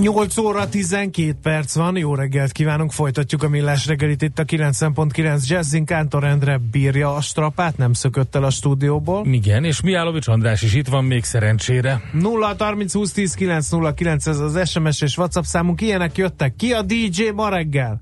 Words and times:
8 0.00 0.36
óra 0.38 0.68
12 0.68 1.36
perc 1.42 1.74
van, 1.74 1.96
jó 1.96 2.14
reggelt 2.14 2.52
kívánunk, 2.52 2.92
folytatjuk 2.92 3.42
a 3.42 3.48
millás 3.48 3.86
reggelit 3.86 4.22
itt 4.22 4.38
a 4.38 4.44
9.9 4.44 5.46
Jazzin, 5.46 5.84
Kántor 5.84 6.24
Endre 6.24 6.60
bírja 6.70 7.14
a 7.14 7.20
strapát, 7.20 7.76
nem 7.76 7.92
szökött 7.92 8.34
el 8.34 8.44
a 8.44 8.50
stúdióból. 8.50 9.26
Igen, 9.26 9.64
és 9.64 9.80
Miálovics 9.80 10.28
András 10.28 10.62
is 10.62 10.74
itt 10.74 10.88
van 10.88 11.04
még 11.04 11.24
szerencsére. 11.24 12.02
0 12.12 12.54
30 12.58 12.92
20 12.92 13.12
10 13.12 13.34
9 13.34 13.70
0 13.70 13.94
9 13.94 14.26
ez 14.26 14.38
az 14.38 14.68
SMS 14.68 15.00
és 15.00 15.16
WhatsApp 15.16 15.44
számunk, 15.44 15.80
ilyenek 15.80 16.16
jöttek. 16.16 16.56
Ki 16.56 16.72
a 16.72 16.82
DJ 16.82 17.28
ma 17.34 17.48
reggel? 17.48 18.00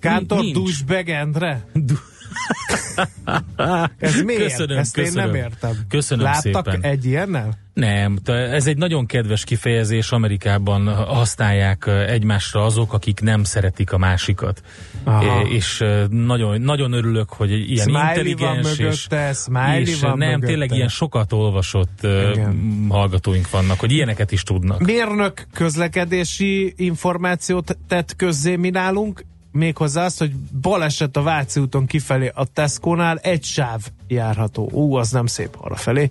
Kántor 0.00 0.44
Dusbeg 0.44 1.08
Endre? 1.08 1.64
Du- 1.72 2.13
Ez 3.98 4.20
miért? 4.22 4.42
Köszönöm, 4.42 4.78
Ezt 4.78 4.94
köszönöm. 4.94 5.24
én 5.24 5.30
nem 5.32 5.42
értem. 5.42 5.70
Köszönöm 5.88 6.24
Láttak 6.24 6.64
szépen. 6.64 6.82
egy 6.82 7.04
ilyennel? 7.04 7.62
Nem, 7.74 8.18
ez 8.26 8.66
egy 8.66 8.76
nagyon 8.76 9.06
kedves 9.06 9.44
kifejezés, 9.44 10.10
Amerikában 10.10 10.94
használják 10.94 11.86
egymásra 12.06 12.64
azok, 12.64 12.92
akik 12.92 13.20
nem 13.20 13.44
szeretik 13.44 13.92
a 13.92 13.98
másikat. 13.98 14.62
Aha. 15.04 15.40
És 15.48 15.84
nagyon, 16.10 16.60
nagyon 16.60 16.92
örülök, 16.92 17.28
hogy 17.32 17.50
ilyen 17.50 17.86
Smiley 17.86 18.00
van 18.00 18.08
intelligens 18.08 18.70
és, 18.70 18.78
mögötte, 18.78 19.32
smiley 19.32 19.80
és 19.80 20.00
van 20.00 20.18
nem, 20.18 20.28
mögötte. 20.28 20.46
tényleg 20.46 20.70
ilyen 20.72 20.88
sokat 20.88 21.32
olvasott 21.32 21.98
Igen. 22.02 22.86
hallgatóink 22.88 23.50
vannak, 23.50 23.80
hogy 23.80 23.92
ilyeneket 23.92 24.32
is 24.32 24.42
tudnak. 24.42 24.80
Mérnök 24.80 25.46
közlekedési 25.52 26.74
információt 26.76 27.78
tett 27.88 28.16
közzé 28.16 28.56
mi 28.56 28.70
nálunk, 28.70 29.24
méghozzá 29.54 30.04
azt, 30.04 30.18
hogy 30.18 30.34
baleset 30.60 31.16
a 31.16 31.22
Váci 31.22 31.60
úton 31.60 31.86
kifelé 31.86 32.30
a 32.34 32.44
Tesco-nál 32.44 33.18
egy 33.18 33.44
sáv 33.44 33.80
járható. 34.08 34.70
Ú, 34.72 34.94
az 34.94 35.10
nem 35.10 35.26
szép 35.26 35.56
arra 35.60 35.76
felé. 35.76 36.10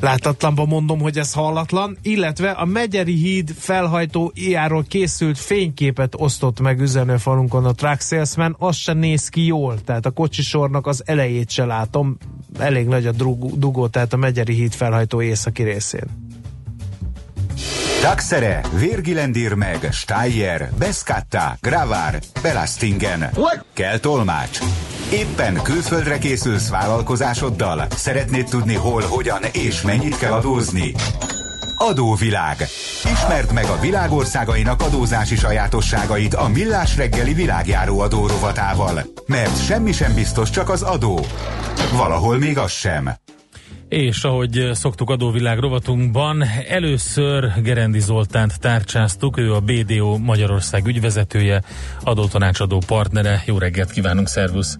Látatlanban 0.00 0.66
mondom, 0.66 1.00
hogy 1.00 1.18
ez 1.18 1.32
hallatlan, 1.32 1.98
illetve 2.02 2.50
a 2.50 2.64
Megyeri 2.64 3.14
híd 3.14 3.50
felhajtó 3.58 4.32
ijáról 4.34 4.84
készült 4.88 5.38
fényképet 5.38 6.14
osztott 6.16 6.60
meg 6.60 6.80
üzenőfalunkon 6.80 7.64
a 7.64 7.72
Truck 7.72 8.00
Salesman, 8.00 8.56
az 8.58 8.76
se 8.76 8.92
néz 8.92 9.28
ki 9.28 9.46
jól, 9.46 9.80
tehát 9.84 10.06
a 10.06 10.10
kocsisornak 10.10 10.86
az 10.86 11.02
elejét 11.06 11.50
se 11.50 11.64
látom, 11.64 12.16
elég 12.58 12.86
nagy 12.86 13.06
a 13.06 13.12
dugó, 13.54 13.86
tehát 13.86 14.12
a 14.12 14.16
Megyeri 14.16 14.54
híd 14.54 14.72
felhajtó 14.72 15.22
északi 15.22 15.62
részén. 15.62 16.06
Taxere, 18.00 18.60
Virgilendir 18.72 19.54
meg, 19.54 19.88
Steyer, 19.92 20.70
Beskatta, 20.78 21.56
Gravár, 21.60 22.18
Belastingen. 22.42 23.30
Kell 23.72 23.98
tolmács. 23.98 24.58
Éppen 25.12 25.62
külföldre 25.62 26.18
készülsz 26.18 26.68
vállalkozásoddal? 26.68 27.86
Szeretnéd 27.90 28.48
tudni 28.48 28.74
hol, 28.74 29.02
hogyan 29.02 29.42
és 29.52 29.82
mennyit 29.82 30.18
kell 30.18 30.32
adózni? 30.32 30.94
Adóvilág. 31.76 32.66
Ismerd 33.12 33.52
meg 33.52 33.64
a 33.64 33.80
világországainak 33.80 34.82
adózási 34.82 35.36
sajátosságait 35.36 36.34
a 36.34 36.48
Millás 36.48 36.96
reggeli 36.96 37.32
világjáró 37.32 38.00
adó 38.00 38.26
rovatával. 38.26 39.02
Mert 39.26 39.64
semmi 39.64 39.92
sem 39.92 40.14
biztos, 40.14 40.50
csak 40.50 40.68
az 40.68 40.82
adó. 40.82 41.26
Valahol 41.92 42.38
még 42.38 42.58
az 42.58 42.70
sem. 42.70 43.10
És 43.88 44.24
ahogy 44.24 44.70
szoktuk 44.72 45.10
adóvilág 45.10 45.58
rovatunkban, 45.58 46.44
először 46.68 47.52
Gerendi 47.62 48.00
Zoltánt 48.00 48.60
tárcsáztuk, 48.60 49.38
ő 49.38 49.54
a 49.54 49.60
BDO 49.60 50.18
Magyarország 50.18 50.86
ügyvezetője, 50.86 51.62
adótanácsadó 52.02 52.82
partnere. 52.86 53.42
Jó 53.46 53.58
reggelt 53.58 53.90
kívánunk, 53.90 54.28
szervusz! 54.28 54.78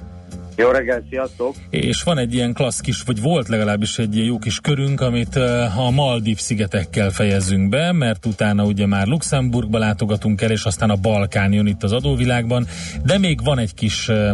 Jó 0.57 0.71
reggelt, 0.71 1.05
sziasztok! 1.11 1.55
És 1.71 2.03
van 2.03 2.19
egy 2.19 2.35
ilyen 2.35 2.53
klassz 2.53 2.81
kis, 2.81 3.03
vagy 3.03 3.21
volt 3.21 3.49
legalábbis 3.49 3.99
egy 3.99 4.27
jó 4.27 4.39
kis 4.39 4.61
körünk, 4.61 5.01
amit 5.01 5.37
eh, 5.37 5.79
a 5.79 5.91
Maldív 5.91 6.39
szigetekkel 6.39 7.11
fejezzünk 7.11 7.69
be, 7.69 7.93
mert 7.93 8.27
utána 8.27 8.65
ugye 8.65 8.87
már 8.87 9.07
Luxemburgba 9.07 9.79
látogatunk 9.79 10.41
el, 10.41 10.51
és 10.51 10.65
aztán 10.65 10.91
a 10.91 10.97
Balkán 10.97 11.53
jön 11.53 11.67
itt 11.67 11.83
az 11.83 11.93
adóvilágban, 11.93 12.67
de 13.05 13.19
még 13.19 13.45
van 13.45 13.59
egy 13.59 13.75
kis, 13.75 14.09
eh, 14.09 14.31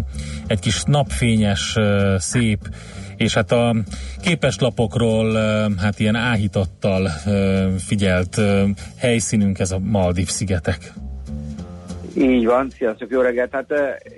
egy 0.47 0.59
kis 0.59 0.83
napfényes, 0.83 1.77
eh, 1.77 2.19
szép, 2.19 2.69
és 3.17 3.35
hát 3.35 3.53
a 3.53 3.75
képeslapokról 4.23 5.33
hát 5.79 5.99
ilyen 5.99 6.15
áhítattal 6.15 7.11
figyelt 7.79 8.41
helyszínünk 8.97 9.59
ez 9.59 9.71
a 9.71 9.79
Maldív 9.79 10.29
szigetek. 10.29 10.93
Így 12.17 12.45
van, 12.45 12.71
sziasztok, 12.77 13.11
jó 13.11 13.21
reggelt! 13.21 13.53
Hát 13.53 13.73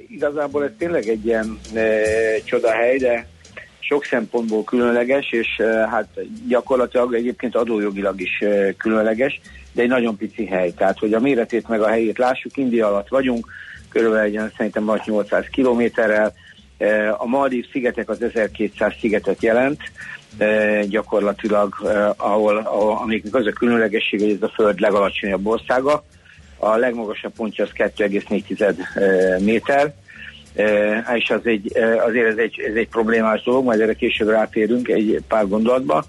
igazából 0.08 0.64
ez 0.64 0.70
tényleg 0.78 1.08
egy 1.08 1.26
ilyen 1.26 1.58
e, 1.74 1.80
csodahely, 2.44 2.98
de 2.98 3.26
sok 3.78 4.04
szempontból 4.04 4.64
különleges, 4.64 5.32
és 5.32 5.46
e, 5.58 5.64
hát 5.64 6.08
gyakorlatilag 6.48 7.14
egyébként 7.14 7.56
adójogilag 7.56 8.20
is 8.20 8.40
e, 8.40 8.72
különleges, 8.72 9.40
de 9.72 9.82
egy 9.82 9.88
nagyon 9.88 10.16
pici 10.16 10.46
hely. 10.46 10.72
Tehát, 10.72 10.98
hogy 10.98 11.12
a 11.12 11.20
méretét 11.20 11.68
meg 11.68 11.80
a 11.80 11.88
helyét 11.88 12.18
lássuk, 12.18 12.56
India 12.56 12.86
alatt 12.86 13.08
vagyunk, 13.08 13.46
körülbelül 13.88 14.42
egy 14.44 14.52
szerintem 14.56 14.84
vagy 14.84 15.02
800 15.04 15.46
kilométerrel. 15.50 16.32
E, 16.78 17.14
a 17.18 17.26
Maldív 17.26 17.66
szigetek 17.72 18.08
az 18.08 18.22
1200 18.22 18.92
szigetet 19.00 19.42
jelent, 19.42 19.80
e, 20.38 20.80
gyakorlatilag, 20.84 21.74
e, 21.84 22.14
ahol, 22.16 22.56
ahol 22.56 22.96
amiknek 22.96 23.34
az 23.34 23.46
a 23.46 23.52
különlegesség, 23.52 24.20
hogy 24.20 24.30
ez 24.30 24.42
a 24.42 24.52
föld 24.54 24.80
legalacsonyabb 24.80 25.46
országa, 25.46 26.04
a 26.58 26.76
legmagasabb 26.76 27.32
pontja 27.32 27.64
az 27.64 27.70
2,4 27.74 29.44
méter, 29.44 29.94
és 31.14 31.30
az 31.30 31.40
egy, 31.44 31.78
azért 32.06 32.26
ez 32.26 32.36
egy, 32.36 32.60
ez 32.60 32.74
egy 32.74 32.88
problémás 32.88 33.42
dolog, 33.42 33.64
majd 33.64 33.80
erre 33.80 33.94
később 33.94 34.28
rátérünk 34.28 34.88
egy 34.88 35.20
pár 35.28 35.48
gondolatba. 35.48 36.04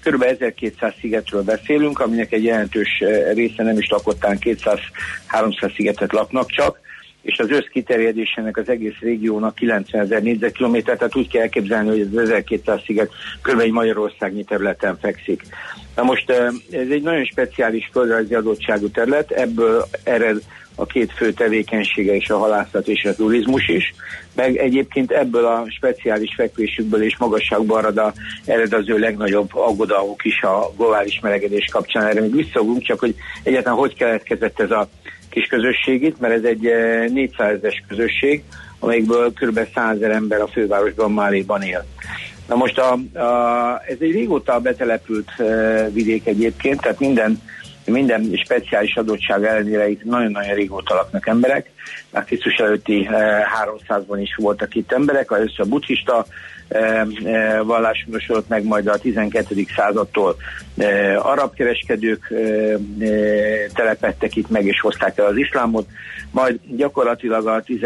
Körülbelül 0.00 0.34
1200 0.34 0.94
szigetről 1.00 1.42
beszélünk, 1.42 1.98
aminek 1.98 2.32
egy 2.32 2.44
jelentős 2.44 3.02
része 3.34 3.62
nem 3.62 3.78
is 3.78 3.88
lakottán 3.88 4.38
200-300 4.40 5.74
szigetet 5.74 6.12
laknak 6.12 6.50
csak, 6.50 6.80
és 7.26 7.38
az 7.38 7.50
összkiterjedésének 7.50 8.56
az 8.56 8.68
egész 8.68 8.98
régiónak 9.00 9.54
90 9.54 10.00
ezer 10.00 10.22
négyzetkilométer, 10.22 10.96
tehát 10.96 11.16
úgy 11.16 11.28
kell 11.28 11.42
elképzelni, 11.42 11.88
hogy 11.88 12.00
az 12.00 12.18
1200 12.18 12.80
sziget 12.84 13.10
kb. 13.42 13.60
egy 13.60 13.70
Magyarországnyi 13.70 14.44
területen 14.44 14.98
fekszik. 14.98 15.42
Na 15.96 16.02
most 16.02 16.30
ez 16.30 16.88
egy 16.90 17.02
nagyon 17.02 17.24
speciális 17.24 17.88
földrajzi 17.92 18.34
adottságú 18.34 18.88
terület, 18.88 19.30
ebből 19.30 19.86
ered 20.04 20.42
a 20.74 20.86
két 20.86 21.12
fő 21.12 21.32
tevékenysége 21.32 22.14
és 22.14 22.30
a 22.30 22.38
halászat 22.38 22.88
és 22.88 23.04
a 23.04 23.14
turizmus 23.14 23.68
is, 23.68 23.94
meg 24.34 24.56
egyébként 24.56 25.10
ebből 25.10 25.44
a 25.46 25.64
speciális 25.68 26.34
fekvésükből 26.36 27.02
és 27.02 27.16
magasságban 27.18 27.78
ered, 27.78 27.98
a, 27.98 28.12
ered 28.44 28.72
az 28.72 28.88
ő 28.88 28.98
legnagyobb 28.98 29.48
aggodalmuk 29.54 30.24
is 30.24 30.42
a 30.42 30.72
globális 30.76 31.20
melegedés 31.22 31.68
kapcsán. 31.72 32.06
Erre 32.06 32.20
még 32.20 32.34
visszagunk, 32.34 32.82
csak 32.82 32.98
hogy 32.98 33.14
egyáltalán 33.42 33.78
hogy 33.78 33.94
keletkezett 33.94 34.60
ez 34.60 34.70
a 34.70 34.88
kis 35.36 35.46
közösség 35.46 36.02
itt, 36.02 36.20
mert 36.20 36.34
ez 36.34 36.44
egy 36.44 36.60
400 37.12 37.54
ezeres 37.56 37.84
közösség, 37.88 38.42
amelyikből 38.78 39.32
kb. 39.32 39.60
100 39.74 39.96
ezer 39.96 40.10
ember 40.10 40.40
a 40.40 40.46
fővárosban 40.46 41.12
Máléban 41.12 41.62
él. 41.62 41.84
Na 42.48 42.54
most 42.54 42.78
a, 42.78 42.92
a, 43.18 43.82
ez 43.86 43.96
egy 44.00 44.12
régóta 44.12 44.60
betelepült 44.60 45.30
uh, 45.38 45.92
vidék 45.92 46.26
egyébként, 46.26 46.80
tehát 46.80 46.98
minden, 47.00 47.42
minden 47.84 48.30
speciális 48.44 48.96
adottság 48.96 49.44
ellenére 49.44 49.88
itt 49.88 50.04
nagyon-nagyon 50.04 50.54
régóta 50.54 50.94
laknak 50.94 51.26
emberek. 51.26 51.70
Már 52.10 52.24
Krisztus 52.24 52.54
előtti 52.54 52.98
uh, 53.00 53.14
300-ban 53.88 54.18
is 54.20 54.36
voltak 54.36 54.74
itt 54.74 54.92
emberek, 54.92 55.30
először 55.30 55.66
buddhista 55.66 56.26
uh, 56.68 57.06
uh, 57.22 57.66
vallásmosodott 57.66 58.48
meg, 58.48 58.64
majd 58.64 58.86
a 58.86 58.98
12. 58.98 59.64
századtól 59.76 60.36
uh, 60.74 61.26
arab 61.26 61.54
kereskedők 61.54 62.32
telepettek 63.74 64.36
itt 64.36 64.50
meg 64.50 64.66
és 64.66 64.80
hozták 64.80 65.18
el 65.18 65.26
az 65.26 65.36
iszlámot, 65.36 65.86
majd 66.30 66.60
gyakorlatilag 66.76 67.46
a 67.46 67.62
10 67.62 67.80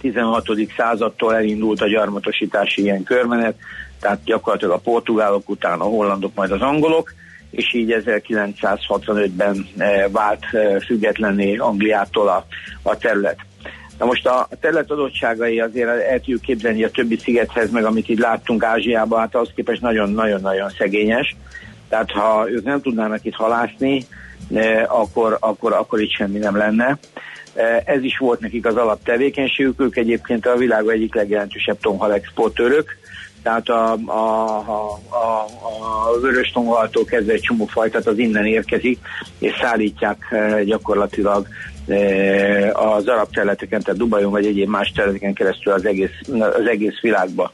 16. 0.00 0.46
századtól 0.76 1.34
elindult 1.34 1.80
a 1.80 1.88
gyarmatosítási 1.88 2.82
ilyen 2.82 3.02
körmenet, 3.02 3.56
tehát 4.00 4.24
gyakorlatilag 4.24 4.74
a 4.74 4.80
portugálok 4.80 5.48
után 5.48 5.80
a 5.80 5.84
hollandok, 5.84 6.34
majd 6.34 6.50
az 6.50 6.60
angolok, 6.60 7.14
és 7.50 7.74
így 7.74 7.94
1965-ben 8.04 9.66
vált 10.10 10.44
függetlenné 10.86 11.56
Angliától 11.56 12.28
a, 12.28 12.46
a 12.82 12.96
terület. 12.96 13.36
Na 13.98 14.04
most 14.04 14.26
a 14.26 14.48
terület 14.60 14.90
adottságai 14.90 15.60
azért 15.60 15.88
el 15.88 16.18
tudjuk 16.18 16.40
képzelni 16.40 16.84
a 16.84 16.90
többi 16.90 17.16
szigethez, 17.16 17.70
meg 17.70 17.84
amit 17.84 18.08
itt 18.08 18.18
láttunk 18.18 18.64
Ázsiában, 18.64 19.20
hát 19.20 19.34
az 19.34 19.48
képest 19.54 19.80
nagyon-nagyon-nagyon 19.80 20.70
szegényes. 20.78 21.36
Tehát 21.88 22.10
ha 22.10 22.50
ők 22.50 22.64
nem 22.64 22.80
tudnának 22.80 23.24
itt 23.24 23.34
halászni, 23.34 24.06
akkor, 24.86 25.36
akkor, 25.40 25.72
akkor 25.72 26.00
itt 26.00 26.12
semmi 26.12 26.38
nem 26.38 26.56
lenne. 26.56 26.98
Ez 27.84 28.02
is 28.02 28.18
volt 28.18 28.40
nekik 28.40 28.66
az 28.66 28.76
alaptevékenységük, 28.76 29.80
ők 29.80 29.96
egyébként 29.96 30.46
a 30.46 30.56
világ 30.56 30.88
egyik 30.88 31.14
legjelentősebb 31.14 31.78
tonhal 31.80 32.12
exportőrök, 32.12 32.96
tehát 33.42 33.68
a, 33.68 33.92
a, 33.92 34.58
a, 34.66 34.98
a, 35.08 35.46
a 36.10 36.20
vörös 36.20 36.50
tonhaltól 36.50 37.04
kezdve 37.04 37.32
egy 37.32 37.40
csomó 37.40 37.66
fajtát 37.66 38.06
az 38.06 38.18
innen 38.18 38.46
érkezik, 38.46 38.98
és 39.38 39.52
szállítják 39.60 40.34
gyakorlatilag 40.64 41.46
az 42.72 43.08
arab 43.08 43.30
területeken, 43.32 43.82
tehát 43.82 43.98
Dubajon 43.98 44.30
vagy 44.30 44.46
egyéb 44.46 44.68
más 44.68 44.92
területeken 44.94 45.34
keresztül 45.34 45.72
az 45.72 45.86
egész, 45.86 46.20
az 46.38 46.66
egész 46.66 47.00
világba. 47.00 47.52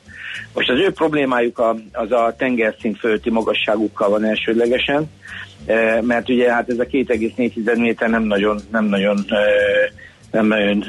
Most 0.54 0.70
az 0.70 0.78
ő 0.78 0.92
problémájuk 0.92 1.58
a, 1.58 1.76
az 1.92 2.12
a 2.12 2.34
tengerszint 2.38 2.98
fölötti 2.98 3.30
magasságukkal 3.30 4.08
van 4.08 4.24
elsődlegesen, 4.24 5.10
mert 6.00 6.28
ugye 6.28 6.52
hát 6.52 6.68
ez 6.68 6.78
a 6.78 6.84
2,4 6.84 7.78
méter 7.78 8.08
nem 8.08 8.22
nagyon, 8.22 8.60
nem 8.70 8.84
nagyon, 8.84 9.24
nem 10.30 10.46
nagyon 10.46 10.84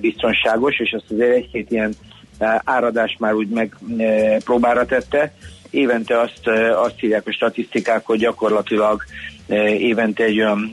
biztonságos, 0.00 0.78
és 0.78 0.92
azt 0.92 1.10
azért 1.10 1.34
egy-két 1.36 1.70
ilyen 1.70 1.92
áradás 2.64 3.16
már 3.18 3.34
úgy 3.34 3.48
meg 3.48 3.76
próbára 4.44 4.86
tette. 4.86 5.32
Évente 5.70 6.20
azt, 6.20 6.46
azt 6.84 6.98
hívják 6.98 7.26
a 7.26 7.32
statisztikák, 7.32 8.06
hogy 8.06 8.18
gyakorlatilag 8.18 9.02
évente 9.78 10.24
egy 10.24 10.38
olyan 10.38 10.70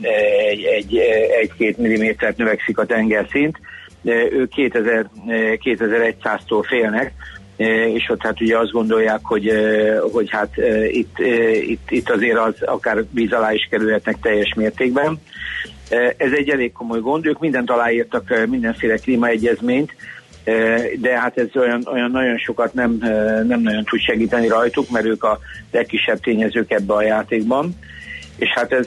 egy, 0.50 0.64
egy, 0.64 0.96
egy-két 1.40 1.78
millimétert 1.78 2.36
növekszik 2.36 2.78
a 2.78 2.86
tengerszint. 2.86 3.58
Ők 4.30 4.48
2000, 4.48 5.06
2100-tól 5.64 6.64
félnek, 6.66 7.12
és 7.94 8.08
ott 8.08 8.22
hát 8.22 8.40
ugye 8.40 8.58
azt 8.58 8.70
gondolják, 8.70 9.20
hogy, 9.22 9.52
hogy 10.12 10.30
hát 10.30 10.56
itt, 10.90 11.18
itt, 11.60 11.90
itt 11.90 12.10
azért 12.10 12.38
az 12.38 12.54
akár 12.60 13.04
víz 13.10 13.32
alá 13.32 13.52
is 13.52 13.68
kerülhetnek 13.70 14.16
teljes 14.22 14.54
mértékben. 14.56 15.20
Ez 16.16 16.32
egy 16.32 16.48
elég 16.48 16.72
komoly 16.72 17.00
gond, 17.00 17.26
ők 17.26 17.40
mindent 17.40 17.70
aláírtak, 17.70 18.46
mindenféle 18.48 18.96
klímaegyezményt, 18.96 19.94
de 20.96 21.20
hát 21.20 21.38
ez 21.38 21.46
olyan, 21.54 21.82
olyan 21.92 22.10
nagyon 22.10 22.38
sokat 22.38 22.74
nem, 22.74 22.96
nem 23.46 23.60
nagyon 23.60 23.84
tud 23.84 24.00
segíteni 24.00 24.48
rajtuk, 24.48 24.90
mert 24.90 25.06
ők 25.06 25.24
a 25.24 25.38
legkisebb 25.70 26.20
tényezők 26.20 26.70
ebbe 26.70 26.94
a 26.94 27.02
játékban 27.02 27.74
és 28.36 28.48
hát 28.48 28.72
ez, 28.72 28.86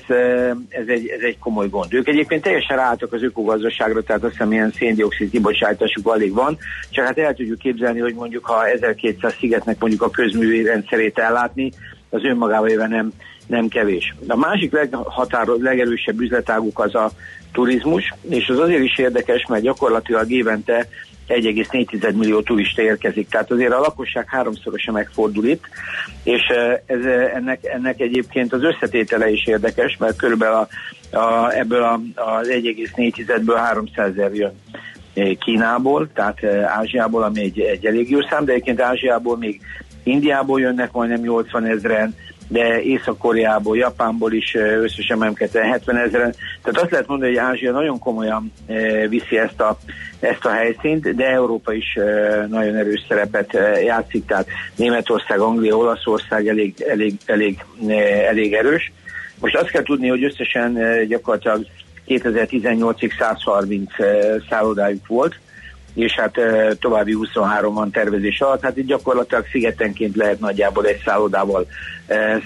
ez, 0.69 0.88
egy, 0.88 1.07
ez 1.07 1.22
egy 1.22 1.38
komoly 1.40 1.69
gond. 1.69 1.94
Ők 1.94 2.07
egyébként 2.07 2.42
teljesen 2.42 2.78
ráálltak 2.78 3.13
az 3.13 3.24
ökogazdaságra, 3.24 4.04
tehát 4.04 4.24
azt 4.24 4.31
hiszem 4.31 4.51
ilyen 4.51 4.72
széndiokszid 4.72 5.30
kibocsátásuk 5.30 6.07
alig 6.07 6.34
van, 6.34 6.57
csak 6.90 7.06
hát 7.06 7.18
el 7.18 7.34
tudjuk 7.34 7.57
képzelni, 7.57 8.00
hogy 8.00 8.13
mondjuk 8.13 8.46
ha 8.46 8.68
1200 8.68 9.36
szigetnek 9.40 9.80
mondjuk 9.80 10.01
a 10.01 10.10
közművi 10.10 10.63
rendszerét 10.63 11.18
ellátni, 11.18 11.72
az 12.10 12.24
önmagában 12.24 12.69
éve 12.69 12.88
nem, 12.88 13.12
nem 13.48 13.68
kevés. 13.68 14.16
A 14.28 14.36
másik 14.36 14.72
leghatáro, 14.72 15.56
legerősebb 15.57 16.19
üzletáguk 16.19 16.80
az 16.80 16.95
a 16.95 17.12
turizmus, 17.52 18.13
és 18.30 18.48
az 18.48 18.60
azért 18.60 18.84
is 18.84 18.98
érdekes, 18.98 19.45
mert 19.50 19.63
gyakorlatilag 19.63 20.31
évente 20.31 20.88
1,4 21.30 22.16
millió 22.16 22.42
turista 22.42 22.81
érkezik. 22.81 23.30
Tehát 23.30 23.52
azért 23.52 23.74
a 23.74 23.80
lakosság 23.80 24.26
háromszorosa 24.28 24.92
megfordul 24.92 25.46
itt, 25.46 25.64
és 26.24 26.42
ez, 26.86 27.06
ennek, 27.34 27.66
ennek 27.66 28.00
egyébként 28.00 28.54
az 28.54 28.64
összetétele 28.64 29.30
is 29.30 29.46
érdekes, 29.46 29.98
mert 30.00 30.16
körülbelül 30.16 30.56
a, 30.56 30.68
a, 31.18 31.52
ebből 31.52 31.84
a, 31.84 32.00
az 32.16 32.48
1,4-ből 32.48 33.58
300 33.58 34.12
ezer 34.12 34.34
jön 34.34 34.54
Kínából, 35.40 36.10
tehát 36.14 36.44
Ázsiából, 36.66 37.24
ami 37.24 37.42
egy, 37.42 37.60
egy 37.60 37.86
elég 37.86 38.10
jó 38.10 38.22
szám, 38.22 38.46
de 38.46 38.52
egyébként 38.52 38.81
Ázsiából 38.81 39.38
még 39.38 39.62
Indiából 40.04 40.60
jönnek 40.60 40.92
majdnem 40.92 41.22
80 41.22 41.66
ezeren, 41.66 42.16
de 42.51 42.81
Észak-Koreából, 42.81 43.78
Japánból 43.78 44.34
is 44.34 44.56
összesen 44.56 45.18
nem 45.18 45.34
70 45.36 45.98
ezeren. 45.98 46.36
Tehát 46.63 46.81
azt 46.81 46.92
lehet 46.92 47.07
mondani, 47.07 47.36
hogy 47.36 47.46
Ázsia 47.46 47.72
nagyon 47.72 48.00
komolyan 48.00 48.54
viszi 49.10 49.38
ezt 49.38 49.62
a, 49.62 49.78
ezt 50.19 50.46
a 50.46 50.51
helyszínt, 50.51 51.16
de 51.16 51.25
Európa 51.25 51.74
is 51.74 51.98
nagyon 52.48 52.75
erős 52.75 53.06
szerepet 53.07 53.57
játszik, 53.86 54.25
tehát 54.25 54.48
Németország, 54.75 55.40
Anglia, 55.40 55.78
Olaszország 55.78 56.48
elég, 56.48 56.86
elég, 56.88 57.16
elég, 57.25 57.66
elég 58.28 58.54
erős. 58.54 58.92
Most 59.40 59.56
azt 59.56 59.69
kell 59.69 59.84
tudni, 59.84 60.07
hogy 60.07 60.24
összesen 60.24 60.78
gyakorlatilag 61.07 61.66
2018-ig 62.07 63.18
130 63.19 63.92
szállodájuk 64.50 65.07
volt, 65.07 65.36
és 65.94 66.13
hát 66.13 66.39
további 66.80 67.13
23 67.13 67.74
van 67.74 67.91
tervezés 67.91 68.41
alatt. 68.41 68.62
Hát 68.62 68.77
itt 68.77 68.86
gyakorlatilag 68.86 69.45
szigetenként 69.51 70.15
lehet 70.15 70.39
nagyjából 70.39 70.86
egy 70.86 71.01
szállodával 71.06 71.68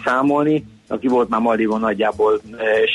számolni. 0.06 0.66
Aki 0.88 1.08
volt 1.08 1.30
már 1.30 1.42
Maldivon 1.42 1.80
nagyjából 1.80 2.42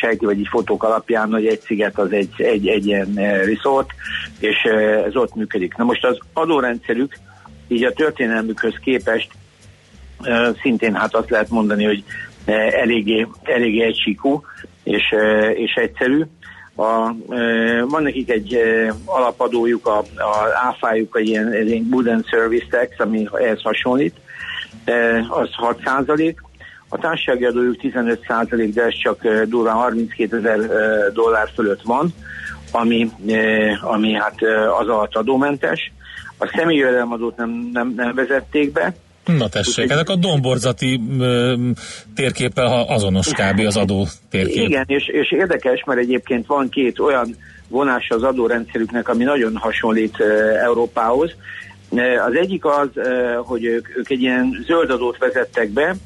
sejti, 0.01 0.25
vagy 0.25 0.39
így 0.39 0.49
fotók 0.51 0.83
alapján, 0.83 1.31
hogy 1.31 1.47
egy 1.47 1.61
sziget 1.61 1.99
az 1.99 2.13
egy, 2.13 2.31
egy, 2.37 2.69
egy 2.69 2.87
ilyen 2.87 3.15
resort, 3.45 3.91
és 4.39 4.57
ez 5.07 5.17
ott 5.17 5.35
működik. 5.35 5.77
Na 5.77 5.85
most 5.85 6.05
az 6.05 6.19
adórendszerük 6.33 7.15
így 7.69 7.85
a 7.85 7.93
történelmükhöz 7.93 8.75
képest 8.83 9.31
szintén 10.63 10.95
hát 10.95 11.15
azt 11.15 11.31
lehet 11.31 11.49
mondani, 11.51 11.85
hogy 11.85 12.05
eléggé, 12.71 13.27
eléggé 13.43 13.83
egysíkú 13.83 14.43
és, 14.83 15.15
és 15.55 15.73
egyszerű. 15.75 16.23
A, 16.79 17.15
e, 17.35 17.83
van 17.83 18.03
nekik 18.03 18.31
egy 18.31 18.55
e, 18.55 18.95
alapadójuk, 19.05 19.87
a, 19.87 19.99
a 19.99 20.49
áfájuk, 20.55 21.17
egy 21.19 21.29
ilyen, 21.29 21.67
ilyen 21.67 21.87
Good 21.91 22.25
Service 22.31 22.67
Tax, 22.71 22.99
ami 22.99 23.29
ehhez 23.33 23.63
hasonlít, 23.63 24.15
e, 24.85 25.27
az 25.29 25.49
6 25.53 25.81
százalék. 25.85 26.43
A 26.89 26.99
társasági 26.99 27.45
adójuk 27.45 27.77
15 27.77 28.25
százalék, 28.29 28.75
de 28.75 28.83
ez 28.83 28.95
csak 29.03 29.29
durván 29.45 29.75
32 29.75 30.37
ezer 30.37 30.59
dollár 31.13 31.49
fölött 31.55 31.83
van, 31.83 32.15
ami, 32.73 33.11
ami 33.81 34.13
hát 34.13 34.35
az 34.81 34.89
alatt 34.89 35.15
adómentes. 35.15 35.93
A 36.39 36.53
személyi 36.57 36.83
nem, 37.37 37.71
nem, 37.73 37.93
nem 37.97 38.15
vezették 38.15 38.73
be, 38.73 38.95
Na 39.37 39.49
tessék, 39.49 39.91
ezek 39.91 40.09
a 40.09 40.17
domborzati 40.17 41.01
ö, 41.19 41.55
térképpel 42.15 42.85
azonos 42.89 43.33
kb. 43.33 43.61
az 43.67 43.77
adó 43.77 44.07
térkép. 44.31 44.69
Igen, 44.69 44.85
és, 44.87 45.07
és 45.07 45.33
érdekes, 45.33 45.85
mert 45.87 46.01
egyébként 46.01 46.47
van 46.47 46.69
két 46.69 46.99
olyan 46.99 47.37
vonás 47.69 48.09
az 48.09 48.23
adórendszerüknek, 48.23 49.09
ami 49.09 49.25
nagyon 49.25 49.57
hasonlít 49.57 50.21
ö, 50.21 50.57
Európához. 50.57 51.35
Az 52.27 52.35
egyik 52.35 52.65
az, 52.65 52.89
ö, 52.95 53.39
hogy 53.45 53.65
ők, 53.65 53.97
ők 53.97 54.11
egy 54.11 54.21
ilyen 54.21 54.65
zöld 54.67 54.91
adót 54.91 55.19
vezettek 55.19 55.71
be, 55.71 55.97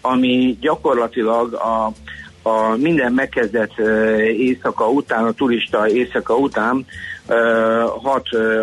ami 0.00 0.56
gyakorlatilag 0.60 1.52
a, 1.52 1.92
a 2.42 2.76
minden 2.76 3.12
megkezdett 3.12 3.78
éjszaka 4.18 4.88
után, 4.88 5.24
a 5.24 5.32
turista 5.32 5.88
éjszaka 5.88 6.36
után 6.36 6.86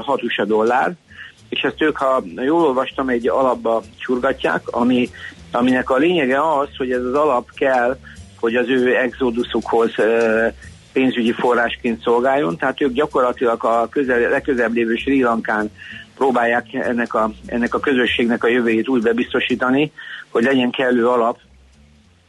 6 0.01 0.23
USA 0.23 0.45
dollár, 0.45 0.95
és 1.49 1.61
ezt 1.61 1.81
ők, 1.81 1.97
ha 1.97 2.23
jól 2.35 2.61
olvastam, 2.61 3.09
egy 3.09 3.27
alapba 3.27 3.83
csurgatják, 3.97 4.67
ami, 4.67 5.09
aminek 5.51 5.89
a 5.89 5.97
lényege 5.97 6.57
az, 6.59 6.67
hogy 6.77 6.91
ez 6.91 7.03
az 7.03 7.13
alap 7.13 7.51
kell, 7.51 7.97
hogy 8.39 8.55
az 8.55 8.69
ő 8.69 8.95
exoduszukhoz 8.95 9.91
pénzügyi 10.93 11.31
forrásként 11.31 12.01
szolgáljon, 12.01 12.57
tehát 12.57 12.81
ők 12.81 12.93
gyakorlatilag 12.93 13.63
a 13.63 13.87
közel, 13.89 14.29
legközelebb 14.29 14.73
lévő 14.73 14.95
Sri 14.95 15.21
Lankán 15.21 15.71
próbálják 16.15 16.73
ennek 16.73 17.13
a, 17.13 17.31
ennek 17.45 17.73
a 17.73 17.79
közösségnek 17.79 18.43
a 18.43 18.47
jövőjét 18.47 18.87
úgy 18.87 19.01
bebiztosítani, 19.01 19.91
hogy 20.29 20.43
legyen 20.43 20.71
kellő 20.71 21.07
alap 21.07 21.39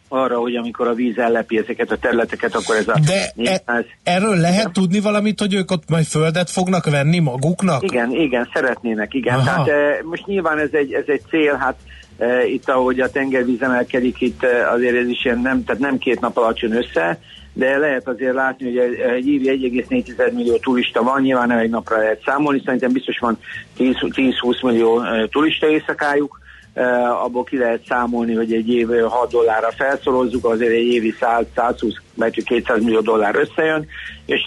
arra, 0.08 0.38
hogy 0.38 0.56
amikor 0.56 0.86
a 0.88 0.94
víz 0.94 1.18
ellepi 1.18 1.58
ezeket 1.58 1.90
a 1.90 1.96
területeket, 1.96 2.54
akkor 2.54 2.76
ez 2.76 2.88
a... 2.88 3.00
De 3.06 3.50
e, 3.64 3.84
erről 4.02 4.36
lehet 4.36 4.72
tudni 4.72 5.00
valamit, 5.00 5.40
hogy 5.40 5.54
ők 5.54 5.70
ott 5.70 5.88
majd 5.88 6.04
földet 6.04 6.50
fognak 6.50 6.90
venni 6.90 7.18
maguknak? 7.18 7.82
Igen, 7.82 8.10
igen, 8.10 8.48
szeretnének, 8.52 9.14
igen. 9.14 9.34
Aha. 9.34 9.44
Tehát 9.44 9.68
e, 9.68 10.02
most 10.02 10.26
nyilván 10.26 10.58
ez 10.58 10.72
egy, 10.72 10.92
ez 10.92 11.04
egy 11.06 11.22
cél, 11.28 11.54
hát 11.54 11.76
e, 12.18 12.46
itt 12.46 12.68
ahogy 12.68 13.00
a 13.00 13.10
tengervíz 13.10 13.62
emelkedik, 13.62 14.20
itt 14.20 14.42
e, 14.42 14.70
azért 14.70 14.96
ez 14.96 15.08
is 15.08 15.24
ilyen 15.24 15.40
nem, 15.40 15.64
tehát 15.64 15.80
nem 15.80 15.98
két 15.98 16.20
nap 16.20 16.36
alatt 16.36 16.58
jön 16.58 16.76
össze, 16.76 17.18
de 17.52 17.76
lehet 17.76 18.08
azért 18.08 18.34
látni, 18.34 18.64
hogy 18.64 18.78
egy 19.16 19.26
évi 19.28 19.80
1,4 19.88 20.32
millió 20.32 20.56
turista 20.56 21.02
van, 21.02 21.20
nyilván 21.20 21.48
nem 21.48 21.58
egy 21.58 21.70
napra 21.70 21.96
lehet 21.96 22.22
számolni, 22.24 22.62
szerintem 22.64 22.92
biztos 22.92 23.18
van 23.18 23.38
10-20 23.78 24.62
millió 24.62 25.02
turista 25.30 25.68
éjszakájuk, 25.68 26.38
abból 27.24 27.44
ki 27.44 27.58
lehet 27.58 27.80
számolni, 27.88 28.34
hogy 28.34 28.52
egy 28.52 28.68
év 28.68 28.88
6 28.88 29.30
dollárra 29.30 29.70
felszorozzuk, 29.76 30.44
azért 30.44 30.72
egy 30.72 30.86
évi 30.86 31.14
100, 31.20 31.44
120, 31.54 31.94
vagy 32.14 32.44
200 32.44 32.82
millió 32.82 33.00
dollár 33.00 33.34
összejön, 33.34 33.86
és 34.26 34.40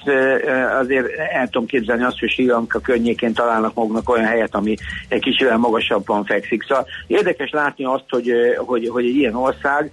azért 0.79 1.05
el 1.33 1.47
tudom 1.49 1.67
képzelni 1.67 2.03
azt, 2.03 2.19
hogy 2.19 2.29
Sri 2.29 2.51
környékén 2.83 3.33
találnak 3.33 3.73
maguknak 3.73 4.09
olyan 4.09 4.25
helyet, 4.25 4.55
ami 4.55 4.75
egy 5.07 5.21
kicsivel 5.21 5.57
magasabban 5.57 6.25
fekszik. 6.25 6.63
Szóval 6.67 6.87
érdekes 7.07 7.49
látni 7.49 7.85
azt, 7.85 8.05
hogy, 8.09 8.31
hogy, 8.57 8.89
hogy 8.89 9.05
egy 9.05 9.15
ilyen 9.15 9.35
ország, 9.35 9.91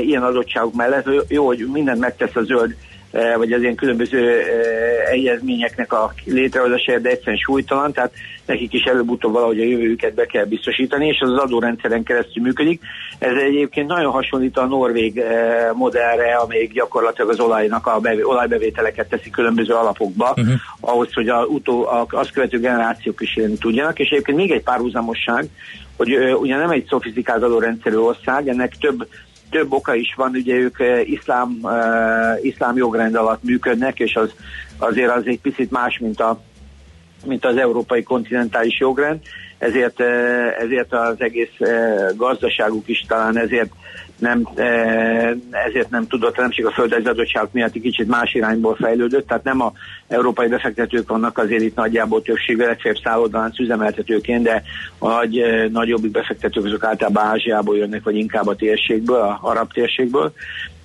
ilyen 0.00 0.22
adottságok 0.22 0.74
mellett, 0.74 1.08
jó, 1.28 1.46
hogy 1.46 1.68
mindent 1.72 1.98
megtesz 1.98 2.36
a 2.36 2.42
zöld 2.42 2.74
vagy 3.36 3.52
az 3.52 3.60
ilyen 3.60 3.74
különböző 3.74 4.42
egyezményeknek 5.10 5.92
a 5.92 6.12
létrehozása, 6.24 6.98
de 6.98 7.08
egyszerűen 7.08 7.36
súlytalan, 7.36 7.92
tehát 7.92 8.12
nekik 8.46 8.72
is 8.72 8.82
előbb-utóbb 8.82 9.32
valahogy 9.32 9.60
a 9.60 9.64
jövőjüket 9.64 10.14
be 10.14 10.26
kell 10.26 10.44
biztosítani, 10.44 11.06
és 11.06 11.20
az 11.20 11.30
az 11.30 11.38
adórendszeren 11.38 12.02
keresztül 12.02 12.42
működik. 12.42 12.80
Ez 13.18 13.32
egyébként 13.36 13.86
nagyon 13.86 14.10
hasonlít 14.12 14.58
a 14.58 14.66
norvég 14.66 15.22
modellre, 15.72 16.34
amelyik 16.34 16.72
gyakorlatilag 16.72 17.30
az 17.30 17.40
olajnak 17.40 17.86
a 17.86 18.00
bevé, 18.00 18.22
olajbevételeket 18.22 19.08
teszi 19.08 19.30
különböző 19.30 19.72
alapokba, 19.72 20.34
uh-huh. 20.36 20.54
ahhoz, 20.80 21.12
hogy 21.12 21.28
a, 21.28 21.44
utó, 21.44 21.86
a, 21.86 22.06
azt 22.10 22.32
követő 22.32 22.58
generációk 22.58 23.20
is 23.20 23.36
élni 23.36 23.58
tudjanak, 23.58 23.98
és 23.98 24.08
egyébként 24.08 24.38
még 24.38 24.50
egy 24.50 24.62
párhuzamosság, 24.62 25.48
hogy 25.96 26.16
uh, 26.16 26.40
ugye 26.40 26.56
nem 26.56 26.70
egy 26.70 26.86
szofisztikált 26.88 27.42
adórendszerű 27.42 27.96
ország, 27.96 28.48
ennek 28.48 28.72
több 28.80 29.06
több 29.54 29.72
oka 29.72 29.94
is 29.94 30.14
van, 30.16 30.30
ugye 30.34 30.54
ők 30.54 30.76
iszlám, 31.04 31.58
uh, 31.62 32.44
iszlám 32.44 32.76
jogrend 32.76 33.14
alatt 33.14 33.42
működnek, 33.42 33.98
és 33.98 34.14
az 34.14 34.34
azért 34.78 35.10
az 35.10 35.22
egy 35.26 35.40
picit 35.40 35.70
más, 35.70 35.98
mint, 35.98 36.20
a, 36.20 36.40
mint 37.26 37.44
az 37.44 37.56
európai 37.56 38.02
kontinentális 38.02 38.78
jogrend, 38.80 39.20
ezért, 39.58 40.00
ezért 40.58 40.92
az 40.92 41.14
egész 41.18 41.56
gazdaságuk 42.16 42.88
is 42.88 43.04
talán 43.08 43.38
ezért 43.38 43.70
nem, 44.24 44.48
ezért 45.50 45.90
nem 45.90 46.06
tudott, 46.06 46.36
nem 46.36 46.50
csak 46.50 46.66
a 46.66 46.70
földrajzi 46.70 47.08
adottságok 47.08 47.52
miatt 47.52 47.72
kicsit 47.72 48.08
más 48.08 48.34
irányból 48.34 48.74
fejlődött, 48.74 49.26
tehát 49.26 49.44
nem 49.44 49.60
a 49.60 49.72
európai 50.08 50.48
befektetők 50.48 51.08
vannak 51.08 51.38
azért 51.38 51.62
itt 51.62 51.76
nagyjából 51.76 52.22
többségben, 52.22 52.66
legfeljebb 52.66 53.00
szállodalánc 53.04 53.58
üzemeltetőként, 53.58 54.42
de 54.42 54.62
a 54.98 55.08
nagy, 55.08 55.44
nagyobbik 55.72 56.10
befektetők 56.10 56.64
azok 56.64 56.84
általában 56.84 57.24
Ázsiából 57.24 57.76
jönnek, 57.76 58.02
vagy 58.02 58.16
inkább 58.16 58.46
a 58.46 58.56
térségből, 58.56 59.20
a 59.20 59.38
arab 59.42 59.72
térségből. 59.72 60.32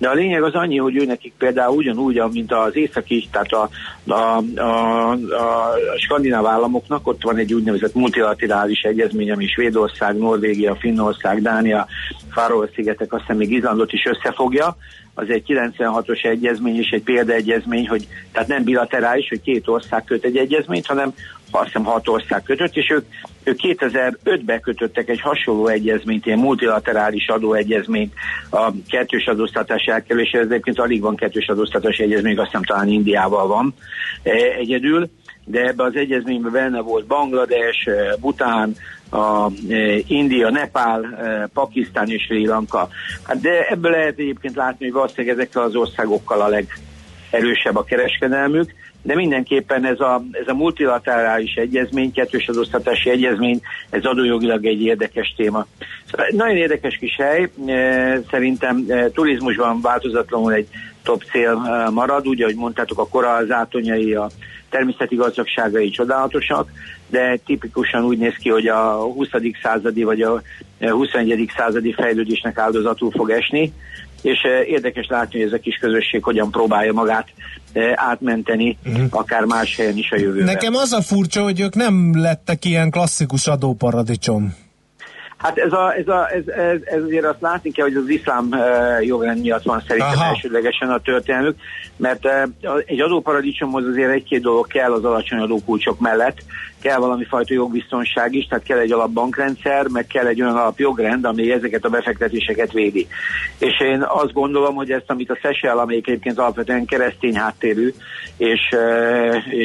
De 0.00 0.08
a 0.08 0.14
lényeg 0.14 0.42
az 0.42 0.54
annyi, 0.54 0.78
hogy 0.78 0.96
ő 0.96 1.04
nekik 1.04 1.32
például 1.38 1.76
ugyanúgy, 1.76 2.22
mint 2.32 2.52
az 2.52 2.76
északi, 2.76 3.28
tehát 3.30 3.52
a, 3.52 3.68
a, 4.12 4.42
a, 4.60 5.10
a 5.12 5.76
skandináv 5.96 6.46
államoknak, 6.46 7.06
ott 7.06 7.22
van 7.22 7.36
egy 7.36 7.54
úgynevezett 7.54 7.94
multilaterális 7.94 8.80
egyezmény, 8.80 9.30
ami 9.30 9.46
Svédország, 9.46 10.18
Norvégia, 10.18 10.76
Finnország, 10.76 11.42
Dánia, 11.42 11.86
Faroe-szigetek, 12.30 13.12
aztán 13.12 13.36
még 13.36 13.52
Izlandot 13.52 13.92
is 13.92 14.04
összefogja, 14.04 14.76
az 15.20 15.28
egy 15.28 15.44
96-os 15.46 16.24
egyezmény 16.24 16.78
és 16.78 16.90
egy 16.90 17.02
példaegyezmény, 17.02 17.88
hogy 17.88 18.06
tehát 18.32 18.48
nem 18.48 18.64
bilaterális, 18.64 19.28
hogy 19.28 19.40
két 19.40 19.68
ország 19.68 20.04
köt 20.04 20.24
egy 20.24 20.36
egyezményt, 20.36 20.86
hanem 20.86 21.14
azt 21.50 21.64
hiszem 21.64 21.84
hat 21.84 22.08
ország 22.08 22.42
kötött, 22.42 22.76
és 22.76 22.90
ők, 22.90 23.04
ők 23.44 23.58
2005-ben 23.62 24.60
kötöttek 24.60 25.08
egy 25.08 25.20
hasonló 25.20 25.66
egyezményt, 25.66 26.26
ilyen 26.26 26.38
multilaterális 26.38 27.28
adóegyezményt 27.28 28.12
a 28.50 28.72
kettős 28.88 29.26
adóztatás 29.26 29.84
elkerülésére, 29.84 30.42
ez 30.42 30.50
egyébként 30.50 30.78
alig 30.78 31.00
van 31.00 31.16
kettős 31.16 31.48
adóztatás 31.48 31.98
egyezmény, 31.98 32.38
azt 32.38 32.46
hiszem 32.46 32.64
talán 32.64 32.88
Indiával 32.88 33.46
van 33.46 33.74
e, 34.22 34.30
egyedül, 34.58 35.10
de 35.44 35.66
ebbe 35.66 35.84
az 35.84 35.94
egyezményben 35.94 36.52
benne 36.52 36.80
volt 36.80 37.06
Banglades, 37.06 37.86
e, 37.86 38.16
Bután, 38.20 38.76
a 39.10 39.50
e, 39.68 40.02
India, 40.06 40.50
Nepál, 40.50 41.04
e, 41.04 41.48
Pakisztán 41.54 42.08
és 42.08 42.22
Sri 42.22 42.46
Lanka. 42.46 42.88
Hát 43.22 43.40
de 43.40 43.66
ebből 43.68 43.90
lehet 43.90 44.18
egyébként 44.18 44.54
látni, 44.54 44.84
hogy 44.84 44.94
valószínűleg 44.94 45.38
ezekkel 45.38 45.62
az 45.62 45.74
országokkal 45.74 46.40
a 46.40 46.48
legerősebb 46.48 47.76
a 47.76 47.84
kereskedelmük, 47.84 48.74
de 49.02 49.14
mindenképpen 49.14 49.84
ez 49.84 50.00
a, 50.00 50.22
ez 50.32 50.48
a 50.48 50.54
multilaterális 50.54 51.54
egyezmény, 51.54 52.12
kettős 52.12 52.48
adóztatási 52.48 53.10
egyezmény, 53.10 53.60
ez 53.90 54.04
adójogilag 54.04 54.66
egy 54.66 54.82
érdekes 54.82 55.34
téma. 55.36 55.66
Szóval 56.10 56.26
nagyon 56.30 56.56
érdekes 56.56 56.96
kis 56.96 57.16
hely, 57.16 57.50
e, 57.66 58.20
szerintem 58.30 58.86
turizmusban 59.12 59.80
változatlanul 59.80 60.52
egy 60.52 60.68
top 61.02 61.22
cél 61.22 61.54
marad, 61.90 62.28
úgy, 62.28 62.42
ahogy 62.42 62.56
mondtátok, 62.56 62.98
a 62.98 63.08
korallzátonyai, 63.08 64.14
a 64.14 64.30
természeti 64.70 65.16
gazdagságai 65.16 65.90
csodálatosak, 65.90 66.70
de 67.10 67.38
tipikusan 67.46 68.04
úgy 68.04 68.18
néz 68.18 68.34
ki, 68.34 68.48
hogy 68.48 68.66
a 68.66 68.92
20. 68.92 69.28
századi 69.62 70.02
vagy 70.02 70.20
a 70.20 70.42
21. 70.80 71.50
századi 71.56 71.92
fejlődésnek 71.92 72.58
áldozatul 72.58 73.10
fog 73.10 73.30
esni, 73.30 73.72
és 74.22 74.38
érdekes 74.66 75.06
látni, 75.06 75.38
hogy 75.38 75.48
ez 75.48 75.52
a 75.54 75.60
kis 75.60 75.76
közösség 75.76 76.22
hogyan 76.22 76.50
próbálja 76.50 76.92
magát 76.92 77.28
átmenteni, 77.94 78.78
uh-huh. 78.86 79.04
akár 79.10 79.44
más 79.44 79.76
helyen 79.76 79.96
is 79.96 80.10
a 80.10 80.16
jövőben. 80.16 80.44
Nekem 80.44 80.74
az 80.74 80.92
a 80.92 81.02
furcsa, 81.02 81.42
hogy 81.42 81.60
ők 81.60 81.74
nem 81.74 82.12
lettek 82.20 82.64
ilyen 82.64 82.90
klasszikus 82.90 83.46
adóparadicsom. 83.46 84.54
Hát 85.36 85.58
ez, 85.58 85.72
a, 85.72 85.94
ez, 85.94 86.08
a, 86.08 86.30
ez, 86.32 86.46
ez, 86.46 86.78
ez 86.84 87.02
azért 87.02 87.24
azt 87.24 87.40
látni 87.40 87.70
kell, 87.70 87.86
hogy 87.86 87.94
az 87.94 88.08
iszlám 88.08 88.48
uh, 88.50 89.06
jogrend 89.06 89.40
miatt 89.40 89.62
van 89.62 89.82
szerintem 89.86 90.12
Aha. 90.12 90.24
elsődlegesen 90.24 90.90
a 90.90 91.00
történelmük, 91.00 91.56
mert 91.96 92.24
uh, 92.24 92.82
egy 92.86 93.00
adóparadicsomhoz 93.00 93.84
azért 93.86 94.10
egy-két 94.10 94.42
dolog 94.42 94.66
kell 94.66 94.92
az 94.92 95.04
alacsony 95.04 95.38
adókulcsok 95.38 96.00
mellett, 96.00 96.42
kell 96.80 96.98
valami 96.98 97.24
fajta 97.24 97.54
jogbiztonság 97.54 98.34
is, 98.34 98.46
tehát 98.46 98.64
kell 98.64 98.78
egy 98.78 98.92
alapbankrendszer, 98.92 99.88
meg 99.88 100.06
kell 100.06 100.26
egy 100.26 100.42
olyan 100.42 100.56
alapjogrend, 100.56 101.24
ami 101.24 101.52
ezeket 101.52 101.84
a 101.84 101.88
befektetéseket 101.88 102.72
védi. 102.72 103.06
És 103.58 103.80
én 103.80 104.02
azt 104.08 104.32
gondolom, 104.32 104.74
hogy 104.74 104.90
ezt, 104.90 105.10
amit 105.10 105.30
a 105.30 105.38
SESEL, 105.42 105.78
amelyik 105.78 106.08
egyébként 106.08 106.38
alapvetően 106.38 106.84
keresztény 106.84 107.36
háttérű, 107.36 107.92
és 108.36 108.60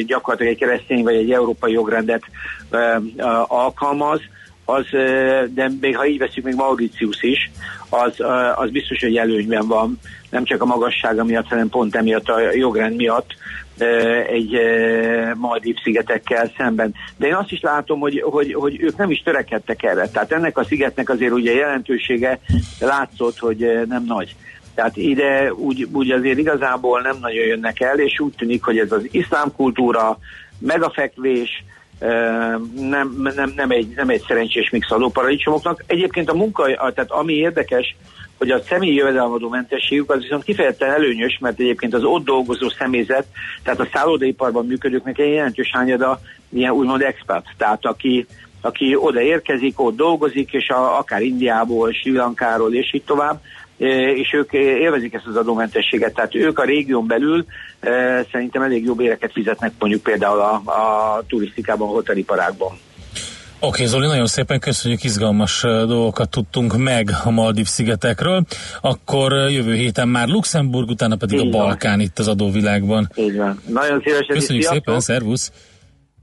gyakorlatilag 0.06 0.52
egy 0.52 0.58
keresztény 0.58 1.02
vagy 1.02 1.14
egy 1.14 1.32
európai 1.32 1.72
jogrendet 1.72 2.22
alkalmaz, 3.46 4.20
az, 4.66 4.84
de 5.54 5.70
még 5.80 5.96
ha 5.96 6.06
így 6.06 6.18
veszük, 6.18 6.44
még 6.44 6.54
Mauritius 6.54 7.22
is, 7.22 7.50
az, 7.88 8.14
az 8.54 8.70
biztos, 8.70 9.00
hogy 9.00 9.16
előnyben 9.16 9.66
van, 9.66 9.98
nem 10.30 10.44
csak 10.44 10.62
a 10.62 10.66
magassága 10.66 11.24
miatt, 11.24 11.48
hanem 11.48 11.68
pont 11.68 11.96
emiatt 11.96 12.28
a 12.28 12.40
jogrend 12.52 12.96
miatt 12.96 13.34
egy 14.26 14.58
Maldiv 15.34 15.76
szigetekkel 15.82 16.52
szemben. 16.56 16.94
De 17.16 17.26
én 17.26 17.34
azt 17.34 17.52
is 17.52 17.60
látom, 17.60 18.00
hogy, 18.00 18.20
hogy, 18.20 18.54
hogy 18.54 18.82
ők 18.82 18.96
nem 18.96 19.10
is 19.10 19.22
törekedtek 19.22 19.82
erre. 19.82 20.08
Tehát 20.08 20.32
ennek 20.32 20.58
a 20.58 20.64
szigetnek 20.64 21.08
azért 21.08 21.32
ugye 21.32 21.52
jelentősége 21.52 22.38
látszott, 22.80 23.38
hogy 23.38 23.82
nem 23.88 24.04
nagy. 24.04 24.36
Tehát 24.74 24.96
ide 24.96 25.52
úgy, 25.52 25.88
úgy 25.92 26.10
azért 26.10 26.38
igazából 26.38 27.00
nem 27.00 27.16
nagyon 27.20 27.46
jönnek 27.46 27.80
el, 27.80 27.98
és 27.98 28.20
úgy 28.20 28.34
tűnik, 28.36 28.64
hogy 28.64 28.78
ez 28.78 28.92
az 28.92 29.08
iszlám 29.10 29.52
kultúra, 29.56 30.18
megafekvés, 30.58 31.64
nem, 32.74 33.32
nem, 33.34 33.52
nem, 33.56 33.70
egy, 33.70 33.92
nem 33.96 34.08
egy 34.08 34.24
szerencsés 34.28 34.70
mix 34.70 34.90
adóparadicsomoknak. 34.90 35.84
Egyébként 35.86 36.30
a 36.30 36.34
munka, 36.34 36.64
tehát 36.66 37.10
ami 37.10 37.32
érdekes, 37.32 37.96
hogy 38.38 38.50
a 38.50 38.62
személyi 38.62 38.94
jövedelemadó 38.94 39.48
mentességük 39.48 40.10
az 40.10 40.22
viszont 40.22 40.44
kifejezetten 40.44 40.90
előnyös, 40.90 41.38
mert 41.40 41.60
egyébként 41.60 41.94
az 41.94 42.04
ott 42.04 42.24
dolgozó 42.24 42.68
személyzet, 42.68 43.26
tehát 43.62 43.80
a 43.80 43.88
szállodaiparban 43.92 44.66
működőknek 44.66 45.18
egy 45.18 45.32
jelentős 45.32 45.70
hányada 45.72 46.20
ilyen 46.48 46.72
úgymond 46.72 47.02
expat, 47.02 47.46
tehát 47.56 47.84
aki, 47.84 48.26
aki 48.60 48.96
oda 48.96 49.20
érkezik, 49.20 49.80
ott 49.80 49.96
dolgozik, 49.96 50.52
és 50.52 50.68
a, 50.68 50.98
akár 50.98 51.22
Indiából, 51.22 51.92
Sri 51.92 52.12
Lankáról 52.12 52.74
és 52.74 52.94
így 52.94 53.04
tovább, 53.04 53.40
és 54.14 54.32
ők 54.32 54.52
élvezik 54.52 55.14
ezt 55.14 55.26
az 55.26 55.36
adómentességet, 55.36 56.14
tehát 56.14 56.34
ők 56.34 56.58
a 56.58 56.64
régión 56.64 57.06
belül 57.06 57.44
szerintem 58.32 58.62
elég 58.62 58.84
jobb 58.84 59.00
éreket 59.00 59.32
fizetnek 59.32 59.72
mondjuk 59.78 60.02
például 60.02 60.40
a, 60.40 60.54
a 60.54 61.22
turisztikában, 61.28 61.88
a 61.88 61.92
hoteliparákban. 61.92 62.78
Oké, 63.60 63.66
okay, 63.66 63.86
Zoli, 63.86 64.06
nagyon 64.06 64.26
szépen 64.26 64.60
köszönjük, 64.60 65.04
izgalmas 65.04 65.60
dolgokat 65.62 66.30
tudtunk 66.30 66.76
meg 66.76 67.10
a 67.24 67.30
Maldív 67.30 67.66
szigetekről. 67.66 68.44
Akkor 68.80 69.32
jövő 69.32 69.74
héten 69.74 70.08
már 70.08 70.28
Luxemburg, 70.28 70.88
utána 70.88 71.16
pedig 71.16 71.38
Így 71.38 71.46
a 71.46 71.50
Balkán 71.50 71.96
van. 71.96 72.00
itt 72.00 72.18
az 72.18 72.28
adóvilágban. 72.28 73.08
Így 73.14 73.36
van. 73.36 73.60
Nagyon 73.68 74.00
szívesen. 74.04 74.36
Köszönjük 74.36 74.64
szépen, 74.64 75.00
szervusz! 75.00 75.52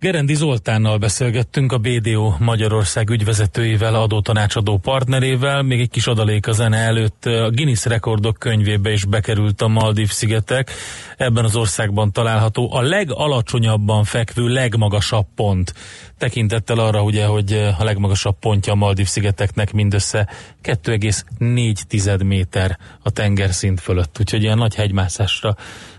Gerendi 0.03 0.33
Zoltánnal 0.33 0.97
beszélgettünk, 0.97 1.71
a 1.71 1.77
BDO 1.77 2.33
Magyarország 2.39 3.09
ügyvezetőivel, 3.09 3.95
adótanácsadó 3.95 4.77
partnerével. 4.77 5.61
Még 5.61 5.79
egy 5.79 5.89
kis 5.89 6.07
adalék 6.07 6.47
a 6.47 6.51
zene 6.51 6.77
előtt. 6.77 7.25
A 7.25 7.49
Guinness 7.49 7.85
rekordok 7.85 8.37
könyvébe 8.39 8.91
is 8.91 9.05
bekerült 9.05 9.61
a 9.61 9.67
Maldív 9.67 10.09
szigetek. 10.09 10.71
Ebben 11.17 11.43
az 11.43 11.55
országban 11.55 12.11
található 12.11 12.73
a 12.73 12.81
legalacsonyabban 12.81 14.03
fekvő 14.03 14.47
legmagasabb 14.47 15.25
pont. 15.35 15.73
Tekintettel 16.17 16.79
arra 16.79 17.03
ugye, 17.03 17.25
hogy 17.25 17.53
a 17.79 17.83
legmagasabb 17.83 18.39
pontja 18.39 18.73
a 18.73 18.75
Maldív 18.75 19.07
szigeteknek 19.07 19.73
mindössze 19.73 20.29
2,4 20.63 22.25
méter 22.25 22.77
a 23.03 23.09
tengerszint 23.09 23.79
fölött. 23.79 24.19
Úgyhogy 24.19 24.41
ilyen 24.41 24.57
nagy 24.57 24.75
hegymászásra 24.75 25.55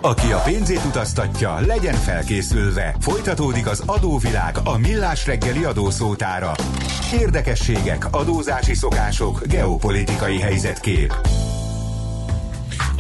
Aki 0.06 0.32
a 0.32 0.42
pénzét 0.46 0.86
utaztatja, 0.86 1.60
legyen 1.60 1.94
felkészülve. 1.94 2.96
Folytatódik 3.00 3.68
az 3.68 3.84
adóvilág, 3.86 4.58
a 4.64 4.78
millás 4.78 5.26
reggeli 5.26 5.64
adószótára. 5.64 6.52
Érdekességek, 7.14 8.08
adózási 8.12 8.74
szokások, 8.74 9.42
geopolitikai 9.48 10.40
helyzetkép. 10.40 11.14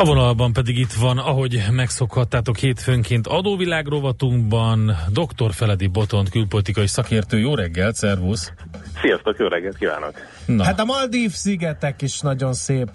A 0.03 0.05
vonalban 0.05 0.53
pedig 0.53 0.77
itt 0.77 0.93
van, 0.93 1.17
ahogy 1.17 1.63
megszokhattátok 1.71 2.57
hétfőnként 2.57 3.27
adóvilág 3.27 3.87
rovatunkban 3.87 4.95
dr. 5.07 5.53
Feledi 5.53 5.87
Botont 5.87 6.29
külpolitikai 6.29 6.87
szakértő. 6.87 7.39
Jó 7.39 7.55
reggelt, 7.55 7.95
szervusz! 7.95 8.53
Sziasztok, 9.01 9.37
jó 9.37 9.47
reggelt 9.47 9.77
kívánok! 9.77 10.13
Na. 10.45 10.63
Hát 10.63 10.79
a 10.79 10.85
Maldív 10.85 11.31
szigetek 11.31 12.01
is 12.01 12.19
nagyon 12.19 12.53
szép 12.53 12.89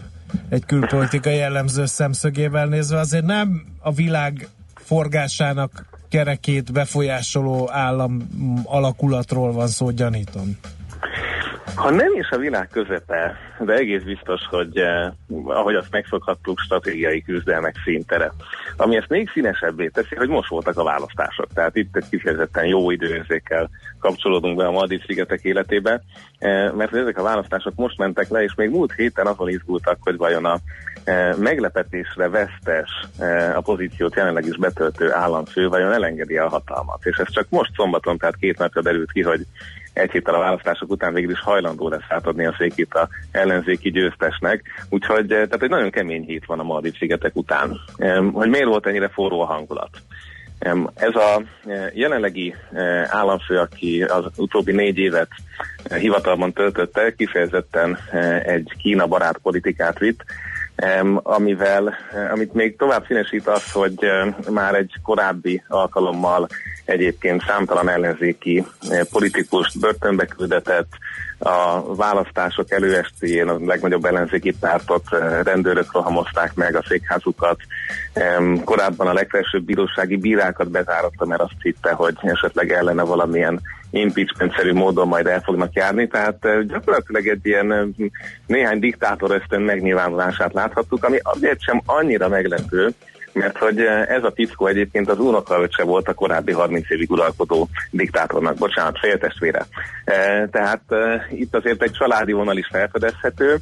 egy 0.48 0.64
külpolitikai 0.64 1.36
jellemző 1.36 1.86
szemszögével 1.86 2.66
nézve, 2.66 2.98
azért 2.98 3.24
nem 3.24 3.66
a 3.78 3.92
világ 3.92 4.48
forgásának 4.74 5.84
kerekét 6.08 6.72
befolyásoló 6.72 7.70
állam 7.72 8.28
alakulatról 8.64 9.52
van 9.52 9.68
szó, 9.68 9.90
gyanítom. 9.90 10.58
Ha 11.78 11.90
nem 11.90 12.14
is 12.14 12.28
a 12.30 12.36
világ 12.36 12.68
közepe, 12.72 13.36
de 13.58 13.72
egész 13.72 14.02
biztos, 14.02 14.40
hogy 14.50 14.76
eh, 14.76 15.12
ahogy 15.44 15.74
azt 15.74 15.90
megszokhattuk, 15.90 16.58
stratégiai 16.58 17.22
küzdelmek 17.22 17.74
színtere. 17.84 18.32
Ami 18.76 18.96
ezt 18.96 19.08
még 19.08 19.30
színesebbé 19.30 19.88
teszi, 19.88 20.14
hogy 20.14 20.28
most 20.28 20.48
voltak 20.48 20.78
a 20.78 20.84
választások. 20.84 21.46
Tehát 21.54 21.76
itt 21.76 21.96
egy 21.96 22.08
kifejezetten 22.10 22.66
jó 22.66 22.90
időérzékkel 22.90 23.70
kapcsolódunk 23.98 24.56
be 24.56 24.66
a 24.66 24.70
Maldiv 24.70 25.04
szigetek 25.06 25.42
életébe, 25.42 26.02
eh, 26.38 26.72
mert 26.72 26.94
ezek 26.94 27.18
a 27.18 27.22
választások 27.22 27.74
most 27.74 27.98
mentek 27.98 28.28
le, 28.28 28.42
és 28.42 28.54
még 28.54 28.70
múlt 28.70 28.92
héten 28.92 29.26
azon 29.26 29.48
izgultak, 29.48 29.98
hogy 30.00 30.16
vajon 30.16 30.44
a 30.44 30.58
eh, 31.04 31.34
meglepetésre 31.36 32.28
vesztes 32.28 32.90
eh, 33.18 33.56
a 33.56 33.60
pozíciót 33.60 34.14
jelenleg 34.14 34.46
is 34.46 34.56
betöltő 34.56 35.12
államfő 35.12 35.68
vajon 35.68 35.92
elengedi 35.92 36.38
a 36.38 36.48
hatalmat. 36.48 37.06
És 37.06 37.16
ez 37.16 37.30
csak 37.30 37.46
most 37.48 37.70
szombaton, 37.74 38.16
tehát 38.18 38.36
két 38.36 38.58
napja 38.58 38.82
derült 38.82 39.12
ki, 39.12 39.22
hogy 39.22 39.46
egy 39.92 40.10
héttel 40.10 40.34
a 40.34 40.38
választások 40.38 40.90
után 40.90 41.14
végül 41.14 41.30
is 41.30 41.40
hajlandó 41.40 41.88
lesz 41.88 42.06
átadni 42.08 42.46
a 42.46 42.54
székét 42.58 42.94
a 42.94 43.08
ellenzéki 43.30 43.90
győztesnek. 43.90 44.62
Úgyhogy 44.88 45.26
tehát 45.26 45.62
egy 45.62 45.70
nagyon 45.70 45.90
kemény 45.90 46.24
hét 46.24 46.46
van 46.46 46.58
a 46.58 46.62
Maldiv 46.62 46.96
szigetek 46.98 47.36
után. 47.36 47.80
Hogy 48.32 48.48
miért 48.48 48.66
volt 48.66 48.86
ennyire 48.86 49.08
forró 49.08 49.40
a 49.40 49.46
hangulat? 49.46 49.90
Ez 50.94 51.14
a 51.14 51.42
jelenlegi 51.92 52.54
államfő, 53.06 53.58
aki 53.58 54.02
az 54.02 54.24
utóbbi 54.36 54.72
négy 54.72 54.98
évet 54.98 55.28
hivatalban 55.88 56.52
töltötte, 56.52 57.14
kifejezetten 57.14 57.98
egy 58.44 58.72
Kína 58.78 59.06
barát 59.06 59.38
politikát 59.38 59.98
vitt, 59.98 60.24
amivel, 61.22 61.94
amit 62.32 62.52
még 62.54 62.76
tovább 62.76 63.04
színesít 63.06 63.46
az, 63.46 63.72
hogy 63.72 63.98
már 64.50 64.74
egy 64.74 64.92
korábbi 65.02 65.62
alkalommal 65.68 66.48
egyébként 66.84 67.42
számtalan 67.46 67.88
ellenzéki 67.88 68.66
politikust 69.10 69.80
börtönbe 69.80 70.26
küldetett, 70.26 70.88
a 71.38 71.94
választások 71.94 72.70
előestéjén 72.70 73.48
a 73.48 73.58
legnagyobb 73.64 74.04
ellenzéki 74.04 74.54
pártot 74.60 75.04
rendőrök 75.42 75.92
rohamozták 75.92 76.54
meg 76.54 76.76
a 76.76 76.84
székházukat. 76.88 77.56
Korábban 78.64 79.06
a 79.06 79.12
legfelsőbb 79.12 79.64
bírósági 79.64 80.16
bírákat 80.16 80.70
bezáratta, 80.70 81.26
mert 81.26 81.40
azt 81.40 81.62
hitte, 81.62 81.92
hogy 81.92 82.14
esetleg 82.20 82.72
ellene 82.72 83.02
valamilyen 83.02 83.60
impeachment-szerű 83.90 84.72
módon 84.72 85.08
majd 85.08 85.26
el 85.26 85.40
fognak 85.40 85.72
járni, 85.72 86.08
tehát 86.08 86.66
gyakorlatilag 86.66 87.26
egy 87.26 87.46
ilyen 87.46 87.94
néhány 88.46 88.78
diktátor 88.78 89.30
ösztön 89.30 89.62
megnyilvánulását 89.62 90.52
láthattuk, 90.52 91.04
ami 91.04 91.18
azért 91.22 91.60
sem 91.60 91.82
annyira 91.86 92.28
meglepő, 92.28 92.90
mert 93.38 93.58
hogy 93.58 93.80
ez 94.08 94.24
a 94.24 94.30
pickó 94.30 94.66
egyébként 94.66 95.08
az 95.08 95.18
unokaöccse 95.18 95.84
volt 95.84 96.08
a 96.08 96.14
korábbi 96.14 96.52
30 96.52 96.90
évig 96.90 97.10
uralkodó 97.10 97.68
diktátornak, 97.90 98.56
bocsánat, 98.56 98.98
féltestvére. 98.98 99.66
Tehát 100.50 100.82
itt 101.30 101.54
azért 101.54 101.82
egy 101.82 101.92
családi 101.92 102.32
vonal 102.32 102.56
is 102.56 102.68
felfedezhető, 102.70 103.56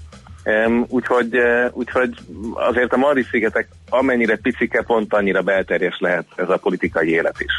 úgyhogy, 0.88 1.38
úgyhogy 1.72 2.14
azért 2.54 2.92
a 2.92 2.96
Maldiv-szigetek 2.96 3.68
amennyire 3.88 4.36
picike, 4.36 4.82
pont 4.82 5.14
annyira 5.14 5.42
belterjes 5.42 5.96
lehet 5.98 6.26
ez 6.36 6.48
a 6.48 6.56
politikai 6.56 7.10
élet 7.10 7.40
is. 7.40 7.52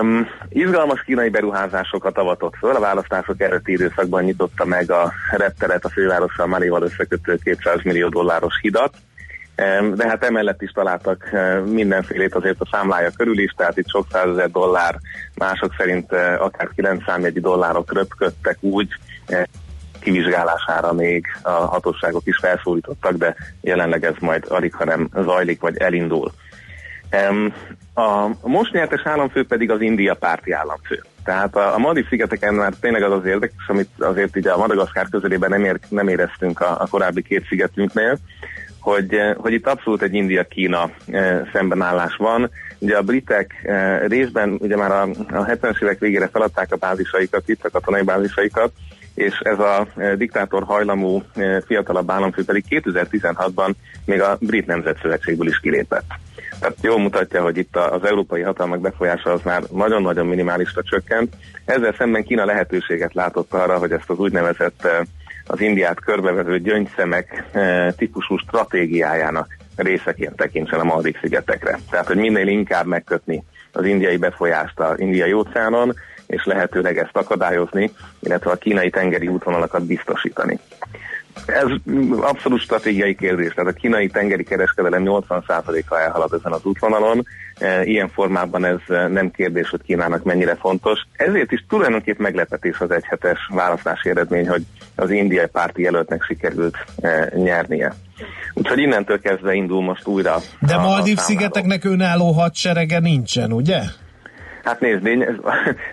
Um, 0.00 0.28
izgalmas 0.48 1.02
kínai 1.02 1.28
beruházásokat 1.28 2.18
avatott 2.18 2.56
föl, 2.56 2.74
a 2.74 2.80
választások 2.80 3.40
előtti 3.40 3.72
időszakban 3.72 4.22
nyitotta 4.22 4.64
meg 4.64 4.90
a 4.90 5.12
repteret 5.30 5.84
a 5.84 5.88
fővárossal 5.88 6.46
Malival 6.46 6.82
összekötő 6.82 7.38
200 7.42 7.82
millió 7.82 8.08
dolláros 8.08 8.54
hidat, 8.60 8.94
de 9.94 10.08
hát 10.08 10.24
emellett 10.24 10.62
is 10.62 10.70
találtak 10.70 11.30
mindenfélét 11.64 12.34
azért 12.34 12.60
a 12.60 12.68
számlája 12.70 13.10
körül 13.16 13.38
is, 13.38 13.52
tehát 13.56 13.76
itt 13.76 13.88
sok 13.88 14.06
százezer 14.12 14.50
dollár, 14.50 14.98
mások 15.34 15.74
szerint 15.78 16.12
uh, 16.12 16.44
akár 16.44 16.68
9 16.74 17.04
számjegyi 17.06 17.40
dollárok 17.40 17.92
röpködtek 17.92 18.56
úgy, 18.60 18.88
uh, 19.28 19.42
kivizsgálására 20.00 20.92
még 20.92 21.26
a 21.42 21.50
hatóságok 21.50 22.22
is 22.24 22.36
felszólítottak, 22.36 23.12
de 23.12 23.36
jelenleg 23.60 24.04
ez 24.04 24.14
majd 24.20 24.44
alig, 24.48 24.74
ha 24.74 24.84
nem 24.84 25.08
zajlik, 25.14 25.60
vagy 25.60 25.76
elindul. 25.76 26.32
A 27.94 28.28
most 28.42 28.72
nyertes 28.72 29.02
államfő 29.04 29.46
pedig 29.46 29.70
az 29.70 29.80
India 29.80 30.14
párti 30.14 30.52
államfő. 30.52 31.02
Tehát 31.24 31.56
a, 31.56 31.74
a 31.74 31.78
Maldiv 31.78 32.08
szigeteken 32.08 32.54
már 32.54 32.72
tényleg 32.80 33.02
az 33.02 33.12
az 33.12 33.24
érdekes, 33.24 33.68
amit 33.68 33.88
azért 33.98 34.36
ugye 34.36 34.50
a 34.50 34.58
Madagaszkár 34.58 35.06
közelében 35.10 35.50
nem, 35.50 35.64
ér, 35.64 35.78
nem 35.88 36.08
éreztünk 36.08 36.60
a, 36.60 36.80
a 36.80 36.86
korábbi 36.90 37.22
két 37.22 37.46
szigetünknél, 37.48 38.18
hogy, 38.80 39.14
eh, 39.14 39.34
hogy 39.34 39.52
itt 39.52 39.66
abszolút 39.66 40.02
egy 40.02 40.14
India-Kína 40.14 40.90
e, 41.10 41.48
szembenállás 41.52 42.16
van. 42.16 42.50
Ugye 42.78 42.96
a 42.96 43.02
britek 43.02 43.60
e, 43.62 44.06
részben 44.06 44.56
ugye 44.60 44.76
már 44.76 44.90
a, 44.90 45.02
a 45.28 45.44
70-es 45.44 45.82
évek 45.82 45.98
végére 45.98 46.28
feladták 46.28 46.72
a 46.72 46.76
bázisaikat, 46.76 47.48
itt 47.48 47.64
a 47.64 47.70
katonai 47.70 48.02
bázisaikat, 48.02 48.72
és 49.14 49.38
ez 49.42 49.58
a 49.58 49.86
diktátor 50.16 50.62
hajlamú 50.62 51.22
fiatalabb 51.66 52.10
államfő 52.10 52.44
pedig 52.44 52.64
2016-ban 52.68 53.70
még 54.04 54.20
a 54.20 54.36
brit 54.40 54.66
nemzetszövetségből 54.66 55.48
is 55.48 55.60
kilépett. 55.60 56.04
Tehát 56.60 56.76
jól 56.80 56.98
mutatja, 56.98 57.42
hogy 57.42 57.56
itt 57.56 57.76
az 57.76 58.04
európai 58.04 58.42
hatalmak 58.42 58.80
befolyása 58.80 59.32
az 59.32 59.40
már 59.44 59.62
nagyon-nagyon 59.72 60.26
minimálisra 60.26 60.82
csökkent. 60.82 61.34
Ezzel 61.64 61.94
szemben 61.98 62.24
Kína 62.24 62.44
lehetőséget 62.44 63.14
látott 63.14 63.54
arra, 63.54 63.78
hogy 63.78 63.92
ezt 63.92 64.10
az 64.10 64.18
úgynevezett 64.18 64.84
eh, 64.84 64.98
az 65.50 65.60
Indiát 65.60 66.00
körbevező 66.00 66.58
gyöngyszemek 66.58 67.44
eh, 67.52 67.92
típusú 67.96 68.36
stratégiájának 68.36 69.56
részeként 69.76 70.36
tekintsen 70.36 70.80
a 70.80 70.84
Maldiv 70.84 71.16
szigetekre. 71.20 71.78
Tehát, 71.90 72.06
hogy 72.06 72.16
minél 72.16 72.46
inkább 72.46 72.86
megkötni 72.86 73.42
az 73.72 73.84
indiai 73.84 74.16
befolyást 74.16 74.80
az 74.80 75.00
indiai 75.00 75.32
óceánon, 75.32 75.94
és 76.26 76.44
lehetőleg 76.44 76.98
ezt 76.98 77.16
akadályozni, 77.16 77.92
illetve 78.20 78.50
a 78.50 78.56
kínai 78.56 78.90
tengeri 78.90 79.28
útvonalakat 79.28 79.86
biztosítani. 79.86 80.58
Ez 81.46 81.66
abszolút 82.20 82.60
stratégiai 82.60 83.14
kérdés, 83.14 83.52
tehát 83.54 83.70
a 83.70 83.76
kínai 83.76 84.08
tengeri 84.08 84.44
kereskedelem 84.44 85.02
80%-a 85.06 85.94
elhalad 85.94 86.32
ezen 86.32 86.52
az 86.52 86.64
útvonalon, 86.64 87.26
e, 87.58 87.84
ilyen 87.84 88.08
formában 88.08 88.64
ez 88.64 88.78
nem 88.88 89.30
kérdés, 89.30 89.68
hogy 89.68 89.82
Kínának 89.82 90.24
mennyire 90.24 90.54
fontos. 90.54 91.00
Ezért 91.16 91.52
is 91.52 91.64
tulajdonképp 91.68 92.18
meglepetés 92.18 92.78
az 92.78 92.90
egyhetes 92.90 93.38
választási 93.48 94.08
eredmény, 94.08 94.48
hogy 94.48 94.62
az 94.94 95.10
indiai 95.10 95.46
párti 95.46 95.82
jelöltnek 95.82 96.22
sikerült 96.22 96.76
e, 97.00 97.32
nyernie. 97.34 97.94
Úgyhogy 98.54 98.78
innentől 98.78 99.20
kezdve 99.20 99.52
indul 99.54 99.82
most 99.82 100.06
újra. 100.06 100.36
De 100.60 100.76
Maldív 100.76 101.16
szigeteknek 101.16 101.84
önálló 101.84 102.32
hadserege 102.32 102.98
nincsen, 102.98 103.52
ugye? 103.52 103.80
Hát 104.64 104.80
nézd, 104.80 105.08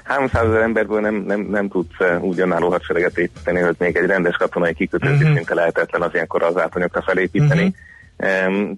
300 0.03 0.43
ezer 0.47 0.61
emberből 0.61 1.01
nem, 1.01 1.15
nem, 1.15 1.41
nem 1.41 1.69
tudsz 1.69 1.99
eh, 1.99 2.23
úgy 2.23 2.39
önálló 2.39 2.69
hadsereget 2.69 3.17
építeni, 3.17 3.59
hogy 3.59 3.75
még 3.79 3.95
egy 3.95 4.05
rendes 4.05 4.35
katonai 4.35 4.73
kikötőt 4.73 5.11
uh-huh. 5.11 5.35
szinte 5.35 5.53
lehetetlen 5.53 6.01
az 6.01 6.13
ilyenkor 6.13 6.43
az 6.43 6.57
átanyagra 6.57 7.01
felépíteni. 7.01 7.61
Uh-huh. 7.61 7.75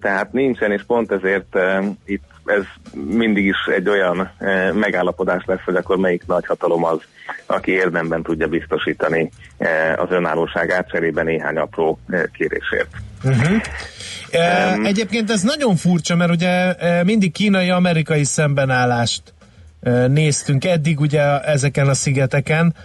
Tehát 0.02 0.32
nincsen, 0.32 0.72
és 0.72 0.84
pont 0.88 1.12
ezért 1.12 1.58
itt 2.06 2.24
ez 2.46 2.64
mindig 2.94 3.46
is 3.46 3.58
egy 3.76 3.90
olyan 3.90 4.32
uh, 4.40 4.74
megállapodás 4.74 5.44
lesz, 5.46 5.64
hogy 5.66 5.76
akkor 5.76 5.98
melyik 5.98 6.24
nagyhatalom 6.28 6.84
az, 6.84 7.00
aki 7.46 7.72
érdemben 7.72 8.24
tudja 8.24 8.48
biztosítani 8.48 9.32
uh, 9.58 9.68
az 10.02 10.12
önállóságát 10.12 10.90
cserébe 10.90 11.24
néhány 11.24 11.58
apró 11.58 12.00
kérésért. 12.34 12.90
Uh-huh. 13.24 13.62
Um, 14.76 14.86
Egyébként 14.86 15.32
ez 15.32 15.42
nagyon 15.42 15.76
furcsa, 15.76 16.16
mert 16.16 16.32
ugye 16.32 16.76
mindig 17.04 17.32
kínai-amerikai 17.32 18.24
szembenállást 18.24 19.34
néztünk 20.08 20.66
eddig 20.66 21.00
ugye 21.00 21.40
ezeken 21.40 21.88
a 21.88 21.94
szigeteken, 21.94 22.76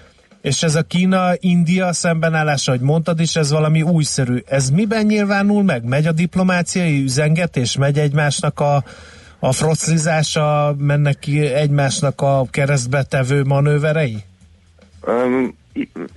és 0.40 0.62
ez 0.62 0.74
a 0.74 0.82
Kína-India 0.82 1.92
szembenállása, 1.92 2.70
hogy 2.70 2.80
mondtad 2.80 3.20
is, 3.20 3.36
ez 3.36 3.50
valami 3.50 3.82
újszerű. 3.82 4.42
Ez 4.46 4.70
miben 4.70 5.06
nyilvánul 5.06 5.62
meg? 5.62 5.84
Megy 5.84 6.06
a 6.06 6.12
diplomáciai 6.12 7.02
üzengetés? 7.02 7.76
Megy 7.76 7.98
egymásnak 7.98 8.60
a, 8.60 8.84
a 9.38 9.52
froclizása? 9.52 10.74
Mennek 10.78 11.18
ki 11.18 11.46
egymásnak 11.46 12.20
a 12.20 12.46
keresztbe 12.50 13.02
tevő 13.02 13.44
manőverei? 13.44 14.24
Um, 15.06 15.56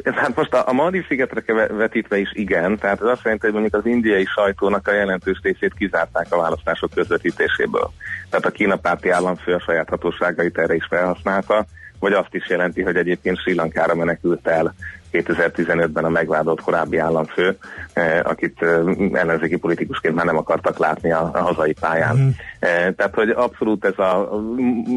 hát 0.04 0.36
most 0.36 0.54
a, 0.54 0.68
a 0.68 0.74
Maldiv 0.74 1.08
szigetre 1.08 1.68
vetítve 1.68 2.18
is 2.18 2.32
igen, 2.34 2.78
tehát 2.78 3.02
ez 3.02 3.08
azt 3.08 3.24
jelenti, 3.24 3.46
hogy 3.46 3.54
mondjuk 3.54 3.74
az 3.74 3.86
indiai 3.86 4.26
sajtónak 4.26 4.88
a 4.88 4.94
jelentős 4.94 5.40
részét 5.42 5.74
kizárták 5.74 6.26
a 6.30 6.38
választások 6.38 6.90
közvetítéséből. 6.94 7.92
Tehát 8.30 8.46
a 8.46 8.52
kínapárti 8.52 9.10
államfő 9.10 9.54
a 9.54 9.60
saját 9.60 9.90
hatóságait 9.90 10.58
erre 10.58 10.76
is 10.76 10.86
felhasználta, 10.90 11.66
vagy 12.00 12.14
azt 12.14 12.34
is 12.34 12.50
jelenti, 12.50 12.82
hogy 12.82 12.96
egyébként 12.96 13.40
Sri 13.40 13.54
Lankára 13.54 13.96
menekült 13.96 14.48
el 14.48 14.74
2015-ben 15.12 16.06
a 16.06 16.10
megvádolt 16.10 16.62
korábbi 16.62 16.98
államfő, 16.98 17.58
eh, 17.94 18.20
akit 18.24 18.62
eh, 18.62 18.80
ellenzéki 19.14 19.58
politikusként 19.58 20.16
már 20.16 20.26
nem 20.26 20.38
akartak 20.38 20.78
látni 20.78 21.12
a, 21.12 21.30
a 21.34 21.40
hazai 21.40 21.74
pályán. 21.80 22.16
Mm. 22.16 22.30
Eh, 22.60 22.94
tehát, 22.96 23.14
hogy 23.14 23.30
abszolút 23.30 23.86
ez 23.86 23.98
a 23.98 24.30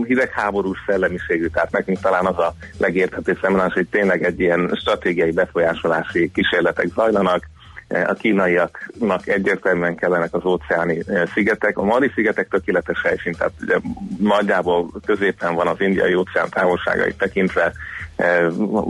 hidegháborús 0.06 0.78
szellemiségű, 0.86 1.46
tehát 1.46 1.70
nekünk 1.70 2.00
talán 2.00 2.26
az 2.26 2.38
a 2.38 2.54
legérthető 2.78 3.38
szemlás, 3.42 3.72
hogy 3.72 3.86
tényleg 3.90 4.24
egy 4.24 4.40
ilyen 4.40 4.76
stratégiai 4.80 5.30
befolyásolási 5.30 6.30
kísérletek 6.34 6.86
zajlanak, 6.86 7.48
a 7.90 8.14
kínaiaknak 8.14 9.26
egyértelműen 9.26 9.96
kellenek 9.96 10.34
az 10.34 10.44
óceáni 10.44 11.02
szigetek. 11.34 11.78
A 11.78 11.84
Mali 11.84 12.10
szigetek 12.14 12.48
tökéletes 12.48 13.02
helyszín, 13.02 13.32
tehát 13.32 13.52
ugye 13.62 13.76
nagyjából 14.18 14.90
középen 15.06 15.54
van 15.54 15.66
az 15.66 15.80
indiai 15.80 16.14
óceán 16.14 16.48
távolságait 16.50 17.18
tekintve, 17.18 17.72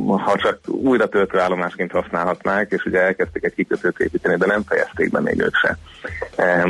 ha 0.06 0.36
csak 0.36 0.58
újra 0.66 1.08
töltőállomásként 1.08 1.90
használhatnák, 1.90 2.70
és 2.70 2.84
ugye 2.84 3.00
elkezdték 3.00 3.44
egy 3.44 3.54
kikötőt 3.54 4.00
építeni, 4.00 4.36
de 4.36 4.46
nem 4.46 4.62
fejezték 4.66 5.10
be 5.10 5.20
még 5.20 5.40
ők 5.40 5.54
se. 5.54 5.78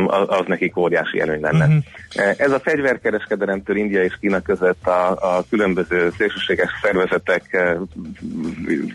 Az, 0.07 0.27
az 0.29 0.45
nekik 0.47 0.77
óriási 0.77 1.21
előny 1.21 1.41
lenne. 1.41 1.65
Uh-huh. 1.65 2.35
Ez 2.37 2.51
a 2.51 2.61
fegyverkereskedelemtől 2.61 3.77
India 3.77 4.03
és 4.03 4.17
Kína 4.21 4.41
között 4.41 4.87
a, 4.87 5.11
a 5.11 5.45
különböző 5.51 6.13
szélsőséges 6.19 6.71
szervezetek 6.83 7.57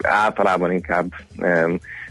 általában 0.01 0.71
inkább 0.71 1.05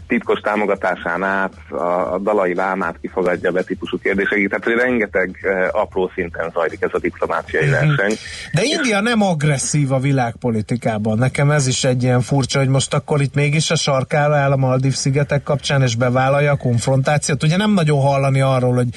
titkos 0.07 0.39
támogatásán 0.39 1.23
át 1.23 1.53
a, 1.69 2.13
a 2.13 2.17
dalai 2.17 2.55
lámát 2.55 2.97
kifogadja 3.01 3.51
be 3.51 3.63
típusú 3.63 3.97
kérdéseket, 3.97 4.49
tehát 4.49 4.63
hogy 4.63 4.75
rengeteg 4.75 5.39
e, 5.41 5.69
apró 5.71 6.11
szinten 6.13 6.51
zajlik 6.53 6.81
ez 6.81 6.89
a 6.93 6.99
diplomáciai 6.99 7.63
mm-hmm. 7.63 7.71
verseny. 7.71 8.15
De 8.53 8.61
India 8.63 9.01
nem 9.01 9.21
agresszív 9.21 9.91
a 9.91 9.99
világpolitikában. 9.99 11.17
Nekem 11.17 11.51
ez 11.51 11.67
is 11.67 11.83
egy 11.83 12.03
ilyen 12.03 12.21
furcsa, 12.21 12.59
hogy 12.59 12.67
most 12.67 12.93
akkor 12.93 13.21
itt 13.21 13.35
mégis 13.35 13.71
a 13.71 13.75
sarkára 13.75 14.35
áll 14.35 14.51
a 14.51 14.55
Maldív 14.55 14.93
szigetek 14.93 15.43
kapcsán, 15.43 15.81
és 15.81 15.95
bevállalja 15.95 16.51
a 16.51 16.57
konfrontációt. 16.57 17.43
Ugye 17.43 17.57
nem 17.57 17.73
nagyon 17.73 18.01
hallani 18.01 18.41
arról, 18.41 18.73
hogy 18.73 18.87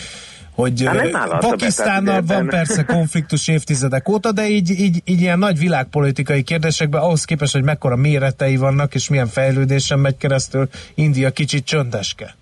hogy 0.62 0.84
hát 1.12 1.38
Pakisztánnal 1.38 2.22
van 2.26 2.46
persze 2.46 2.84
konfliktus 2.84 3.48
évtizedek 3.48 4.08
óta, 4.08 4.32
de 4.32 4.48
így, 4.48 4.70
így, 4.70 5.02
így 5.04 5.20
ilyen 5.20 5.38
nagy 5.38 5.58
világpolitikai 5.58 6.42
kérdésekben 6.42 7.00
ahhoz 7.00 7.24
képest, 7.24 7.52
hogy 7.52 7.62
mekkora 7.62 7.96
méretei 7.96 8.56
vannak, 8.56 8.94
és 8.94 9.08
milyen 9.08 9.26
fejlődésen 9.26 9.98
megy 9.98 10.16
keresztül, 10.16 10.68
India 10.94 11.30
kicsit 11.30 11.64
csöndeske. 11.64 12.34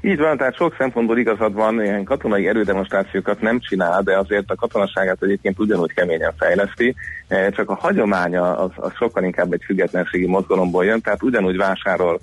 Így 0.00 0.18
van, 0.18 0.36
tehát 0.36 0.54
sok 0.54 0.74
szempontból 0.78 1.18
igazad 1.18 1.54
van, 1.54 1.82
ilyen 1.82 2.04
katonai 2.04 2.48
erődemonstrációkat 2.48 3.40
nem 3.40 3.60
csinál, 3.60 4.02
de 4.02 4.18
azért 4.18 4.50
a 4.50 4.54
katonaságát 4.54 5.22
egyébként 5.22 5.58
ugyanúgy 5.58 5.94
keményen 5.94 6.32
fejleszti, 6.38 6.94
e, 7.28 7.50
csak 7.50 7.70
a 7.70 7.74
hagyománya 7.74 8.56
az, 8.58 8.70
az 8.74 8.92
sokkal 8.94 9.24
inkább 9.24 9.52
egy 9.52 9.62
függetlenségi 9.64 10.26
mozgalomból 10.26 10.84
jön, 10.84 11.00
tehát 11.00 11.22
ugyanúgy 11.22 11.56
vásárol 11.56 12.20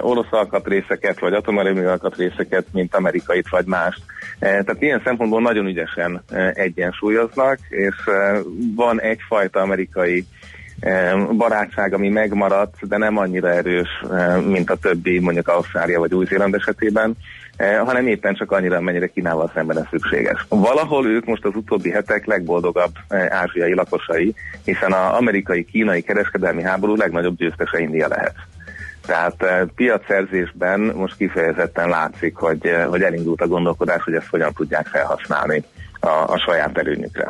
orosz 0.00 0.30
alkatrészeket, 0.30 1.20
vagy 1.20 1.32
atomerőmű 1.32 1.84
alkatrészeket, 1.84 2.66
mint 2.72 2.94
amerikait, 2.94 3.48
vagy 3.48 3.66
mást. 3.66 4.02
E, 4.38 4.48
tehát 4.48 4.82
ilyen 4.82 5.00
szempontból 5.04 5.40
nagyon 5.40 5.66
ügyesen 5.66 6.22
e, 6.30 6.52
egyensúlyoznak, 6.54 7.58
és 7.68 7.94
e, 8.06 8.38
van 8.74 9.00
egyfajta 9.00 9.60
amerikai 9.60 10.26
barátság, 11.36 11.94
ami 11.94 12.08
megmaradt, 12.08 12.88
de 12.88 12.96
nem 12.96 13.16
annyira 13.16 13.50
erős, 13.50 13.88
mint 14.46 14.70
a 14.70 14.76
többi, 14.76 15.18
mondjuk 15.18 15.48
Ausztrália 15.48 15.98
vagy 15.98 16.14
Új-Zéland 16.14 16.54
esetében, 16.54 17.16
hanem 17.84 18.06
éppen 18.06 18.34
csak 18.34 18.52
annyira, 18.52 18.80
mennyire 18.80 19.06
Kínával 19.06 19.50
szemben 19.54 19.78
ez 19.78 19.84
szükséges. 19.90 20.44
Valahol 20.48 21.06
ők 21.06 21.24
most 21.24 21.44
az 21.44 21.54
utóbbi 21.54 21.90
hetek 21.90 22.26
legboldogabb 22.26 22.92
ázsiai 23.28 23.74
lakosai, 23.74 24.34
hiszen 24.64 24.92
az 24.92 25.16
amerikai-kínai 25.16 26.02
kereskedelmi 26.02 26.62
háború 26.62 26.96
legnagyobb 26.96 27.36
győztese 27.36 27.80
India 27.80 28.08
lehet. 28.08 28.34
Tehát 29.06 29.44
piacszerzésben 29.74 30.80
most 30.80 31.16
kifejezetten 31.16 31.88
látszik, 31.88 32.36
hogy, 32.36 32.70
hogy 32.88 33.02
elindult 33.02 33.40
a 33.40 33.46
gondolkodás, 33.46 34.02
hogy 34.02 34.14
ezt 34.14 34.30
hogyan 34.30 34.52
tudják 34.52 34.86
felhasználni 34.86 35.64
a, 36.00 36.08
a 36.08 36.38
saját 36.38 36.78
előnyükre. 36.78 37.28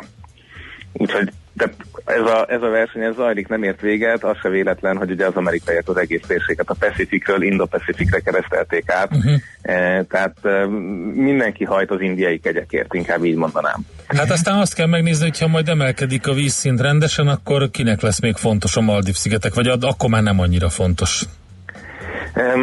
Úgyhogy 0.93 1.31
de 1.57 1.69
ez 2.05 2.21
a, 2.21 2.45
ez 2.49 2.61
a 2.61 2.69
verseny 2.69 3.01
ez 3.01 3.15
zajlik, 3.15 3.47
nem 3.47 3.63
ért 3.63 3.81
véget, 3.81 4.23
az 4.23 4.37
se 4.41 4.49
véletlen, 4.49 4.97
hogy 4.97 5.11
ugye 5.11 5.25
az 5.25 5.35
amerikaiak 5.35 5.89
az 5.89 5.97
egész 5.97 6.21
térséget 6.27 6.69
a 6.69 6.75
Pacificről 6.79 7.41
Indo-Pacificre 7.41 8.19
keresztelték 8.19 8.91
át, 8.91 9.15
uh-huh. 9.15 9.33
e, 9.61 10.03
tehát 10.03 10.37
e, 10.43 10.65
mindenki 11.13 11.63
hajt 11.63 11.91
az 11.91 12.01
indiai 12.01 12.39
kegyekért, 12.39 12.93
inkább 12.93 13.23
így 13.23 13.35
mondanám. 13.35 13.85
Hát 14.07 14.31
aztán 14.31 14.59
azt 14.59 14.73
kell 14.73 14.87
megnézni, 14.87 15.23
hogy 15.23 15.39
ha 15.39 15.47
majd 15.47 15.67
emelkedik 15.67 16.27
a 16.27 16.33
vízszint 16.33 16.81
rendesen, 16.81 17.27
akkor 17.27 17.71
kinek 17.71 18.01
lesz 18.01 18.21
még 18.21 18.35
fontos 18.35 18.77
a 18.77 18.81
Maldív-szigetek, 18.81 19.53
vagy 19.53 19.67
akkor 19.67 20.09
már 20.09 20.23
nem 20.23 20.39
annyira 20.39 20.69
fontos. 20.69 21.25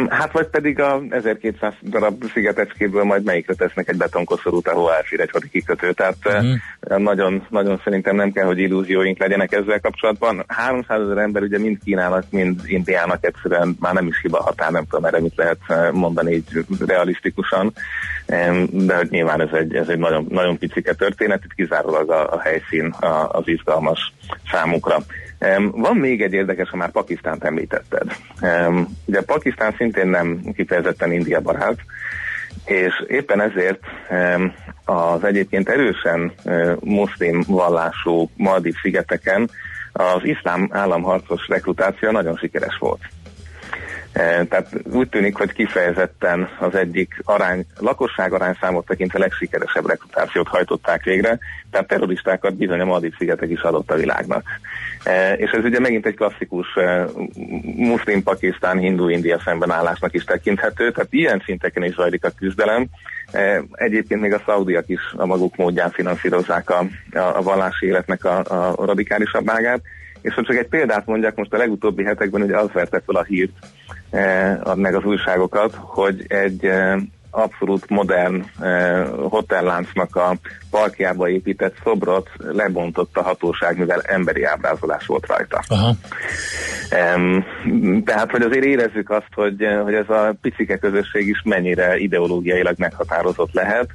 Hát 0.09 0.31
vagy 0.31 0.47
pedig 0.47 0.79
a 0.79 1.01
1200 1.09 1.73
darab 1.81 2.23
szigetecskéből 2.33 3.03
majd 3.03 3.23
melyikre 3.23 3.53
tesznek 3.53 3.89
egy 3.89 3.97
betonkoszorút, 3.97 4.67
ahol 4.67 4.93
elfér 4.93 5.19
egy 5.19 5.31
hadi 5.31 5.49
kikötő. 5.49 5.91
Tehát 5.91 6.15
uh-huh. 6.25 6.97
nagyon, 6.97 7.47
nagyon 7.49 7.81
szerintem 7.83 8.15
nem 8.15 8.31
kell, 8.31 8.45
hogy 8.45 8.59
illúzióink 8.59 9.19
legyenek 9.19 9.51
ezzel 9.51 9.79
kapcsolatban. 9.79 10.43
300 10.47 11.01
ezer 11.01 11.17
ember 11.17 11.41
ugye 11.41 11.59
mind 11.59 11.77
Kínának, 11.83 12.23
mind 12.29 12.61
Indiának 12.65 13.25
egyszerűen 13.25 13.75
már 13.79 13.93
nem 13.93 14.07
is 14.07 14.21
hiba 14.21 14.41
határ, 14.41 14.71
nem 14.71 14.85
tudom 14.89 15.05
erre 15.05 15.21
mit 15.21 15.35
lehet 15.35 15.57
eh, 15.67 15.91
mondani 15.91 16.33
így 16.33 16.65
realisztikusan, 16.87 17.73
de 18.71 18.95
hogy 18.95 19.09
nyilván 19.09 19.41
ez 19.41 19.53
egy, 19.53 19.75
ez 19.75 19.87
egy 19.87 19.99
nagyon, 19.99 20.27
nagyon 20.29 20.57
picike 20.57 20.93
történet, 20.93 21.43
itt 21.43 21.53
kizárólag 21.53 22.11
a, 22.11 22.33
a 22.33 22.39
helyszín 22.39 22.95
az 23.27 23.47
izgalmas 23.47 24.13
számukra. 24.51 24.97
Van 25.71 25.97
még 25.97 26.21
egy 26.21 26.33
érdekes, 26.33 26.69
ha 26.69 26.77
már 26.77 26.91
Pakisztánt 26.91 27.43
említetted. 27.43 28.15
Ugye 29.05 29.21
Pakisztán 29.21 29.73
szintén 29.77 30.07
nem 30.07 30.41
kifejezetten 30.55 31.11
India 31.11 31.41
barát, 31.41 31.77
és 32.65 33.03
éppen 33.07 33.41
ezért 33.41 33.79
az 34.85 35.23
egyébként 35.23 35.69
erősen 35.69 36.33
muszlim 36.79 37.43
vallású 37.47 38.29
Maldiv 38.37 38.75
szigeteken 38.81 39.49
az 39.91 40.23
iszlám 40.23 40.69
államharcos 40.71 41.47
rekrutáció 41.47 42.11
nagyon 42.11 42.35
sikeres 42.35 42.77
volt. 42.79 43.01
E, 44.15 44.45
tehát 44.45 44.67
úgy 44.83 45.09
tűnik, 45.09 45.35
hogy 45.35 45.53
kifejezetten 45.53 46.49
az 46.59 46.75
egyik 46.75 47.21
arány, 47.23 47.65
lakosság 47.79 48.33
arányszámot 48.33 48.85
tekintve 48.85 49.19
legsikeresebb 49.19 49.87
rekrutációt 49.87 50.47
hajtották 50.47 51.03
végre, 51.03 51.37
tehát 51.71 51.87
terroristákat 51.87 52.55
bizony 52.55 52.79
a 52.79 52.85
Maldiv 52.85 53.13
szigetek 53.17 53.49
is 53.49 53.61
adott 53.61 53.91
a 53.91 53.95
világnak. 53.95 54.43
E, 55.03 55.33
és 55.33 55.51
ez 55.51 55.63
ugye 55.63 55.79
megint 55.79 56.05
egy 56.05 56.15
klasszikus 56.15 56.75
e, 56.75 57.05
muszlim-pakisztán, 57.75 58.77
hindu-india 58.77 59.41
szembenállásnak 59.45 60.13
is 60.13 60.23
tekinthető, 60.23 60.91
tehát 60.91 61.13
ilyen 61.13 61.41
szinteken 61.45 61.83
is 61.83 61.93
zajlik 61.93 62.25
a 62.25 62.31
küzdelem. 62.37 62.85
Egyébként 63.71 64.21
még 64.21 64.33
a 64.33 64.41
szaudiak 64.45 64.89
is 64.89 65.01
a 65.15 65.25
maguk 65.25 65.55
módján 65.55 65.91
finanszírozzák 65.91 66.69
a, 66.69 66.85
a 67.11 67.41
vallási 67.41 67.85
életnek 67.85 68.25
a, 68.25 68.37
a 68.37 68.85
radikálisabb 68.85 69.49
ágát. 69.49 69.81
És 70.25 70.33
ha 70.33 70.43
csak 70.43 70.55
egy 70.55 70.67
példát 70.67 71.05
mondjak, 71.05 71.35
most 71.35 71.53
a 71.53 71.57
legutóbbi 71.57 72.03
hetekben 72.03 72.41
ugye 72.41 72.57
az 72.57 72.71
verte 72.71 73.01
fel 73.05 73.15
a 73.15 73.23
hírt, 73.23 73.51
eh, 74.09 74.57
meg 74.75 74.95
az 74.95 75.03
újságokat, 75.03 75.73
hogy 75.75 76.25
egy 76.27 76.65
eh, 76.65 76.97
abszolút 77.35 77.89
modern 77.89 78.43
eh, 78.59 79.07
hotelláncnak 79.29 80.15
a 80.15 80.35
parkjába 80.69 81.29
épített 81.29 81.75
szobrot 81.83 82.29
lebontott 82.37 83.17
a 83.17 83.21
hatóság, 83.21 83.77
mivel 83.77 84.01
emberi 84.01 84.43
ábrázolás 84.43 85.05
volt 85.05 85.27
rajta. 85.27 85.63
Aha. 85.67 85.93
Um, 87.15 88.03
tehát, 88.03 88.31
hogy 88.31 88.41
azért 88.41 88.65
érezzük 88.65 89.09
azt, 89.09 89.33
hogy, 89.33 89.63
eh, 89.63 89.81
hogy 89.81 89.93
ez 89.93 90.09
a 90.09 90.35
picike 90.41 90.77
közösség 90.77 91.27
is 91.27 91.41
mennyire 91.43 91.97
ideológiailag 91.97 92.75
meghatározott 92.77 93.53
lehet, 93.53 93.87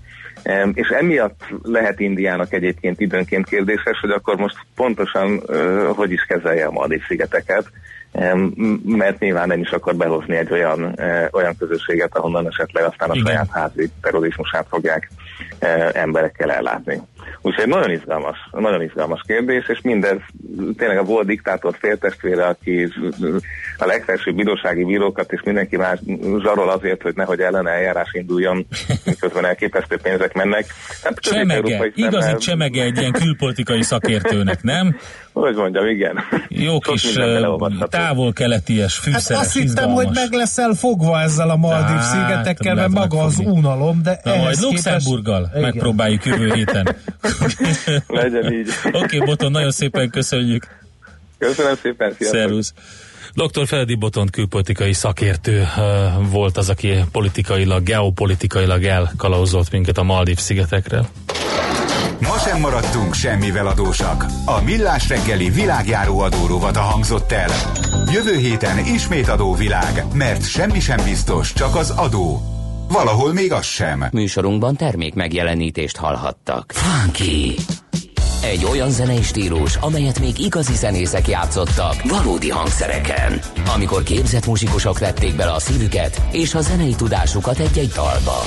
um, 0.45 0.73
és 0.75 0.89
emiatt 0.89 1.41
lehet 1.63 2.01
Indiának 2.01 2.53
egyébként 2.53 3.01
időnként 3.01 3.49
kérdéses, 3.49 3.99
hogy 4.01 4.11
akkor 4.11 4.37
most 4.37 4.57
pontosan 4.75 5.43
uh, 5.47 5.97
hogy 5.97 6.11
is 6.11 6.23
kezelje 6.23 6.67
a 6.67 6.71
Maldiv 6.71 7.03
szigeteket, 7.07 7.71
mert 8.85 9.19
nyilván 9.19 9.49
nem 9.49 9.61
is 9.61 9.71
akar 9.71 9.97
behozni 9.97 10.37
egy 10.37 10.53
olyan, 10.53 10.99
eh, 10.99 11.27
olyan 11.33 11.57
közösséget, 11.57 12.17
ahonnan 12.17 12.47
esetleg 12.47 12.85
aztán 12.85 13.11
a 13.11 13.15
Igen. 13.15 13.27
saját 13.27 13.51
házi 13.51 13.91
terrorizmusát 14.01 14.67
fogják 14.69 15.11
eh, 15.59 15.89
emberekkel 15.93 16.51
ellátni. 16.51 17.01
Úgyhogy 17.43 17.67
nagyon 17.67 17.91
izgalmas, 17.91 18.37
nagyon 18.51 18.83
izgalmas 18.83 19.21
kérdés, 19.27 19.69
és 19.69 19.81
mindez 19.83 20.19
tényleg 20.77 20.99
a 20.99 21.03
volt 21.03 21.27
diktátor 21.27 21.77
féltestvére, 21.79 22.47
aki 22.47 22.93
a 23.79 23.87
legfelsőbb 23.87 24.35
bírósági 24.35 24.85
bírókat 24.85 25.33
és 25.33 25.41
mindenki 25.45 25.77
más 25.77 25.99
zsarol 26.43 26.71
azért, 26.71 27.03
hogy 27.03 27.15
nehogy 27.15 27.41
ellen 27.41 27.69
eljárás 27.69 28.09
induljon, 28.13 28.67
miközben 29.05 29.45
elképesztő 29.45 29.99
pénzek 30.03 30.35
mennek. 30.35 30.65
Hát 31.03 31.19
csemege, 31.19 31.91
igazi 31.95 32.37
csemege 32.37 32.83
egy 32.83 32.99
ilyen 32.99 33.13
külpolitikai 33.13 33.83
szakértőnek, 33.83 34.63
nem? 34.63 34.97
hogy 35.33 35.55
mondjam, 35.55 35.87
igen. 35.87 36.19
Jó 36.49 36.79
kis 36.79 37.19
távol-keleties, 37.89 38.95
fűszeres, 38.95 39.29
hát 39.29 39.39
azt 39.39 39.53
hittem, 39.53 39.91
hogy 39.91 40.09
meg 40.15 40.33
leszel 40.33 40.73
fogva 40.73 41.21
ezzel 41.21 41.51
a 41.51 41.57
Maldív 41.57 41.97
hát, 41.97 42.03
szigetekkel, 42.03 42.75
mert 42.75 42.91
maga 42.91 43.23
az 43.23 43.39
unalom, 43.39 44.03
de 44.03 44.21
Na, 44.25 44.37
majd 44.37 44.57
Luxemburggal 44.61 45.43
képest... 45.45 45.63
megpróbáljuk 45.63 46.25
jövő 46.25 46.53
héten. 46.55 46.97
Legyen 48.07 48.53
így. 48.53 48.69
Oké, 48.85 48.99
okay, 48.99 49.19
Boton, 49.19 49.51
nagyon 49.51 49.71
szépen 49.71 50.11
köszönjük. 50.11 50.67
Köszönöm 51.39 51.75
szépen, 51.83 52.15
sziasztok. 52.19 52.41
Szervusz. 52.41 52.73
Dr. 53.35 53.67
Feledi 53.67 53.95
Boton 53.95 54.27
külpolitikai 54.27 54.93
szakértő 54.93 55.67
volt 56.31 56.57
az, 56.57 56.69
aki 56.69 56.95
politikailag, 57.13 57.83
geopolitikailag 57.83 58.85
elkalauzott 58.85 59.71
minket 59.71 59.99
a 59.99 60.03
Maldív 60.03 60.39
szigetekre. 60.39 61.09
Ma 62.21 62.39
sem 62.39 62.61
maradtunk 62.61 63.15
semmivel 63.15 63.67
adósak. 63.67 64.25
A 64.45 64.63
Millás 64.63 65.09
reggeli 65.09 65.51
világjáró 65.51 66.21
adórovata 66.21 66.81
hangzott 66.81 67.33
el. 67.33 67.51
Jövő 68.13 68.37
héten 68.37 68.79
ismét 68.79 69.29
adóvilág, 69.29 70.05
mert 70.15 70.49
semmi 70.49 70.81
sem 70.81 71.05
biztos, 71.05 71.53
csak 71.53 71.77
az 71.77 71.91
adó. 71.91 72.50
Valahol 72.93 73.33
még 73.33 73.53
az 73.53 73.65
sem. 73.65 74.05
Műsorunkban 74.13 74.77
termék 74.77 75.15
megjelenítést 75.15 75.97
hallhattak. 75.97 76.73
Funky! 76.73 77.55
Egy 78.43 78.65
olyan 78.65 78.91
zenei 78.91 79.23
stílus, 79.23 79.77
amelyet 79.77 80.21
még 80.21 80.39
igazi 80.39 80.75
zenészek 80.75 81.29
játszottak 81.29 81.95
valódi 82.03 82.51
hangszereken. 82.51 83.41
Amikor 83.75 84.03
képzett 84.03 84.47
muzsikusok 84.47 84.99
vették 84.99 85.37
bele 85.37 85.53
a 85.53 85.59
szívüket 85.59 86.23
és 86.33 86.55
a 86.55 86.61
zenei 86.61 86.95
tudásukat 86.95 87.59
egy-egy 87.59 87.93
dalba. 87.95 88.43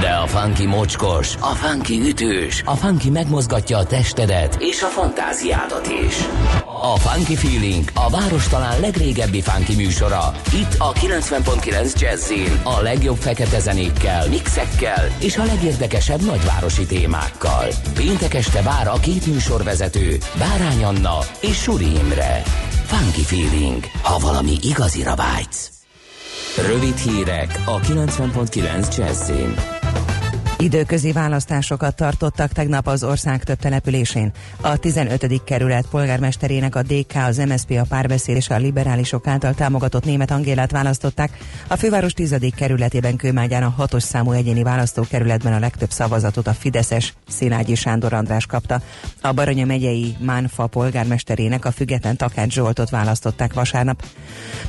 De 0.00 0.10
a 0.10 0.26
funky 0.26 0.66
mocskos, 0.66 1.34
a 1.40 1.54
funky 1.54 2.00
ütős, 2.00 2.62
a 2.64 2.74
funky 2.74 3.10
megmozgatja 3.10 3.78
a 3.78 3.86
testedet 3.86 4.56
és 4.60 4.82
a 4.82 4.86
fantáziádat 4.86 5.86
is. 6.06 6.16
A 6.80 6.96
Funky 6.96 7.36
Feeling 7.36 7.84
a 7.94 8.10
város 8.10 8.48
talán 8.48 8.80
legrégebbi 8.80 9.42
funky 9.42 9.74
műsora. 9.74 10.32
Itt 10.52 10.74
a 10.78 10.92
90.9 10.92 12.00
Jazzin 12.00 12.60
a 12.62 12.80
legjobb 12.80 13.16
fekete 13.16 13.58
zenékkel, 13.58 14.28
mixekkel 14.28 15.08
és 15.20 15.36
a 15.36 15.44
legérdekesebb 15.44 16.24
nagyvárosi 16.24 16.86
témákkal. 16.86 17.66
Péntek 17.94 18.34
este 18.34 18.62
vár 18.62 18.88
a 18.88 19.00
két 19.00 19.26
műsorvezető, 19.26 20.18
Bárány 20.38 20.84
Anna 20.84 21.18
és 21.40 21.56
Suri 21.56 21.96
Imre. 21.96 22.42
Funky 22.84 23.22
Feeling, 23.22 23.84
ha 24.02 24.18
valami 24.18 24.56
igazira 24.62 25.14
vágysz. 25.14 25.70
Rövid 26.66 26.96
hírek 26.96 27.60
a 27.64 27.80
90.9 27.80 28.96
Jazzin. 28.96 29.77
Időközi 30.60 31.12
választásokat 31.12 31.96
tartottak 31.96 32.52
tegnap 32.52 32.86
az 32.86 33.04
ország 33.04 33.44
több 33.44 33.58
településén. 33.58 34.32
A 34.60 34.76
15. 34.76 35.44
kerület 35.44 35.86
polgármesterének 35.86 36.74
a 36.74 36.82
DK, 36.82 37.14
az 37.14 37.36
MSZP, 37.36 37.70
a 37.70 37.86
párbeszéd 37.88 38.36
és 38.36 38.50
a 38.50 38.56
liberálisok 38.56 39.26
által 39.26 39.54
támogatott 39.54 40.04
német 40.04 40.30
Angélát 40.30 40.70
választották. 40.70 41.38
A 41.68 41.76
főváros 41.76 42.12
10. 42.12 42.34
kerületében 42.56 43.16
Kőmágyán 43.16 43.62
a 43.62 43.68
hatos 43.68 44.02
számú 44.02 44.32
egyéni 44.32 44.62
választókerületben 44.62 45.52
a 45.52 45.58
legtöbb 45.58 45.90
szavazatot 45.90 46.46
a 46.46 46.52
Fideszes 46.52 47.14
Szilágyi 47.28 47.74
Sándor 47.74 48.12
András 48.12 48.46
kapta. 48.46 48.80
A 49.20 49.32
Baranya 49.32 49.64
megyei 49.64 50.16
Mánfa 50.18 50.66
polgármesterének 50.66 51.64
a 51.64 51.70
független 51.70 52.16
Takács 52.16 52.52
Zsoltot 52.52 52.90
választották 52.90 53.52
vasárnap. 53.52 54.04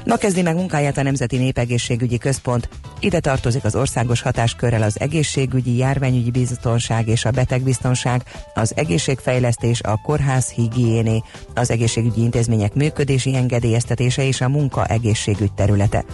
Ma 0.06 0.16
kezdi 0.16 0.42
meg 0.42 0.56
munkáját 0.56 0.98
a 0.98 1.04
Nemzeti 1.04 1.38
Népegészségügyi 1.38 2.18
Központ. 2.18 2.70
Ide 3.00 3.20
tartozik 3.20 3.64
az 3.64 3.76
országos 3.76 4.22
hatáskörrel 4.22 4.82
az 4.82 5.00
egészségügyi 5.00 5.78
járványügyi 5.80 6.32
biztonság 6.32 7.08
és 7.08 7.26
a 7.26 7.32
betegbiztonság, 7.32 8.24
az 8.54 8.74
egészségfejlesztés, 8.76 9.82
a 9.82 10.02
kórház 10.04 10.50
higiéné, 10.50 11.22
az 11.54 11.72
egészségügyi 11.72 12.22
intézmények 12.22 12.74
működési 12.74 13.36
engedélyeztetése 13.36 14.24
és 14.24 14.42
a 14.42 14.50
munka 14.50 14.86
egészségügy 14.86 15.52
területe. 15.52 16.06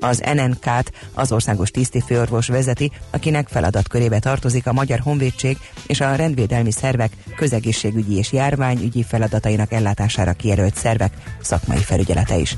Az 0.00 0.22
NNK-t 0.34 0.92
az 1.14 1.32
országos 1.32 1.70
tisztifőorvos 1.70 2.46
vezeti, 2.46 2.90
akinek 3.10 3.48
feladatkörébe 3.48 4.18
tartozik 4.18 4.66
a 4.66 4.72
Magyar 4.72 4.98
Honvédség 4.98 5.58
és 5.86 6.00
a 6.00 6.14
rendvédelmi 6.14 6.72
szervek 6.72 7.12
közegészségügyi 7.36 8.16
és 8.16 8.32
járványügyi 8.32 9.02
feladatainak 9.02 9.72
ellátására 9.72 10.32
kijelölt 10.32 10.76
szervek 10.76 11.12
szakmai 11.40 11.78
felügyelete 11.78 12.38
is. 12.38 12.56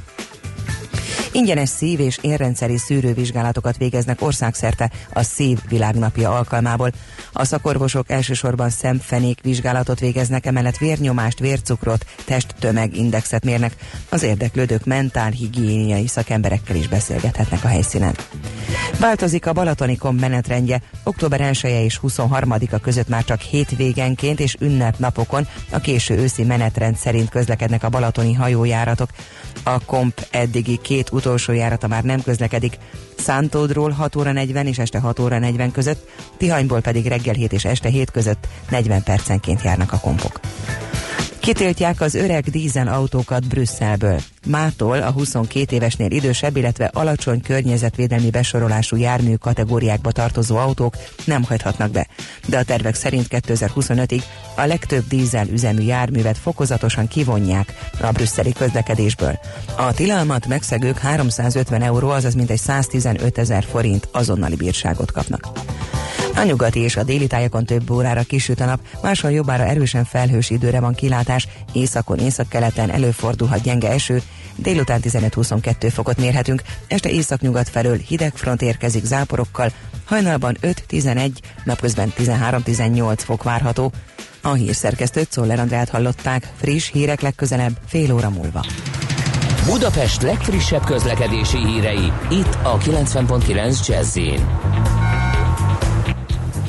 Ingyenes 1.35 1.69
szív- 1.69 2.01
és 2.01 2.19
érrendszeri 2.21 2.77
szűrővizsgálatokat 2.77 3.77
végeznek 3.77 4.23
országszerte 4.23 4.91
a 5.13 5.23
Szív 5.23 5.59
Világnapja 5.69 6.31
alkalmából. 6.31 6.93
A 7.33 7.45
szakorvosok 7.45 8.11
elsősorban 8.11 8.71
szemfenék 8.71 9.41
vizsgálatot 9.43 10.01
végeznek, 10.01 10.47
emellett 10.47 10.77
vérnyomást, 10.77 11.39
vércukrot, 11.39 12.07
testtömegindexet 12.25 13.45
mérnek. 13.45 13.75
Az 14.09 14.23
érdeklődők 14.23 14.85
mentál 14.85 15.31
higiéniai 15.31 16.07
szakemberekkel 16.07 16.77
is 16.77 16.89
beszélgethetnek 16.89 17.65
a 17.65 17.69
helyszínen. 17.69 18.15
Változik 19.01 19.47
a 19.47 19.53
Balatonikom 19.53 20.17
menetrendje. 20.17 20.83
Október 21.03 21.41
1 21.41 21.61
-e 21.63 21.83
és 21.83 22.01
23-a 22.03 22.79
között 22.79 23.09
már 23.09 23.25
csak 23.25 23.41
hétvégenként 23.41 24.41
és 24.41 24.57
ünnepnapokon 24.61 25.47
a 25.71 25.79
késő 25.79 26.17
őszi 26.17 26.45
menetrend 26.45 26.97
szerint 26.97 27.29
közlekednek 27.29 27.83
a 27.83 27.89
balatoni 27.89 28.33
hajójáratok. 28.33 29.11
A 29.63 29.85
komp 29.85 30.27
eddigi 30.31 30.79
két 30.83 31.11
utolsó 31.25 31.53
járata 31.53 31.87
már 31.87 32.03
nem 32.03 32.23
közlekedik. 32.23 32.79
Szántódról 33.17 33.91
6 33.91 34.17
óra 34.17 34.33
40 34.33 34.67
és 34.67 34.79
este 34.79 34.99
6 34.99 35.19
óra 35.19 35.39
40 35.39 35.71
között, 35.71 36.09
Tihanyból 36.37 36.81
pedig 36.81 37.07
reggel 37.07 37.35
7 37.35 37.53
és 37.53 37.65
este 37.65 37.89
7 37.89 38.11
között 38.11 38.47
40 38.71 39.03
percenként 39.03 39.63
járnak 39.63 39.93
a 39.93 39.99
kompok. 39.99 40.41
Kitiltják 41.39 42.01
az 42.01 42.15
öreg 42.15 42.45
dízel 42.45 42.89
autókat 42.89 43.49
Brüsszelből. 43.49 44.21
Mától 44.45 45.03
a 45.03 45.11
22 45.11 45.75
évesnél 45.75 46.11
idősebb, 46.11 46.57
illetve 46.57 46.91
alacsony 46.95 47.41
környezetvédelmi 47.41 48.31
besorolású 48.31 48.97
jármű 48.97 49.35
kategóriákba 49.35 50.11
tartozó 50.11 50.57
autók 50.57 50.97
nem 51.25 51.43
hagyhatnak 51.43 51.91
be. 51.91 52.07
De 52.47 52.59
a 52.59 52.65
tervek 52.65 52.95
szerint 52.95 53.27
2025-ig 53.31 54.23
a 54.57 54.65
legtöbb 54.65 55.05
dízel 55.09 55.49
üzemű 55.49 55.83
járművet 55.83 56.39
fokozatosan 56.39 57.09
kivonják 57.09 57.73
a 58.01 58.11
brüsszeli 58.11 58.53
közlekedésből. 58.53 59.39
A 59.77 59.95
tilalmat 59.95 60.47
megszegők 60.47 60.99
350 60.99 61.83
euró, 61.83 62.09
azaz 62.11 62.35
mintegy 62.35 62.59
115 62.59 63.39
ezer 63.39 63.65
forint 63.65 64.09
azonnali 64.13 64.57
bírságot 64.57 65.13
kapnak. 65.13 65.49
A 66.37 66.43
nyugati 66.43 66.81
és 66.81 66.97
a 66.97 67.03
déli 67.03 67.27
tájakon 67.27 67.65
több 67.65 67.91
órára 67.91 68.23
kisüt 68.23 68.61
a 68.61 68.65
nap, 68.65 68.81
máshol 69.03 69.31
jobbára 69.31 69.65
erősen 69.65 70.05
felhős 70.05 70.51
időre 70.51 70.81
van 70.81 70.95
kilátás, 70.95 71.49
északon, 71.73 72.19
északkeleten 72.19 72.91
előfordulhat 72.91 73.63
gyenge 73.63 73.91
eső, 73.91 74.23
délután 74.57 75.01
15-22 75.03 75.91
fokot 75.93 76.17
mérhetünk, 76.17 76.63
este 76.89 77.11
északnyugat 77.11 77.69
felől 77.69 77.97
hideg 77.97 78.33
front 78.35 78.63
érkezik 78.63 79.05
záporokkal, 79.05 79.71
hajnalban 80.05 80.57
5-11, 80.63 81.31
napközben 81.65 82.13
13-18 82.19 83.15
fok 83.17 83.43
várható. 83.43 83.93
A 84.43 84.53
hírszerkesztőt 84.53 85.33
Szoller 85.33 85.59
Andrát 85.59 85.89
hallották, 85.89 86.53
friss 86.57 86.91
hírek 86.91 87.21
legközelebb 87.21 87.79
fél 87.87 88.13
óra 88.13 88.31
múlva. 88.31 88.65
Budapest 89.67 90.23
legfrissebb 90.23 90.85
közlekedési 90.85 91.67
hírei, 91.67 92.13
itt 92.31 92.59
a 92.63 92.79
90.9 92.79 93.87
jazz 93.87 94.19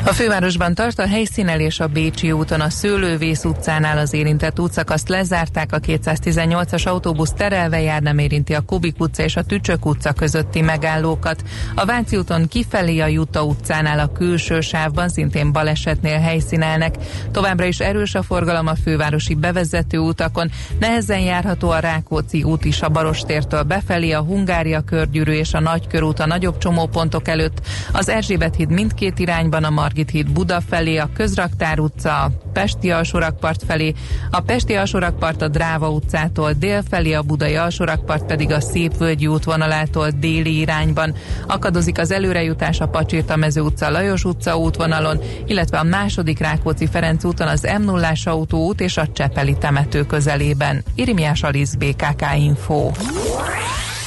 a 0.07 0.13
fővárosban 0.13 0.73
tart 0.73 0.99
a 0.99 1.07
helyszínelés 1.07 1.79
a 1.79 1.87
Bécsi 1.87 2.31
úton, 2.31 2.61
a 2.61 2.69
Szőlővész 2.69 3.43
utcánál 3.43 3.97
az 3.97 4.13
érintett 4.13 4.59
útszakaszt 4.59 5.09
lezárták, 5.09 5.71
a 5.73 5.79
218-as 5.79 6.87
autóbusz 6.87 7.33
terelve 7.33 7.81
jár, 7.81 8.01
nem 8.01 8.17
érinti 8.17 8.53
a 8.53 8.61
Kubik 8.61 8.99
utca 8.99 9.23
és 9.23 9.35
a 9.35 9.43
Tücsök 9.43 9.85
utca 9.85 10.13
közötti 10.13 10.61
megállókat. 10.61 11.43
A 11.75 11.85
Váci 11.85 12.17
úton 12.17 12.47
kifelé 12.47 12.99
a 12.99 13.07
Juta 13.07 13.43
utcánál 13.43 13.99
a 13.99 14.11
külső 14.11 14.61
sávban 14.61 15.09
szintén 15.09 15.51
balesetnél 15.51 16.19
helyszínelnek. 16.19 16.95
Továbbra 17.31 17.65
is 17.65 17.79
erős 17.79 18.15
a 18.15 18.23
forgalom 18.23 18.67
a 18.67 18.75
fővárosi 18.75 19.35
bevezető 19.35 19.97
utakon, 19.97 20.51
nehezen 20.79 21.19
járható 21.19 21.69
a 21.69 21.79
Rákóczi 21.79 22.43
út 22.43 22.65
is 22.65 22.81
a 22.81 22.89
Barostértől 22.89 23.63
befelé, 23.63 24.11
a 24.11 24.21
Hungária 24.21 24.81
körgyűrű 24.81 25.31
és 25.31 25.53
a 25.53 25.59
Nagykörút 25.59 26.19
a 26.19 26.25
nagyobb 26.25 26.57
csomópontok 26.57 27.27
előtt, 27.27 27.61
az 27.91 28.09
Erzsébet 28.09 28.55
híd 28.55 28.69
mindkét 28.69 29.19
irányban 29.19 29.63
a 29.63 29.69
Mar 29.69 29.93
Margit 29.95 30.15
híd 30.15 30.31
Buda 30.31 30.61
felé, 30.61 30.97
a 30.97 31.09
Közraktár 31.13 31.79
utca, 31.79 32.31
Pesti 32.53 32.91
alsórakpart 32.91 33.63
felé, 33.63 33.93
a 34.31 34.39
Pesti 34.41 34.73
alsórakpart 34.73 35.41
a 35.41 35.47
Dráva 35.47 35.89
utcától 35.89 36.53
dél 36.53 36.83
felé, 36.89 37.13
a 37.13 37.21
Budai 37.21 37.55
alsórakpart 37.55 38.25
pedig 38.25 38.51
a 38.51 38.61
Szépvölgyi 38.61 39.27
útvonalától 39.27 40.09
déli 40.09 40.59
irányban. 40.59 41.15
Akadozik 41.47 41.99
az 41.99 42.11
előrejutás 42.11 42.79
a 42.79 42.87
Pacsirta 42.87 43.35
mező 43.35 43.61
utca, 43.61 43.89
Lajos 43.89 44.23
utca 44.23 44.57
útvonalon, 44.57 45.19
illetve 45.45 45.77
a 45.77 45.83
második 45.83 46.39
Rákóczi 46.39 46.87
Ferenc 46.87 47.23
úton 47.23 47.47
az 47.47 47.67
m 47.79 47.83
0 47.83 48.11
autóút 48.23 48.81
és 48.81 48.97
a 48.97 49.07
Csepeli 49.07 49.57
temető 49.57 50.05
közelében. 50.05 50.83
Irimiás 50.95 51.43
Alisz 51.43 51.73
BKK 51.73 52.25
Info. 52.37 52.91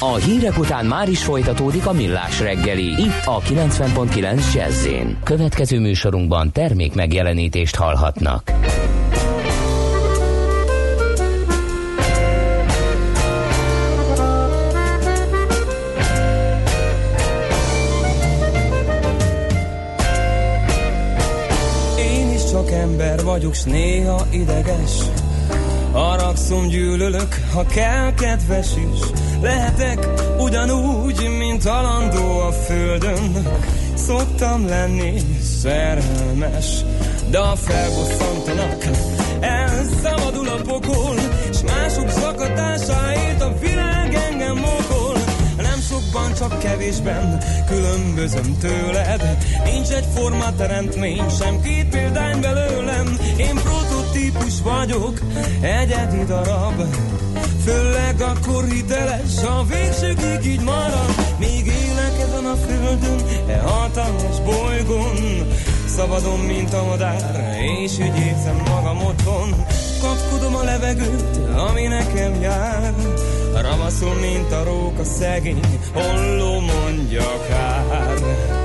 A 0.01 0.15
hírek 0.15 0.59
után 0.59 0.87
már 0.87 1.09
is 1.09 1.25
folytatódik 1.25 1.87
a 1.87 1.93
millás 1.93 2.41
reggeli. 2.41 2.85
Itt 2.85 3.25
a 3.25 3.41
90.9 3.41 4.55
jazz 4.55 4.87
Következő 5.23 5.79
műsorunkban 5.81 6.53
termék 6.53 6.95
megjelenítést 6.95 7.77
hallhatnak. 7.77 8.53
Én 21.99 22.33
is 22.33 22.45
csak 22.51 22.71
ember 22.71 23.25
vagyok, 23.25 23.55
s 23.55 23.65
néha 23.65 24.27
ideges 24.31 25.18
Haragszom, 25.99 26.67
gyűlölök, 26.67 27.35
ha 27.53 27.67
kell, 27.67 28.15
kedves 28.15 28.69
is. 28.77 29.01
Lehetek 29.41 30.09
ugyanúgy, 30.39 31.29
mint 31.39 31.65
alandó 31.65 32.39
a 32.39 32.53
földön. 32.53 33.47
Szoktam 33.95 34.67
lenni 34.67 35.23
szerelmes, 35.61 36.67
de 37.31 37.39
a 37.39 37.57
felbosszantanak, 37.57 38.85
elszabadul 39.41 40.49
a 40.49 40.61
pokol, 40.63 41.17
s 41.53 41.61
mások 41.63 42.11
zakatásáért 42.11 43.43
a 43.43 43.59
világ 43.61 44.15
engem 44.15 44.57
mokol. 44.57 45.17
Nem 45.57 45.81
sokban, 45.89 46.35
csak 46.35 46.59
kevésben 46.59 47.43
különbözöm 47.67 48.59
tőled. 48.61 49.37
Nincs 49.65 49.89
egy 49.89 50.07
forma 50.15 50.55
teremtmény, 50.57 51.29
sem 51.39 51.61
két 51.61 51.89
példány 51.89 52.41
belőlem. 52.41 53.19
Én 53.37 53.55
prototípus 54.09 54.61
vagyok, 54.63 55.19
egyedi 55.61 56.25
darab. 56.25 56.83
Főleg 57.65 58.21
akkor 58.21 58.65
hiteles, 58.65 59.43
a 59.43 59.65
végsőkig 59.65 60.53
így 60.53 60.61
marad. 60.61 61.15
Még 61.39 61.67
élek 61.67 62.21
ezen 62.21 62.45
a 62.45 62.55
földön, 62.55 63.19
e 63.49 63.59
hatalmas 63.59 64.41
bolygón. 64.45 65.17
Szabadon, 65.87 66.39
mint 66.39 66.73
a 66.75 66.85
madár, 66.85 67.57
és 67.83 67.93
úgy 67.93 68.19
érzem 68.19 68.63
magam 68.67 69.03
otthon. 69.03 69.65
Kapkodom 70.01 70.55
a 70.55 70.63
levegőt, 70.63 71.39
ami 71.69 71.87
nekem 71.87 72.41
jár. 72.41 72.95
Ravaszol, 73.55 74.15
mint 74.15 74.53
a 74.53 74.65
róka 74.65 75.05
szegény, 75.05 75.81
holló 75.95 76.61
mondja 76.61 77.47
kár. 77.49 78.58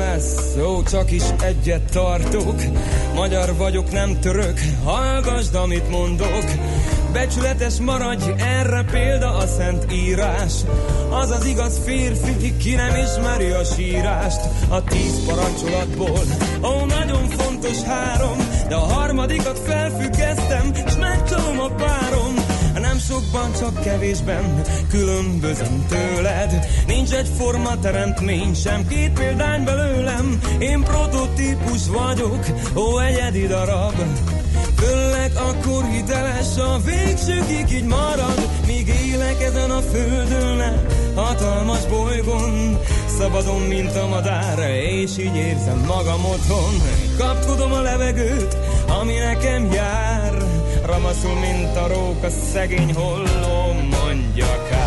Lesz, 0.00 0.56
ó, 0.62 0.82
csak 0.82 1.10
is 1.10 1.22
egyet 1.42 1.90
tartok. 1.92 2.62
Magyar 3.14 3.56
vagyok, 3.56 3.92
nem 3.92 4.20
török, 4.20 4.60
hallgasd, 4.84 5.54
amit 5.54 5.90
mondok. 5.90 6.44
Becsületes 7.12 7.78
maradj, 7.78 8.30
erre 8.38 8.84
példa 8.90 9.36
a 9.36 9.46
szent 9.46 9.92
írás. 9.92 10.52
Az 11.10 11.30
az 11.30 11.44
igaz 11.44 11.80
férfi, 11.84 12.56
ki 12.56 12.74
nem 12.74 12.94
ismeri 12.96 13.50
a 13.50 13.64
sírást. 13.64 14.40
A 14.68 14.84
tíz 14.84 15.24
parancsolatból, 15.26 16.22
ó, 16.62 16.84
nagyon 16.84 17.28
fontos 17.28 17.82
három, 17.82 18.38
de 18.68 18.74
a 18.74 18.92
harmadikat 18.92 19.58
felfüggesztem, 19.58 20.72
s 20.88 20.96
megcsalom 20.96 21.60
a 21.60 21.68
párom. 21.68 22.29
Sokban, 23.08 23.52
csak 23.58 23.80
kevésben 23.82 24.62
különbözöm 24.88 25.86
tőled. 25.88 26.66
Nincs 26.86 27.12
egy 27.12 27.28
forma 27.38 27.78
teremtmény, 27.78 28.54
sem 28.54 28.86
két 28.86 29.12
példány 29.12 29.64
belőlem. 29.64 30.40
Én 30.58 30.82
prototípus 30.82 31.88
vagyok, 31.88 32.46
ó, 32.74 32.98
egyedi 32.98 33.46
darab. 33.46 33.94
Főleg 34.76 35.30
akkor 35.34 35.84
hiteles, 35.84 36.56
a 36.56 36.78
végsőkig 36.84 37.76
így 37.76 37.84
marad, 37.84 38.48
míg 38.66 38.88
élek 38.88 39.42
ezen 39.42 39.70
a 39.70 39.80
földön, 39.80 40.86
hatalmas 41.14 41.86
bolygón. 41.86 42.78
Szabadon, 43.18 43.60
mint 43.60 43.96
a 43.96 44.06
madár, 44.06 44.58
és 45.02 45.18
így 45.18 45.36
érzem 45.36 45.84
magam 45.86 46.24
otthon. 46.24 46.74
Kapkodom 47.18 47.72
a 47.72 47.80
levegőt, 47.80 48.56
ami 49.00 49.14
nekem 49.14 49.72
jár. 49.72 50.59
Ramaszul, 50.90 51.34
mint 51.34 51.76
a 51.76 51.86
róka, 51.86 52.30
szegény 52.30 52.94
holló, 52.94 53.72
mondja 53.72 54.62
kár. 54.68 54.79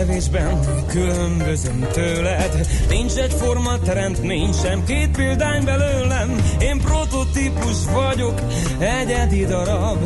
Kevésben 0.00 0.60
különbözöm 0.86 1.86
tőled. 1.92 2.66
Nincs 2.88 3.14
egy 3.14 3.32
forma 3.32 3.78
teremtmény, 3.78 4.52
sem 4.52 4.84
két 4.84 5.10
példány 5.16 5.64
belőlem. 5.64 6.44
Én 6.60 6.78
prototípus 6.78 7.76
vagyok, 7.92 8.40
egyedi 8.78 9.44
darab. 9.44 9.98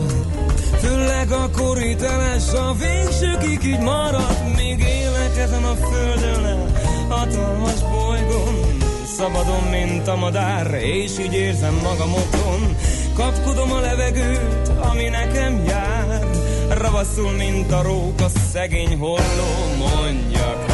Főleg 0.81 1.31
akkor 1.31 1.77
hiteles, 1.77 2.53
a 2.53 2.75
végsőkig 2.79 3.65
így 3.65 3.81
marad. 3.81 4.37
Még 4.57 4.79
élek 4.79 5.39
ezen 5.39 5.65
a 5.65 5.75
földön, 5.75 6.73
hatalmas 7.09 7.81
bolygón. 7.81 8.77
Szabadon, 9.17 9.63
mint 9.71 10.09
a 10.09 10.17
madár, 10.17 10.75
és 10.75 11.19
így 11.19 11.35
érzem 11.35 11.75
magam 11.83 12.13
otthon. 12.13 12.77
Kapkodom 13.15 13.73
a 13.73 13.81
levegőt, 13.81 14.71
ami 14.81 15.09
nekem 15.09 15.65
jár. 15.67 16.25
Ravaszul, 16.69 17.31
mint 17.31 17.73
a 17.73 17.83
róka, 17.83 18.29
szegény 18.29 18.99
holló, 18.99 19.77
mondja. 19.79 20.65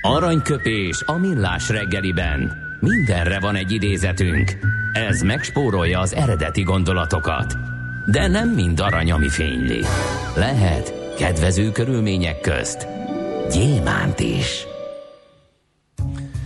Aranyköpés 0.00 1.02
a 1.06 1.18
millás 1.18 1.68
reggeliben. 1.68 2.52
Mindenre 2.80 3.40
van 3.40 3.54
egy 3.54 3.72
idézetünk. 3.72 4.52
Ez 4.92 5.22
megspórolja 5.22 6.00
az 6.00 6.14
eredeti 6.14 6.62
gondolatokat. 6.62 7.65
De 8.06 8.26
nem 8.26 8.48
mind 8.48 8.80
arany, 8.80 9.12
ami 9.12 9.28
fényli. 9.28 9.80
Lehet 10.36 11.14
kedvező 11.18 11.70
körülmények 11.72 12.40
közt 12.40 12.86
gyémánt 13.52 14.20
is. 14.20 14.66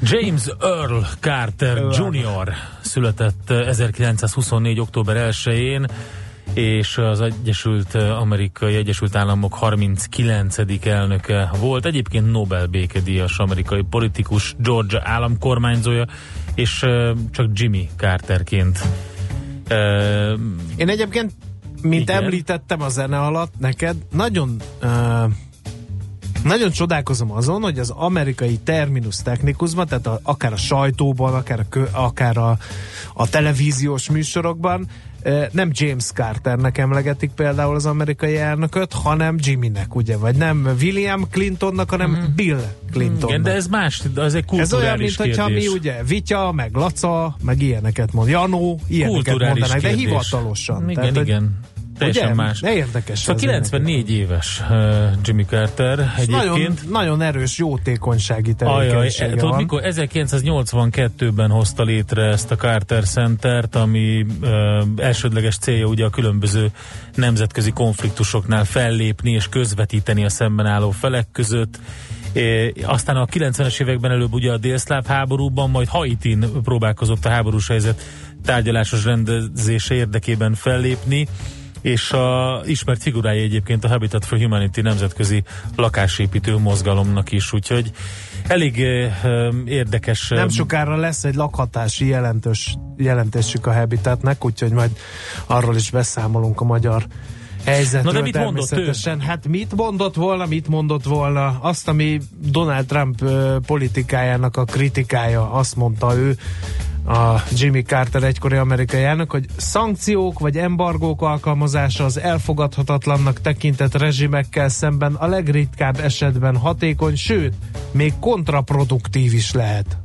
James 0.03 0.47
Earl 0.61 0.99
Carter 1.21 1.77
Jr. 1.77 2.53
született 2.81 3.51
eh, 3.51 3.69
1924. 3.69 4.81
október 4.81 5.31
1-én, 5.31 5.87
és 6.55 6.99
az 6.99 7.21
Egyesült 7.21 7.95
Amerikai 7.95 8.75
Egyesült 8.75 9.17
Államok 9.17 9.55
39. 9.55 10.57
elnöke 10.87 11.51
volt. 11.59 11.87
Egyébként 11.87 12.31
Nobel 12.31 12.67
békedíjas 12.67 13.39
amerikai 13.39 13.83
politikus, 13.91 14.55
Georgia 14.59 15.01
államkormányzója, 15.05 16.07
és 16.55 16.83
eh, 16.83 17.11
csak 17.31 17.47
Jimmy 17.53 17.89
Carterként. 17.97 18.81
Eh, 19.69 20.33
Én 20.77 20.89
egyébként, 20.89 21.33
mint 21.83 22.03
Igen. 22.03 22.23
említettem 22.23 22.83
a 22.83 22.89
zene 22.89 23.19
alatt 23.19 23.53
neked, 23.59 23.97
nagyon 24.11 24.57
uh, 24.83 25.31
nagyon 26.45 26.71
csodálkozom 26.71 27.33
azon, 27.33 27.63
hogy 27.63 27.79
az 27.79 27.91
amerikai 27.91 28.59
terminus 28.59 29.17
technikusban, 29.17 29.87
tehát 29.87 30.07
a, 30.07 30.21
akár 30.23 30.53
a 30.53 30.57
sajtóban, 30.57 31.35
akár 31.35 31.61
a, 31.61 31.67
kö, 31.69 31.85
akár 31.93 32.37
a, 32.37 32.59
a 33.15 33.29
televíziós 33.29 34.11
műsorokban 34.11 34.89
nem 35.53 35.71
James 35.73 36.05
Carternek 36.05 36.79
emlegetik 36.79 37.31
például 37.31 37.75
az 37.75 37.87
amerikai 37.87 38.37
elnököt, 38.37 38.93
hanem 38.93 39.37
Jimmynek, 39.39 39.95
ugye, 39.95 40.17
vagy 40.17 40.37
nem 40.37 40.77
William 40.81 41.29
Clintonnak, 41.31 41.91
hanem 41.91 42.11
mm. 42.11 42.35
Bill 42.35 42.61
Clintonnak. 42.93 43.29
Igen, 43.29 43.43
de 43.43 43.53
ez 43.53 43.67
más, 43.67 44.03
ez 44.17 44.35
egy 44.35 44.45
kulturális 44.45 44.61
Ez 44.61 44.73
olyan, 44.73 44.99
mint 44.99 45.17
kérdés. 45.17 45.37
hogyha 45.37 45.49
mi 45.49 45.67
ugye 45.69 46.03
Vitya, 46.03 46.53
meg 46.53 46.75
Laca, 46.75 47.37
meg 47.43 47.63
ilyeneket 47.63 48.13
mond, 48.13 48.29
Janó, 48.29 48.81
ilyeneket 48.89 49.39
mondanak, 49.39 49.81
de 49.81 49.89
hivatalosan. 49.89 50.91
Igen, 50.91 51.13
Tehát, 51.13 51.27
igen 51.27 51.59
teljesen 52.01 52.33
Ugye? 52.33 52.35
más. 52.35 52.61
De 52.61 52.73
érdekes. 52.73 53.19
Szóval 53.19 53.41
94 53.41 54.11
éves 54.11 54.63
uh, 54.71 54.77
Jimmy 55.23 55.45
Carter 55.45 56.13
egyébként. 56.17 56.47
Nagyon, 56.47 56.75
nagyon 56.89 57.23
erős 57.23 57.59
jótékonysági 57.59 58.55
tevékenysége 58.55 59.25
Ajaj, 59.25 59.41
van. 59.41 59.57
mikor 59.57 59.83
1982-ben 59.85 61.51
hozta 61.51 61.83
létre 61.83 62.23
ezt 62.23 62.51
a 62.51 62.57
Carter 62.57 63.05
Centert, 63.05 63.75
ami 63.75 64.27
uh, 64.41 64.49
elsődleges 64.97 65.59
célja 65.59 65.87
ugye 65.87 66.05
a 66.05 66.11
különböző 66.11 66.71
nemzetközi 67.15 67.71
konfliktusoknál 67.71 68.65
fellépni 68.65 69.31
és 69.31 69.49
közvetíteni 69.49 70.25
a 70.25 70.29
szemben 70.29 70.67
álló 70.67 70.91
felek 70.91 71.27
között. 71.33 71.79
É, 72.33 72.73
aztán 72.83 73.17
a 73.17 73.27
90-es 73.27 73.81
években 73.81 74.11
előbb 74.11 74.33
ugye 74.33 74.53
a 74.53 74.59
délszláv 74.59 75.07
háborúban, 75.07 75.71
majd 75.71 75.89
Haitin 75.89 76.45
próbálkozott 76.63 77.25
a 77.25 77.29
háborús 77.29 77.69
helyzet 77.69 78.03
tárgyalásos 78.45 79.05
rendezése 79.05 79.95
érdekében 79.95 80.55
fellépni 80.55 81.29
és 81.81 82.13
a 82.13 82.61
ismert 82.65 83.03
figurája 83.03 83.43
egyébként 83.43 83.85
a 83.85 83.89
Habitat 83.89 84.25
for 84.25 84.39
Humanity 84.39 84.81
nemzetközi 84.81 85.43
lakásépítő 85.77 86.57
mozgalomnak 86.57 87.33
is, 87.33 87.53
úgyhogy 87.53 87.91
elég 88.47 88.83
eh, 88.83 89.13
érdekes. 89.65 90.29
Nem 90.29 90.49
sokára 90.49 90.97
lesz 90.97 91.25
egy 91.25 91.35
lakhatási 91.35 92.07
jelentős, 92.07 92.77
jelentésük 92.97 93.67
a 93.67 93.73
Habitatnek, 93.73 94.45
úgyhogy 94.45 94.73
majd 94.73 94.91
arról 95.47 95.77
is 95.77 95.91
beszámolunk 95.91 96.61
a 96.61 96.65
magyar 96.65 97.07
helyzetről. 97.65 98.13
Na 98.13 98.19
de 98.19 98.21
mit 98.21 98.39
mondott 98.39 98.73
ő? 98.73 98.93
Hát 99.19 99.49
mit 99.49 99.77
mondott 99.77 100.15
volna, 100.15 100.47
mit 100.47 100.69
mondott 100.69 101.05
volna? 101.05 101.59
Azt, 101.61 101.89
ami 101.89 102.21
Donald 102.39 102.87
Trump 102.87 103.25
politikájának 103.67 104.57
a 104.57 104.65
kritikája, 104.65 105.53
azt 105.53 105.77
mondta 105.77 106.17
ő, 106.17 106.37
a 107.11 107.43
Jimmy 107.57 107.83
Carter 107.83 108.23
egykori 108.23 108.57
amerikai 108.57 109.03
elnök, 109.03 109.31
hogy 109.31 109.47
szankciók 109.57 110.39
vagy 110.39 110.57
embargók 110.57 111.23
alkalmazása 111.23 112.05
az 112.05 112.21
elfogadhatatlannak 112.21 113.41
tekintett 113.41 113.95
rezsimekkel 113.95 114.69
szemben 114.69 115.15
a 115.15 115.27
legritkább 115.27 116.01
esetben 116.01 116.57
hatékony, 116.57 117.17
sőt, 117.17 117.55
még 117.91 118.13
kontraproduktív 118.21 119.33
is 119.33 119.53
lehet. 119.53 119.97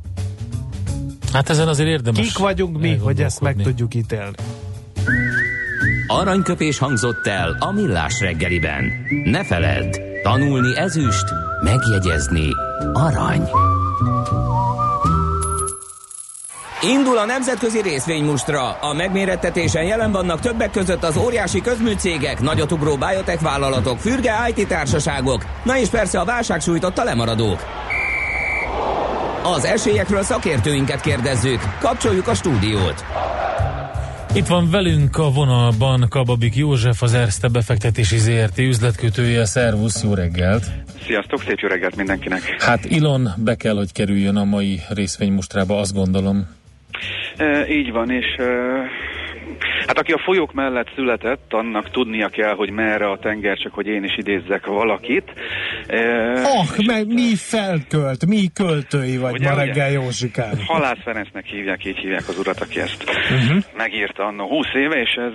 Hát 1.32 1.50
ezen 1.50 1.68
azért 1.68 1.88
érdemes. 1.88 2.26
Kik 2.26 2.38
vagyunk 2.38 2.78
mi, 2.78 2.96
hogy 2.96 3.20
ezt 3.20 3.40
meg 3.40 3.56
tudjuk 3.62 3.94
ítélni? 3.94 4.34
Aranyköpés 6.06 6.78
hangzott 6.78 7.26
el 7.26 7.56
a 7.60 7.72
millás 7.72 8.20
reggeliben. 8.20 8.92
Ne 9.24 9.44
feledd, 9.44 9.96
tanulni 10.22 10.76
ezüst, 10.76 11.24
megjegyezni 11.64 12.48
arany. 12.92 13.42
Indul 16.82 17.18
a 17.18 17.24
nemzetközi 17.24 17.82
részvénymustra. 17.82 18.72
A 18.72 18.92
megmérettetésen 18.92 19.84
jelen 19.84 20.12
vannak 20.12 20.40
többek 20.40 20.70
között 20.70 21.02
az 21.04 21.16
óriási 21.16 21.60
közműcégek, 21.60 22.40
nagyotugró 22.40 22.96
biotech 22.96 23.42
vállalatok, 23.42 23.98
fürge 23.98 24.32
IT 24.54 24.68
társaságok, 24.68 25.44
na 25.64 25.78
és 25.78 25.88
persze 25.88 26.20
a 26.20 26.24
válság 26.24 26.60
sújtotta 26.60 27.04
lemaradók. 27.04 27.64
Az 29.42 29.64
esélyekről 29.64 30.22
szakértőinket 30.22 31.00
kérdezzük. 31.00 31.60
Kapcsoljuk 31.80 32.28
a 32.28 32.34
stúdiót. 32.34 33.04
Itt 34.34 34.46
van 34.46 34.70
velünk 34.70 35.16
a 35.16 35.30
vonalban 35.30 36.06
Kababik 36.08 36.56
József, 36.56 37.02
az 37.02 37.14
Erste 37.14 37.48
befektetési 37.48 38.18
ZRT 38.18 38.58
üzletkötője. 38.58 39.44
Szervusz, 39.44 40.02
jó 40.02 40.14
reggelt! 40.14 40.64
Sziasztok, 41.06 41.42
szép 41.42 41.58
jó 41.58 41.68
reggelt 41.68 41.96
mindenkinek! 41.96 42.56
Hát 42.58 42.84
Ilon 42.84 43.28
be 43.36 43.54
kell, 43.54 43.74
hogy 43.76 43.92
kerüljön 43.92 44.36
a 44.36 44.44
mai 44.44 44.80
részvénymustrába, 44.88 45.78
azt 45.78 45.94
gondolom. 45.94 46.46
E, 47.36 47.68
így 47.68 47.92
van, 47.92 48.10
és 48.10 48.34
e, 48.38 48.44
hát 49.86 49.98
aki 49.98 50.12
a 50.12 50.22
folyók 50.24 50.52
mellett 50.52 50.88
született, 50.94 51.52
annak 51.52 51.90
tudnia 51.90 52.28
kell, 52.28 52.54
hogy 52.54 52.70
merre 52.70 53.10
a 53.10 53.18
tenger, 53.18 53.58
csak 53.58 53.74
hogy 53.74 53.86
én 53.86 54.04
is 54.04 54.16
idézzek 54.16 54.66
valakit. 54.66 55.32
E, 55.86 56.32
ah, 56.32 56.86
meg 56.86 57.06
mi 57.06 57.34
felkölt, 57.34 58.26
mi 58.26 58.46
költői 58.54 59.16
vagy 59.16 59.34
ugye, 59.34 59.48
ma 59.48 59.56
reggel 59.56 59.90
Józsikán. 59.90 60.58
Halász 60.66 61.02
Ferencnek 61.04 61.46
hívják, 61.46 61.84
így 61.84 61.98
hívják 61.98 62.28
az 62.28 62.38
urat, 62.38 62.60
aki 62.60 62.80
ezt 62.80 63.04
uh-huh. 63.04 63.62
megírta 63.76 64.24
annó 64.24 64.48
20 64.48 64.66
éve, 64.74 65.00
és 65.00 65.14
ez, 65.14 65.32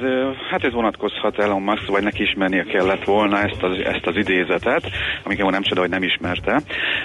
hát 0.51 0.63
ez 0.63 0.73
vonatkozhat 0.73 1.39
Elon 1.39 1.61
Musk, 1.61 1.87
vagy 1.87 2.03
neki 2.03 2.23
ismernie 2.23 2.63
kellett 2.63 3.03
volna 3.03 3.37
ezt 3.41 3.63
az, 3.63 3.77
ezt 3.77 4.05
az 4.05 4.15
idézetet, 4.15 4.89
amikor 5.23 5.51
nem 5.51 5.61
csoda, 5.61 5.81
hogy 5.81 5.89
nem 5.89 6.03
ismerte. 6.03 6.61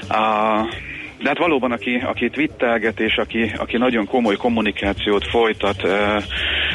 Uh, 0.09 0.69
de 1.23 1.29
hát 1.29 1.39
valóban, 1.39 1.73
aki, 1.73 2.03
aki 2.05 2.29
twittelget, 2.29 3.01
és 3.01 3.17
aki, 3.17 3.53
aki 3.57 3.77
nagyon 3.77 4.07
komoly 4.07 4.37
kommunikációt 4.37 5.29
folytat, 5.29 5.83
uh, 5.85 6.23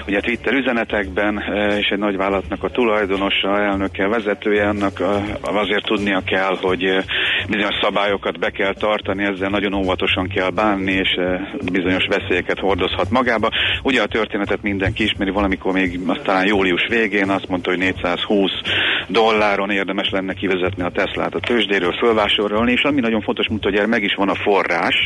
ugye 0.07 0.19
Twitter 0.19 0.53
üzenetekben, 0.53 1.35
uh, 1.35 1.77
és 1.77 1.87
egy 1.87 1.97
nagy 1.97 2.17
vállalatnak 2.17 2.63
a 2.63 2.69
tulajdonosa, 2.69 3.59
elnöke, 3.61 4.07
vezetője, 4.07 4.67
annak 4.67 5.03
azért 5.41 5.85
tudnia 5.85 6.21
kell, 6.25 6.57
hogy 6.61 7.03
bizonyos 7.49 7.75
szabályokat 7.81 8.39
be 8.39 8.49
kell 8.49 8.73
tartani, 8.73 9.23
ezzel 9.23 9.49
nagyon 9.49 9.73
óvatosan 9.73 10.27
kell 10.27 10.49
bánni, 10.49 10.91
és 10.91 11.19
bizonyos 11.71 12.07
veszélyeket 12.09 12.59
hordozhat 12.59 13.09
magába. 13.09 13.49
Ugye 13.83 14.01
a 14.01 14.07
történetet 14.07 14.61
mindenki 14.61 15.03
ismeri, 15.03 15.31
valamikor 15.31 15.73
még 15.73 15.99
talán 16.23 16.45
július 16.45 16.85
végén 16.89 17.29
azt 17.29 17.47
mondta, 17.47 17.69
hogy 17.69 17.79
420 17.79 18.51
dolláron 19.07 19.69
érdemes 19.69 20.09
lenne 20.09 20.33
kivezetni 20.33 20.83
a 20.83 20.89
Teslát 20.89 21.35
a 21.35 21.39
tőzsdéről, 21.39 21.93
fölvásárolni, 21.99 22.71
és 22.71 22.83
ami 22.83 22.99
nagyon 22.99 23.21
fontos, 23.21 23.47
mondta, 23.47 23.69
hogy 23.69 23.87
meg 23.87 24.03
is 24.03 24.13
van 24.15 24.29
a 24.31 24.35
forrás. 24.35 25.05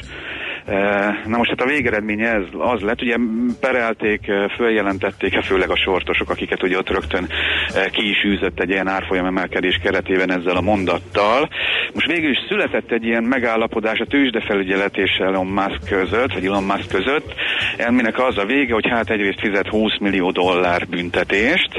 Na 1.26 1.38
most 1.38 1.50
hát 1.50 1.62
a 1.62 1.66
végeredménye 1.66 2.34
ez 2.34 2.44
az 2.58 2.82
lett, 2.82 3.02
ugye 3.02 3.16
perelték, 3.60 4.32
följelentették 4.56 5.42
főleg 5.44 5.70
a 5.70 5.78
sortosok, 5.78 6.30
akiket 6.30 6.64
ugye 6.64 6.78
ott 6.78 6.90
rögtön 6.90 7.28
ki 7.92 8.10
is 8.10 8.24
űzött 8.26 8.60
egy 8.60 8.70
ilyen 8.70 8.88
árfolyam 8.88 9.26
emelkedés 9.26 9.80
keretében 9.84 10.32
ezzel 10.32 10.56
a 10.56 10.62
mondattal. 10.62 11.50
Most 11.94 12.08
végül 12.08 12.30
is 12.30 12.38
született 12.48 12.92
egy 12.92 13.06
ilyen 13.06 13.24
megállapodás 13.24 14.00
a 14.00 14.06
tőzsdefelügyelet 14.06 14.98
és 14.98 15.12
Elon 15.20 15.48
Musk 15.48 15.90
között, 15.90 16.34
vagy 16.34 16.46
Elon 16.46 16.64
Musk 16.64 16.90
között, 16.90 17.34
aminek 17.88 18.20
az 18.20 18.38
a 18.38 18.46
vége, 18.46 18.74
hogy 18.74 18.88
hát 18.90 19.10
egyrészt 19.10 19.40
fizet 19.40 19.68
20 19.68 19.98
millió 20.00 20.32
dollár 20.32 20.88
büntetést, 20.88 21.70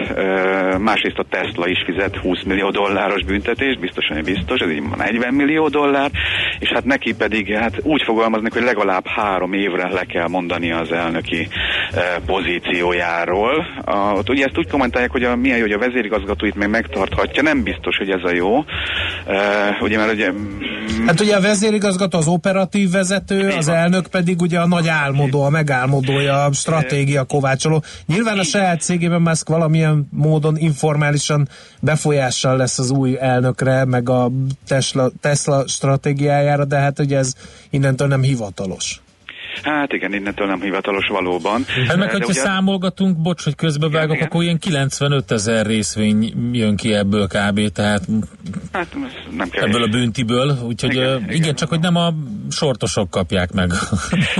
másrészt 0.78 1.18
a 1.18 1.24
Tesla 1.30 1.68
is 1.68 1.82
fizet 1.86 2.16
20 2.16 2.42
millió 2.42 2.70
dolláros 2.70 3.24
büntetést, 3.24 3.80
biztosan 3.80 4.22
biztos, 4.24 4.60
ez 4.60 4.70
így 4.70 4.82
40 4.96 5.34
millió 5.34 5.68
dollár, 5.68 6.10
és 6.58 6.68
hát 6.68 6.84
neki 6.84 7.14
pedig 7.14 7.54
hát 7.54 7.80
úgy 7.82 8.02
fogalmaznak, 8.02 8.52
hogy 8.52 8.62
legalább 8.62 9.06
három 9.06 9.52
évre 9.52 9.88
le 9.88 10.04
kell 10.04 10.28
mondani 10.28 10.72
az 10.72 10.92
elnöki 10.92 11.48
pozíciójáról. 12.26 13.66
A, 13.84 14.22
ugye 14.28 14.44
ezt 14.44 14.58
úgy 14.58 14.68
kommentálják, 14.68 15.10
hogy 15.10 15.24
a, 15.24 15.36
milyen 15.36 15.56
jó, 15.56 15.62
hogy 15.62 15.72
a 15.72 15.78
vezérigazgatóit 15.78 16.54
még 16.54 16.68
megtarthatja, 16.68 17.42
nem 17.42 17.62
biztos, 17.62 17.96
hogy 17.96 18.10
ez 18.10 18.22
a 18.22 18.34
jó. 18.34 18.64
E, 19.26 19.78
ugye, 19.80 19.95
mert 19.96 20.12
ugye... 20.12 20.32
Hát 21.06 21.20
ugye 21.20 21.36
a 21.36 21.40
vezérigazgató 21.40 22.18
az 22.18 22.26
operatív 22.26 22.90
vezető, 22.90 23.48
az 23.48 23.68
elnök 23.68 24.06
pedig 24.06 24.40
ugye 24.40 24.58
a 24.60 24.66
nagy 24.66 24.88
álmodó, 24.88 25.42
a 25.42 25.50
megálmodója, 25.50 26.44
a 26.44 26.52
stratégia 26.52 27.24
kovácsoló. 27.24 27.82
Nyilván 28.06 28.38
a 28.38 28.42
saját 28.42 28.80
cégében 28.80 29.22
Musk 29.22 29.48
valamilyen 29.48 30.08
módon 30.10 30.56
informálisan 30.56 31.48
befolyással 31.80 32.56
lesz 32.56 32.78
az 32.78 32.90
új 32.90 33.16
elnökre, 33.20 33.84
meg 33.84 34.08
a 34.08 34.30
Tesla, 34.66 35.10
Tesla 35.20 35.66
stratégiájára, 35.66 36.64
de 36.64 36.76
hát 36.76 36.98
ugye 36.98 37.18
ez 37.18 37.32
innentől 37.70 38.08
nem 38.08 38.22
hivatalos. 38.22 39.00
Hát 39.62 39.92
igen, 39.92 40.12
innentől 40.12 40.46
nem 40.46 40.60
hivatalos 40.60 41.06
valóban. 41.08 41.64
Hát 41.88 41.96
meg, 41.96 42.10
hogyha 42.10 42.28
ugye... 42.28 42.40
számolgatunk, 42.40 43.16
bocs, 43.16 43.44
hogy 43.44 43.54
közbevágok, 43.54 44.20
akkor 44.20 44.42
ilyen 44.42 44.58
95 44.58 45.30
ezer 45.30 45.66
részvény 45.66 46.32
jön 46.52 46.76
ki 46.76 46.94
ebből 46.94 47.26
kb. 47.26 47.72
Tehát 47.72 48.02
hát, 48.72 48.96
nem 49.36 49.48
kell 49.48 49.64
ebből 49.64 49.82
a 49.82 49.86
büntiből, 49.86 50.58
úgyhogy 50.66 50.94
igen, 50.94 51.20
igen, 51.22 51.34
igen, 51.34 51.54
csak 51.54 51.68
hogy 51.68 51.80
nem 51.80 51.96
a 51.96 52.12
sortosok 52.50 53.10
kapják 53.10 53.52
meg. 53.52 53.70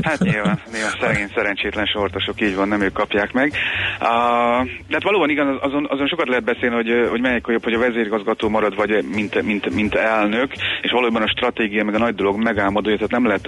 Hát 0.03 0.19
nyilván, 0.19 0.61
nyilván 0.73 0.97
szerény, 1.01 1.31
szerencsétlen 1.35 1.87
sortosok, 1.87 2.41
így 2.41 2.55
van, 2.55 2.69
nem 2.69 2.81
ők 2.81 2.93
kapják 2.93 3.33
meg. 3.33 3.53
Uh, 4.01 4.67
de 4.89 4.95
hát 4.95 5.03
valóban 5.03 5.31
igen, 5.31 5.59
azon, 5.61 5.87
azon 5.91 6.07
sokat 6.07 6.29
lehet 6.29 6.45
beszélni, 6.45 6.75
hogy, 6.75 7.09
hogy 7.11 7.21
melyik 7.21 7.45
jobb, 7.47 7.65
hogy 7.65 7.73
a 7.73 7.79
vezérigazgató 7.79 8.49
marad, 8.49 8.77
vagy 8.77 9.05
mint, 9.15 9.43
mint, 9.43 9.75
mint 9.75 9.95
elnök, 9.95 10.53
és 10.83 10.91
valóban 10.91 11.23
a 11.23 11.29
stratégia, 11.29 11.85
meg 11.85 11.95
a 11.95 11.99
nagy 11.99 12.15
dolog 12.15 12.43
megálmodója, 12.43 12.97
tehát 12.97 13.11
nem 13.11 13.27
lehet 13.27 13.47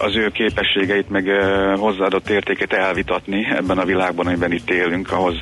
az 0.00 0.16
ő 0.16 0.28
képességeit 0.28 1.09
meg 1.10 1.28
hozzáadott 1.76 2.28
értékét 2.28 2.72
elvitatni 2.72 3.46
ebben 3.56 3.78
a 3.78 3.84
világban, 3.84 4.26
amiben 4.26 4.52
itt 4.52 4.70
élünk, 4.70 5.12
ahhoz, 5.12 5.34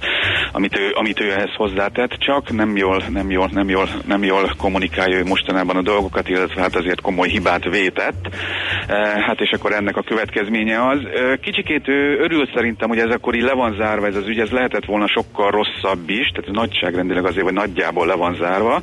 amit 0.53 0.79
ő, 0.79 0.91
amit 0.95 1.21
ő 1.21 1.31
ehhez 1.31 1.55
hozzátett, 1.57 2.11
csak 2.11 2.53
nem 2.53 2.77
jól, 2.77 3.03
nem 3.09 3.31
jól, 3.31 3.49
nem 3.53 3.69
jól, 3.69 3.89
nem 4.07 4.23
jól 4.23 4.53
kommunikálja 4.59 5.19
ő 5.19 5.25
mostanában 5.25 5.77
a 5.77 5.83
dolgokat, 5.83 6.29
illetve 6.29 6.61
hát 6.61 6.77
azért 6.77 7.01
komoly 7.01 7.29
hibát 7.29 7.64
vétett. 7.64 8.35
Hát 9.27 9.41
és 9.41 9.51
akkor 9.51 9.73
ennek 9.73 9.97
a 9.97 10.03
következménye 10.03 10.87
az. 10.87 10.99
Kicsikét 11.41 11.89
ő 11.89 12.19
örül 12.19 12.49
szerintem, 12.55 12.89
hogy 12.89 12.99
ez 12.99 13.11
akkor 13.11 13.35
így 13.35 13.43
le 13.43 13.55
van 13.55 13.77
zárva 13.77 14.07
ez 14.07 14.16
az 14.16 14.27
ügy, 14.27 14.41
ez 14.41 14.51
lehetett 14.51 14.85
volna 14.85 15.09
sokkal 15.09 15.51
rosszabb 15.51 16.11
is, 16.11 16.29
tehát 16.29 16.51
nagyságrendileg 16.51 17.25
azért, 17.25 17.45
hogy 17.45 17.53
nagyjából 17.53 18.07
le 18.07 18.14
van 18.14 18.35
zárva. 18.35 18.83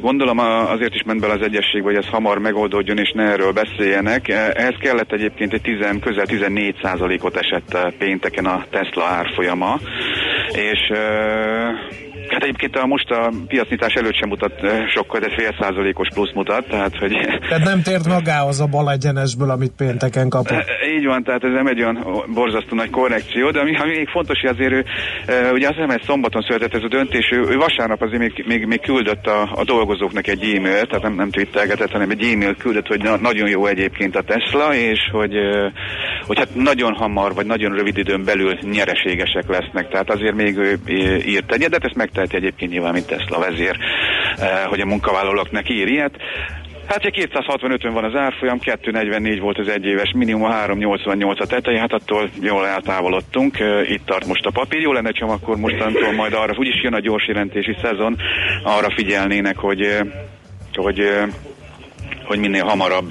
Gondolom 0.00 0.38
azért 0.38 0.94
is 0.94 1.02
ment 1.06 1.20
bele 1.20 1.32
az 1.32 1.42
egyességbe, 1.42 1.88
hogy 1.88 2.04
ez 2.04 2.08
hamar 2.08 2.38
megoldódjon 2.38 2.98
és 2.98 3.12
ne 3.14 3.22
erről 3.22 3.52
beszéljenek. 3.52 4.28
Ehhez 4.28 4.76
kellett 4.80 5.12
egyébként 5.12 5.52
egy 5.52 5.60
10, 5.60 5.76
közel 6.00 6.26
14 6.26 6.74
ot 7.20 7.36
esett 7.36 7.94
pénteken 7.98 8.46
a 8.46 8.64
Tesla 8.70 9.04
árfolyama, 9.04 9.78
és 10.52 10.92
Hát 12.30 12.42
egyébként 12.42 12.76
a 12.76 12.86
most 12.86 13.10
a 13.10 13.32
piacnyitás 13.46 13.94
előtt 13.94 14.16
sem 14.16 14.28
mutat 14.28 14.52
sokkal, 14.94 15.20
de 15.20 15.34
fél 15.36 15.56
százalékos 15.60 16.08
plusz 16.14 16.32
mutat, 16.34 16.68
tehát 16.68 16.96
hogy... 16.98 17.12
Tehát 17.48 17.64
nem 17.64 17.82
tért 17.82 18.06
magához 18.06 18.60
a 18.60 18.66
bal 18.66 18.90
egyenesből, 18.90 19.50
amit 19.50 19.72
pénteken 19.76 20.28
kapott. 20.28 20.64
Így 20.96 21.04
van, 21.04 21.22
tehát 21.22 21.44
ez 21.44 21.52
nem 21.52 21.66
egy 21.66 21.80
olyan 21.80 22.24
borzasztó 22.34 22.76
nagy 22.76 22.90
korrekció, 22.90 23.50
de 23.50 23.60
ami, 23.60 23.76
ami 23.76 23.96
még 23.96 24.08
fontos, 24.08 24.40
hogy 24.40 24.50
azért 24.50 24.72
ő, 24.72 24.84
ugye 25.52 25.68
az 25.68 25.74
hogy 25.76 26.02
szombaton 26.02 26.42
született 26.42 26.74
ez 26.74 26.82
a 26.82 26.88
döntés, 26.88 27.30
ő, 27.32 27.40
ő 27.40 27.56
vasárnap 27.56 28.02
azért 28.02 28.20
még, 28.20 28.44
még, 28.46 28.66
még 28.66 28.80
küldött 28.80 29.26
a, 29.26 29.50
a 29.54 29.64
dolgozóknak 29.64 30.26
egy 30.26 30.42
e-mail, 30.42 30.86
tehát 30.86 31.02
nem, 31.02 31.14
nem 31.14 31.30
twittelgetett, 31.30 31.90
hanem 31.90 32.10
egy 32.10 32.22
e-mail 32.22 32.54
küldött, 32.54 32.86
hogy 32.86 33.02
na, 33.02 33.16
nagyon 33.16 33.48
jó 33.48 33.66
egyébként 33.66 34.16
a 34.16 34.22
Tesla, 34.22 34.74
és 34.74 34.98
hogy, 35.12 35.34
hogy 36.26 36.38
hát 36.38 36.54
nagyon 36.54 36.94
hamar, 36.94 37.34
vagy 37.34 37.46
nagyon 37.46 37.74
rövid 37.74 37.98
időn 37.98 38.24
belül 38.24 38.58
nyereségesek 38.72 39.48
lesznek, 39.48 39.88
tehát 39.88 40.10
azért 40.10 40.34
még 40.34 40.56
ő 40.56 40.78
írt 41.26 41.52
egyet, 41.52 41.70
de 41.70 41.78
ezt 41.80 41.94
meg 41.94 42.10
teheti 42.18 42.36
egyébként 42.36 42.70
nyilván, 42.70 42.92
mint 42.92 43.06
Tesla 43.06 43.38
vezér, 43.38 43.76
eh, 44.38 44.64
hogy 44.66 44.80
a 44.80 44.86
munkavállalóknak 44.86 45.68
ír 45.68 45.88
ilyet. 45.88 46.16
Hát 46.86 46.98
ugye 46.98 47.10
265 47.10 47.82
van 47.82 48.04
az 48.04 48.14
árfolyam, 48.14 48.58
244 48.58 49.40
volt 49.40 49.58
az 49.58 49.68
egyéves 49.68 50.12
minimum, 50.14 50.44
a 50.44 50.50
388 50.50 51.40
a 51.40 51.46
teteje, 51.46 51.78
hát 51.78 51.92
attól 51.92 52.30
jól 52.40 52.66
eltávolodtunk, 52.66 53.58
eh, 53.58 53.90
itt 53.90 54.06
tart 54.06 54.26
most 54.26 54.46
a 54.46 54.50
papír. 54.50 54.80
Jó 54.80 54.92
lenne, 54.92 55.10
ha 55.18 55.26
akkor 55.26 55.56
mostantól 55.56 56.12
majd 56.12 56.32
arra, 56.32 56.54
úgyis 56.58 56.82
jön 56.82 56.94
a 56.94 57.00
gyors 57.00 57.26
jelentési 57.26 57.76
szezon, 57.82 58.16
arra 58.62 58.90
figyelnének, 58.90 59.56
hogy 59.56 59.82
eh, 59.82 60.00
hogy 60.74 61.00
hogy 62.28 62.38
minél 62.38 62.64
hamarabb 62.64 63.10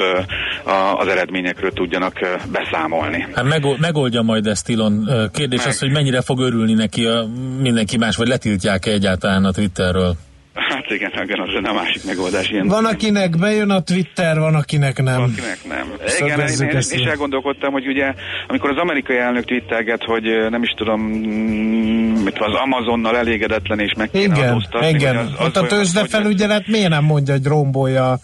az 0.97 1.07
eredményekről 1.07 1.72
tudjanak 1.72 2.20
beszámolni. 2.51 3.28
Hát 3.34 3.78
megoldja 3.80 4.22
majd 4.22 4.47
ezt 4.47 4.70
Ilon. 4.70 5.09
Kérdés 5.34 5.59
Meg. 5.59 5.68
az, 5.68 5.80
hogy 5.80 5.91
mennyire 5.91 6.22
fog 6.22 6.39
örülni 6.39 6.74
neki 6.74 7.05
a 7.05 7.26
mindenki 7.61 7.97
más, 7.97 8.15
vagy 8.15 8.28
letiltják-e 8.28 8.91
egyáltalán 8.91 9.45
a 9.45 9.51
Twitterről? 9.51 10.15
Hát 10.53 10.89
igen, 10.89 11.11
igen, 11.24 11.39
az 11.39 11.70
a 11.70 11.74
másik 11.74 12.05
megoldás. 12.05 12.49
Ilyen. 12.49 12.68
Van, 12.68 12.86
akinek 12.86 13.38
bejön 13.38 13.70
a 13.70 13.82
Twitter, 13.82 14.39
van, 14.39 14.55
akinek 14.55 15.03
nem. 15.03 15.20
Van, 15.20 15.30
akinek 15.32 15.59
nem. 15.68 15.93
Igen, 16.20 16.39
én, 16.39 16.70
én, 16.70 16.70
én 16.70 16.99
is 16.99 17.05
elgondolkodtam, 17.05 17.72
hogy 17.72 17.88
ugye, 17.88 18.13
amikor 18.47 18.70
az 18.70 18.78
amerikai 18.78 19.18
elnök 19.18 19.45
twittelget, 19.45 20.03
hogy 20.03 20.24
nem 20.49 20.63
is 20.63 20.74
tudom, 20.78 21.01
mm, 21.01 22.24
mit 22.24 22.39
az 22.39 22.53
Amazonnal 22.53 23.18
elégedetlen 23.18 23.80
és 23.80 23.93
meg 23.97 24.09
kéne 24.09 24.36
Igen, 24.36 24.95
igen. 24.95 25.18
Az, 25.18 25.28
az 25.38 25.45
Ott 25.45 25.55
a 25.55 25.65
tőzsdefelügyelet 25.68 26.68
miért 26.68 26.89
nem 26.89 27.03
mondja, 27.03 27.34
hogy 27.34 27.45
rombolja 27.45 28.20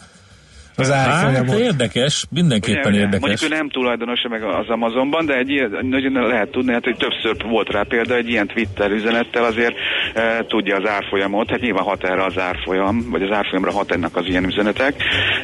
az 0.75 0.91
árfolyamot. 0.91 1.49
Hát 1.49 1.59
érdekes, 1.59 2.25
mindenképpen 2.29 2.91
ugye, 2.91 2.99
érdekes. 2.99 3.19
Mondjuk 3.19 3.51
ő 3.51 3.55
nem 3.55 3.69
tulajdonosa 3.69 4.29
meg 4.29 4.43
az 4.43 4.69
Amazonban, 4.69 5.25
de 5.25 5.33
egy 5.33 5.49
ilyen, 5.49 5.77
nagyon 5.81 6.27
lehet 6.27 6.49
tudni, 6.49 6.73
hát, 6.73 6.83
hogy 6.83 6.97
többször 6.97 7.49
volt 7.49 7.69
rá 7.69 7.83
példa, 7.87 8.15
egy 8.15 8.29
ilyen 8.29 8.47
Twitter 8.47 8.91
üzenettel 8.91 9.43
azért 9.43 9.75
e, 10.13 10.45
tudja 10.47 10.75
az 10.75 10.89
árfolyamot, 10.89 11.49
hát 11.49 11.59
nyilván 11.59 11.83
hat 11.83 12.03
erre 12.03 12.23
az 12.23 12.39
árfolyam, 12.39 13.09
vagy 13.09 13.21
az 13.21 13.35
árfolyamra 13.35 13.71
hat 13.71 13.91
ennek 13.91 14.15
az 14.15 14.25
ilyen 14.25 14.43
üzenetek, 14.45 14.93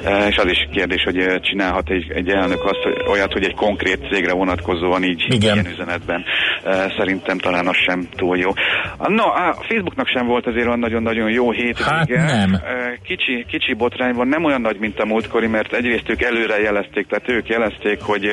e, 0.04 0.28
és 0.28 0.38
az 0.38 0.50
is 0.50 0.68
kérdés, 0.72 1.04
hogy 1.04 1.40
csinálhat 1.42 1.90
egy, 1.90 2.12
egy 2.12 2.30
elnök 2.30 2.64
azt, 2.64 2.82
hogy 2.84 3.08
olyat, 3.10 3.34
hogy 3.34 3.44
egy 3.44 3.56
konkrét 3.56 4.08
cégre 4.12 4.34
vonatkozóan 4.34 5.04
így 5.04 5.26
Igen. 5.28 5.54
ilyen 5.54 5.74
üzenetben. 5.74 6.24
E, 6.64 6.94
szerintem 6.98 7.38
talán 7.38 7.68
az 7.68 7.78
sem 7.88 8.08
túl 8.16 8.38
jó. 8.38 8.52
No, 8.98 9.24
a 9.24 9.56
Facebooknak 9.68 10.08
sem 10.08 10.28
volt 10.28 10.48
azért 10.48 10.66
olyan 10.66 10.80
nagyon-nagyon 10.80 11.30
jó 11.30 11.52
hétvége. 11.52 11.90
Hát 11.90 12.08
nem. 12.08 12.54
E, 12.54 13.00
kicsi, 13.04 13.46
kicsi 13.48 13.74
botrány 13.74 14.14
van, 14.14 14.28
nem 14.28 14.44
olyan 14.44 14.62
nagy, 14.62 14.80
mint 14.80 15.00
a 15.00 15.06
múltkori, 15.20 15.48
mert 15.48 15.74
egyrészt 15.74 16.10
ők 16.10 16.22
előre 16.22 16.60
jelezték, 16.60 17.08
tehát 17.08 17.30
ők 17.30 17.48
jelezték, 17.48 18.02
hogy 18.02 18.26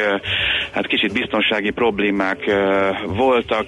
hát 0.72 0.86
kicsit 0.86 1.12
biztonsági 1.12 1.70
problémák 1.70 2.38
voltak, 3.06 3.66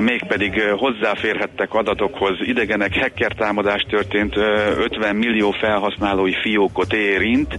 mégpedig 0.00 0.62
hozzáférhettek 0.62 1.74
adatokhoz. 1.74 2.36
Idegenek 2.40 2.94
hacker 3.00 3.32
támadás 3.32 3.86
történt, 3.88 4.36
50 4.36 5.16
millió 5.16 5.50
felhasználói 5.50 6.34
fiókot 6.42 6.92
érint, 6.92 7.56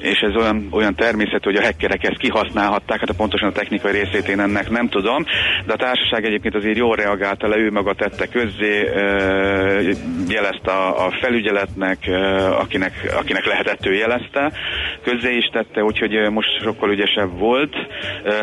és 0.00 0.20
ez 0.20 0.36
olyan, 0.36 0.68
olyan 0.70 0.94
természet, 0.94 1.44
hogy 1.44 1.56
a 1.56 1.62
hackerek 1.62 2.04
ezt 2.04 2.18
kihasználhatták, 2.18 2.98
hát 3.00 3.08
a 3.08 3.14
pontosan 3.14 3.48
a 3.48 3.52
technikai 3.52 3.92
részét 3.92 4.28
én 4.28 4.40
ennek 4.40 4.70
nem 4.70 4.88
tudom, 4.88 5.24
de 5.66 5.72
a 5.72 5.76
társaság 5.76 6.24
egyébként 6.24 6.54
azért 6.54 6.76
jól 6.76 6.96
reagálta 6.96 7.48
le, 7.48 7.56
ő 7.56 7.70
maga 7.70 7.94
tette 7.94 8.26
közzé, 8.26 8.90
jelezte 10.28 10.70
a, 10.70 11.06
a 11.06 11.10
felügyeletnek, 11.20 11.98
akinek, 12.58 12.92
akinek 13.18 13.44
lehetett, 13.44 13.86
ő 13.86 13.94
jelezte, 13.94 14.52
közzé 15.02 15.36
is 15.36 15.50
tette, 15.52 15.82
úgyhogy 15.82 16.30
most 16.30 16.62
sokkal 16.62 16.90
ügyesebb 16.90 17.38
volt. 17.38 17.74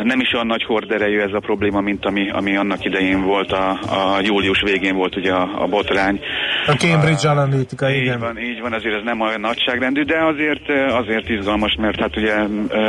Nem 0.03 0.19
is 0.19 0.33
olyan 0.33 0.47
nagy 0.47 0.63
horderejű 0.63 1.19
ez 1.19 1.33
a 1.33 1.39
probléma, 1.39 1.81
mint 1.81 2.05
ami, 2.05 2.29
ami 2.31 2.57
annak 2.57 2.85
idején 2.85 3.21
volt, 3.21 3.51
a, 3.51 3.69
a 3.69 4.19
július 4.21 4.61
végén 4.61 4.95
volt 4.95 5.15
ugye 5.15 5.31
a, 5.33 5.63
a 5.63 5.67
botrány. 5.67 6.19
A 6.67 6.71
Cambridge 6.71 7.29
a, 7.29 7.31
Analytica, 7.31 7.91
így 7.91 8.01
igen. 8.01 8.19
Van, 8.19 8.37
így 8.37 8.61
van, 8.61 8.73
azért 8.73 8.95
ez 8.95 9.03
nem 9.03 9.21
olyan 9.21 9.39
nagyságrendű, 9.39 10.01
de 10.03 10.23
azért, 10.23 10.69
azért 10.91 11.29
izgalmas, 11.29 11.75
mert 11.79 11.99
hát 11.99 12.17
ugye 12.17 12.35
ö, 12.69 12.81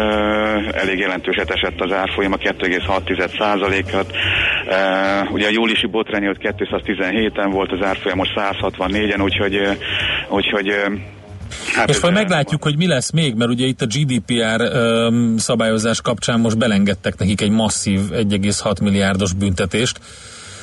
elég 0.72 0.98
jelentőset 0.98 1.50
esett 1.50 1.80
az 1.80 1.92
árfolyam, 1.92 2.32
a 2.32 2.36
2,6 2.36 3.38
százalékat. 3.38 4.06
Ugye 5.30 5.46
a 5.46 5.50
júliusi 5.50 5.86
botrány 5.86 6.36
217-en 6.40 7.48
volt 7.50 7.72
az 7.72 7.86
árfolyam, 7.86 8.16
most 8.16 8.32
164-en, 8.36 9.22
úgyhogy, 9.22 9.60
úgyhogy 10.28 10.74
Hát 11.74 11.88
és 11.88 12.00
majd 12.00 12.14
meglátjuk, 12.14 12.62
hogy 12.62 12.76
mi 12.76 12.86
lesz 12.86 13.10
még, 13.10 13.34
mert 13.34 13.50
ugye 13.50 13.66
itt 13.66 13.80
a 13.80 13.86
GDPR 13.86 14.62
um, 14.62 15.36
szabályozás 15.36 16.00
kapcsán 16.00 16.40
most 16.40 16.58
belengedtek 16.58 17.18
nekik 17.18 17.40
egy 17.40 17.50
masszív 17.50 18.00
1,6 18.10 18.82
milliárdos 18.82 19.32
büntetést. 19.32 20.00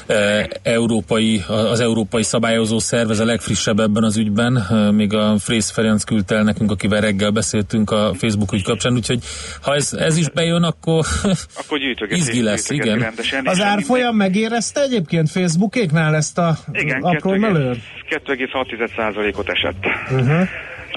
Uh, 0.08 0.16
európai, 0.64 1.44
az 1.48 1.80
európai 1.80 2.24
szabályozó 2.24 2.80
szerv, 2.80 3.10
ez 3.10 3.20
a 3.20 3.26
legfrissebb 3.26 3.80
ebben 3.80 4.04
az 4.04 4.18
ügyben, 4.18 4.66
uh, 4.70 4.92
még 4.92 5.14
a 5.14 5.36
Frész 5.40 5.72
Ferenc 5.72 6.04
küldte 6.04 6.36
el 6.36 6.44
nekünk, 6.44 6.72
akivel 6.72 7.02
reggel 7.02 7.30
beszéltünk 7.30 7.92
a 7.92 8.14
Facebook 8.18 8.54
ügy 8.54 8.64
kapcsán, 8.64 8.94
úgyhogy 8.94 9.20
ha 9.62 9.76
ez, 9.76 9.94
ez 9.94 10.18
is 10.18 10.30
bejön, 10.30 10.64
akkor, 10.64 11.06
akkor 11.62 11.80
izgi 12.10 12.42
lesz, 12.42 12.70
igen. 12.70 13.00
Rendesen, 13.00 13.48
az 13.48 13.62
árfolyam 13.62 14.16
megérezte 14.16 14.82
egyébként 14.82 15.30
Facebookéknál 15.30 16.16
ezt 16.16 16.38
a 16.38 16.58
igen, 16.72 17.02
apró 17.02 17.34
2,6%-ot 17.36 19.50
esett. 19.50 19.86
Uh-huh. 20.12 20.48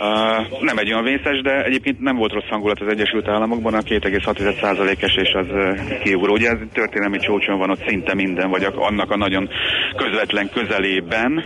Uh, 0.01 0.61
nem 0.61 0.79
egy 0.79 0.93
olyan 0.93 1.05
vészes, 1.05 1.41
de 1.41 1.65
egyébként 1.65 2.01
nem 2.01 2.17
volt 2.17 2.33
rossz 2.33 2.49
hangulat 2.49 2.81
az 2.81 2.89
Egyesült 2.89 3.29
Államokban, 3.29 3.75
a 3.75 3.81
2,6% 3.81 5.03
esés 5.03 5.33
az 5.33 5.47
uh, 5.51 5.99
kiugró. 6.03 6.33
Ugye 6.33 6.49
ez 6.51 6.59
történelmi 6.73 7.19
csúcson 7.19 7.59
van 7.59 7.71
ott 7.71 7.87
szinte 7.87 8.15
minden, 8.15 8.51
vagy 8.51 8.67
annak 8.75 9.11
a 9.11 9.17
nagyon 9.17 9.49
közvetlen 9.97 10.51
közelében. 10.51 11.45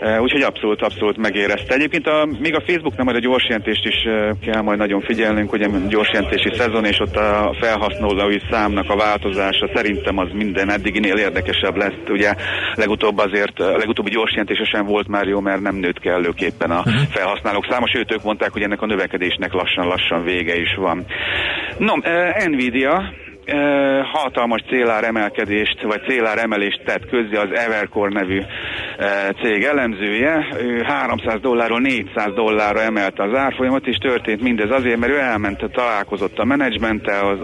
Uh, 0.00 0.22
úgyhogy 0.22 0.42
abszolút, 0.42 0.82
abszolút 0.82 1.16
megérezte. 1.16 1.74
Egyébként 1.74 2.06
a, 2.06 2.28
még 2.38 2.54
a 2.54 2.62
Facebooknál 2.66 3.04
majd 3.04 3.16
a 3.16 3.20
gyorsjelentést 3.20 3.84
is 3.86 4.04
uh, 4.04 4.38
kell 4.40 4.62
majd 4.62 4.78
nagyon 4.78 5.00
figyelnünk, 5.00 5.52
ugye 5.52 5.68
gyorsjelentési 5.88 6.50
szezon, 6.54 6.84
és 6.84 7.00
ott 7.00 7.16
a 7.16 7.54
felhasználói 7.60 8.38
számnak 8.50 8.90
a 8.90 8.96
változása 8.96 9.70
szerintem 9.74 10.18
az 10.18 10.28
minden 10.32 10.70
eddiginél 10.70 11.16
érdekesebb 11.16 11.76
lesz. 11.76 12.08
Ugye 12.08 12.34
legutóbb 12.74 13.18
azért, 13.18 13.60
a 13.60 13.76
legutóbbi 13.76 14.10
gyorsjelentése 14.10 14.64
sem 14.64 14.86
volt 14.86 15.08
már 15.08 15.26
jó, 15.26 15.40
mert 15.40 15.60
nem 15.60 15.76
nőtt 15.76 15.98
kellőképpen 15.98 16.70
a 16.70 16.80
mhm. 16.84 16.96
felhasználók 17.10 17.66
száma, 17.70 17.88
sőt 17.88 18.12
ők 18.12 18.22
mondták, 18.22 18.52
hogy 18.52 18.62
ennek 18.62 18.82
a 18.82 18.86
növekedésnek 18.86 19.52
lassan-lassan 19.52 20.24
vége 20.24 20.56
is 20.56 20.74
van. 20.74 21.04
No, 21.78 21.94
Nvidia, 22.46 23.12
hatalmas 24.12 24.62
célár 24.68 25.04
emelkedést, 25.04 25.82
vagy 25.82 26.02
célár 26.08 26.38
emelést 26.38 26.82
tett 26.84 27.08
közé 27.08 27.36
az 27.36 27.58
Evercore 27.58 28.12
nevű 28.12 28.42
cég 29.42 29.62
elemzője. 29.62 30.46
Ő 30.60 30.82
300 30.82 31.40
dollárról 31.40 31.80
400 31.80 32.34
dollárra 32.34 32.80
emelte 32.80 33.22
az 33.22 33.34
árfolyamat, 33.34 33.86
és 33.86 33.96
történt 33.96 34.42
mindez 34.42 34.70
azért, 34.70 34.98
mert 34.98 35.12
ő 35.12 35.18
elment, 35.18 35.70
találkozott 35.72 36.38
a 36.38 36.44
menedzsmenttel, 36.44 37.38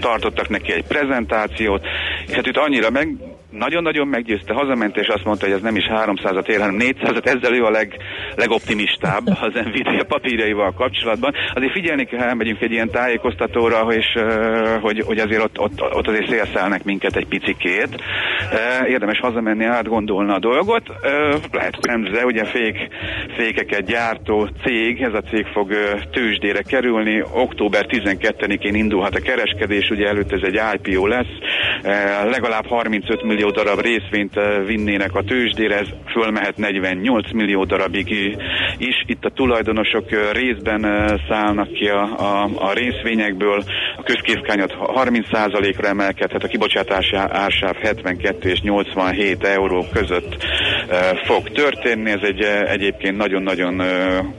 tartottak 0.00 0.48
neki 0.48 0.72
egy 0.72 0.86
prezentációt, 0.86 1.86
és 2.26 2.34
hát 2.34 2.46
őt 2.46 2.58
annyira 2.58 2.90
meg 2.90 3.08
nagyon-nagyon 3.56 4.08
meggyőzte, 4.08 4.54
hazament 4.54 4.96
és 4.96 5.08
azt 5.08 5.24
mondta, 5.24 5.44
hogy 5.44 5.54
ez 5.54 5.60
nem 5.60 5.76
is 5.76 5.86
300-at 5.90 6.48
ér, 6.48 6.60
hanem 6.60 6.76
400-at, 6.78 7.26
ezzel 7.26 7.54
ő 7.54 7.64
a 7.64 7.70
leg, 7.70 7.96
legoptimistább 8.36 9.26
az 9.26 9.52
Nvidia 9.64 10.04
papírjaival 10.04 10.72
kapcsolatban. 10.72 11.34
Azért 11.54 11.72
figyelni 11.72 12.04
kell, 12.04 12.20
elmegyünk 12.20 12.60
egy 12.60 12.72
ilyen 12.72 12.90
tájékoztatóra, 12.90 13.92
és, 13.92 14.06
hogy, 14.80 15.02
hogy 15.06 15.18
azért 15.18 15.42
ott, 15.42 15.58
ott, 15.58 15.94
ott 15.94 16.08
azért 16.08 16.28
szélszelnek 16.28 16.84
minket 16.84 17.16
egy 17.16 17.26
picikét. 17.26 18.02
Érdemes 18.88 19.18
hazamenni, 19.18 19.64
átgondolni 19.64 20.32
a 20.32 20.38
dolgot. 20.38 20.92
Lehet 21.52 21.76
Kremze, 21.80 22.24
ugye 22.24 22.44
fék, 22.44 22.88
fékeket 23.36 23.84
gyártó 23.84 24.48
cég, 24.64 25.02
ez 25.02 25.14
a 25.14 25.22
cég 25.30 25.46
fog 25.46 25.72
tőzsdére 26.12 26.62
kerülni, 26.62 27.22
október 27.32 27.86
12-én 27.88 28.74
indulhat 28.74 29.14
a 29.14 29.20
kereskedés, 29.20 29.90
ugye 29.90 30.06
előtt 30.08 30.32
ez 30.32 30.42
egy 30.42 30.60
IPO 30.74 31.06
lesz, 31.06 31.34
legalább 32.30 32.66
35 32.66 33.22
millió 33.22 33.45
darab 33.50 33.80
részvényt 33.80 34.34
vinnének 34.66 35.14
a 35.14 35.22
tőzsdére, 35.22 35.78
ez 35.78 35.88
fölmehet 36.10 36.56
48 36.56 37.32
millió 37.32 37.64
darabig 37.64 38.10
is. 38.78 39.04
Itt 39.06 39.24
a 39.24 39.30
tulajdonosok 39.30 40.32
részben 40.32 40.82
szállnak 41.28 41.72
ki 41.72 41.88
a, 41.88 42.02
a, 42.02 42.48
a 42.54 42.72
részvényekből, 42.72 43.62
a 43.96 44.02
közkészkányat 44.02 44.76
30%-ra 44.80 45.88
emelkedhet, 45.88 46.44
a 46.44 46.48
kibocsátási 46.48 47.16
ársáv 47.16 47.74
72 47.74 48.50
és 48.50 48.60
87 48.60 49.44
euró 49.44 49.86
között 49.92 50.44
fog 51.24 51.50
történni, 51.50 52.10
ez 52.10 52.22
egy 52.22 52.40
egyébként 52.66 53.16
nagyon-nagyon 53.16 53.82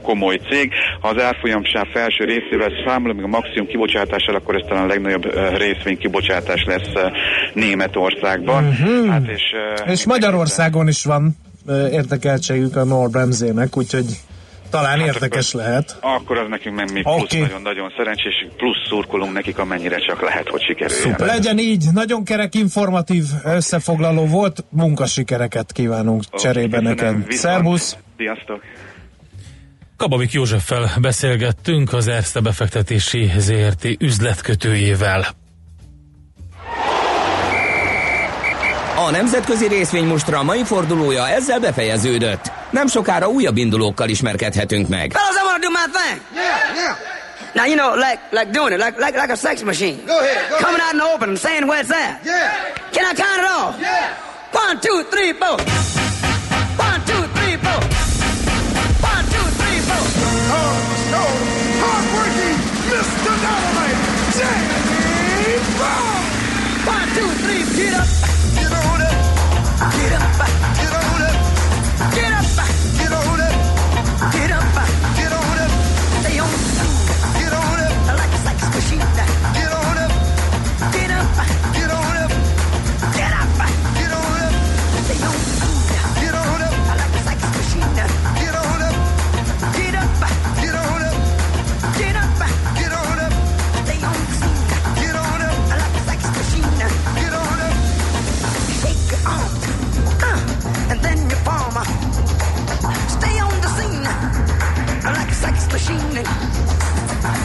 komoly 0.02 0.38
cég. 0.50 0.72
Ha 1.00 1.08
az 1.08 1.22
árfolyamsáv 1.22 1.86
felső 1.92 2.24
részével 2.24 2.70
számolom, 2.86 3.24
a 3.24 3.26
maximum 3.26 3.66
kibocsátással, 3.66 4.34
akkor 4.34 4.54
ez 4.54 4.66
talán 4.68 4.84
a 4.84 4.86
legnagyobb 4.86 5.56
részvény 5.56 5.98
kibocsátás 5.98 6.64
lesz 6.64 6.92
Németországban. 7.52 8.64
Uh-huh. 8.64 8.97
Hát 9.06 9.26
és, 9.26 9.42
és 9.86 10.04
Magyarországon 10.06 10.88
is 10.88 11.04
van 11.04 11.36
érdekeltségük 11.90 12.76
a 12.76 12.84
Norbremzének, 12.84 13.76
úgyhogy 13.76 14.06
talán 14.70 14.98
hát 14.98 15.06
érdekes 15.06 15.54
akkor, 15.54 15.66
lehet. 15.66 15.98
Akkor 16.00 16.38
az 16.38 16.48
nekünk 16.48 16.92
még 16.92 17.02
plusz 17.02 17.22
okay. 17.22 17.40
nagyon-nagyon 17.40 17.92
szerencsés, 17.96 18.46
plusz 18.56 18.86
szurkolunk 18.88 19.32
nekik, 19.32 19.58
amennyire 19.58 19.98
csak 19.98 20.22
lehet, 20.22 20.48
hogy 20.48 20.62
sikerüljön. 20.62 21.02
Szuper. 21.02 21.26
Legyen 21.26 21.58
így, 21.58 21.84
nagyon 21.92 22.24
kerek, 22.24 22.54
informatív 22.54 23.24
összefoglaló 23.44 24.26
volt, 24.26 24.64
munkasikereket 24.70 25.72
kívánunk 25.72 26.22
okay, 26.26 26.40
cserébe 26.40 26.80
neked. 26.80 27.32
Szervusz! 27.32 27.96
Sziasztok! 28.16 28.62
Kababik 29.96 30.32
Józseffel 30.32 30.90
beszélgettünk 31.00 31.92
az 31.92 32.08
Erste 32.08 32.40
befektetési 32.40 33.30
ZRT 33.38 33.84
üzletkötőjével. 34.00 35.26
A 39.08 39.10
nemzetközi 39.10 39.66
részvénymustra 39.68 40.42
mai 40.42 40.64
fordulója 40.64 41.28
ezzel 41.28 41.58
befejeződött. 41.60 42.52
Nem 42.70 42.86
sokára 42.86 43.28
újabb 43.28 43.56
indulókkal 43.56 44.08
ismerkedhetünk 44.08 44.88
meg. 44.88 45.12
Fellas, 45.12 45.34
I 45.34 45.44
wanna 45.44 45.58
do 45.58 45.70
my 45.70 45.86
thing. 45.98 46.20
Yeah, 46.34 46.76
yeah. 46.76 46.96
Now, 47.54 47.64
you 47.70 47.76
know, 47.76 47.90
like, 48.06 48.18
like 48.30 48.50
doing 48.58 48.72
it, 48.74 48.78
like, 48.84 48.96
like, 49.04 49.16
like 49.20 49.32
a 49.32 49.36
sex 49.36 49.62
machine. 49.62 49.96
Go 50.06 50.18
ahead, 50.18 50.48
go 50.50 50.56
Coming 50.56 50.80
ahead. 50.80 50.86
out 50.86 50.92
in 50.92 50.98
the 51.02 51.08
open 51.14 51.28
and 51.32 51.38
saying 51.46 51.64
where 51.70 51.80
it's 51.84 51.90
at. 52.04 52.14
Yeah. 52.24 52.52
Can 52.94 53.04
I 53.10 53.14
count 53.22 53.38
it 53.42 53.48
off? 53.58 53.72
Yeah. 53.80 54.62
One, 54.64 54.76
two, 54.86 54.98
three, 55.12 55.32
four. 55.40 55.56
One, 56.88 57.00
two, 57.10 57.22
three, 57.36 57.56
four. 57.64 57.80
One, 59.12 59.24
two, 59.34 59.46
three, 59.60 59.78
four. 59.88 60.02
Oh, 60.58 60.74
no. 61.14 61.24
Hard-working 61.82 62.56
Mr. 62.92 63.32
Dynamite, 63.44 63.98
Brown. 65.78 66.20
One, 66.94 67.08
two, 67.16 67.30
three, 67.42 67.62
get 67.78 67.94
up. 68.00 68.17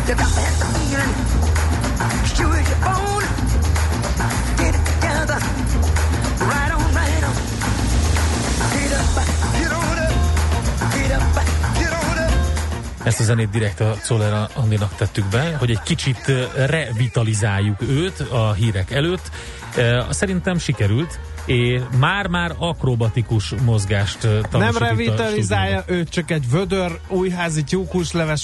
You 0.07 0.15
got 0.15 0.27
to 0.33 0.39
have 0.41 0.57
the 0.59 0.65
feeling. 0.75 1.13
Sure 2.35 2.59
as 2.59 2.67
your 2.69 2.79
bone. 2.87 3.25
Get 4.57 4.73
it 4.75 4.83
together. 4.91 5.37
Right 6.51 6.71
on, 6.75 6.93
right 6.99 7.23
on. 7.29 7.35
Get 8.73 8.91
up. 8.99 9.09
Get 9.59 9.71
on 9.71 9.97
up. 10.05 10.13
Get 10.93 11.11
up. 11.17 11.23
Get 11.79 11.93
on 11.93 12.17
up. 12.25 13.07
Ezt 13.07 13.19
a 13.19 13.23
zenét 13.23 13.49
direkt 13.49 13.79
a 13.79 13.95
Czolera 14.05 14.49
Andinak 14.53 14.95
tettük 14.95 15.25
be, 15.25 15.55
hogy 15.59 15.71
egy 15.71 15.81
kicsit 15.83 16.31
revitalizáljuk 16.55 17.81
őt 17.81 18.19
a 18.19 18.53
hírek 18.53 18.91
előtt. 18.91 19.31
Szerintem 20.09 20.57
sikerült, 20.57 21.19
és 21.45 21.81
már-már 21.99 22.55
akrobatikus 22.57 23.53
mozgást 23.63 24.17
tanúsít 24.19 24.51
Nem 24.51 24.77
revitalizálja, 24.77 25.81
stúdióban. 25.81 26.05
ő 26.05 26.09
csak 26.09 26.31
egy 26.31 26.49
vödör 26.49 26.99
újházi 27.07 27.63
tyúkusleves 27.63 28.41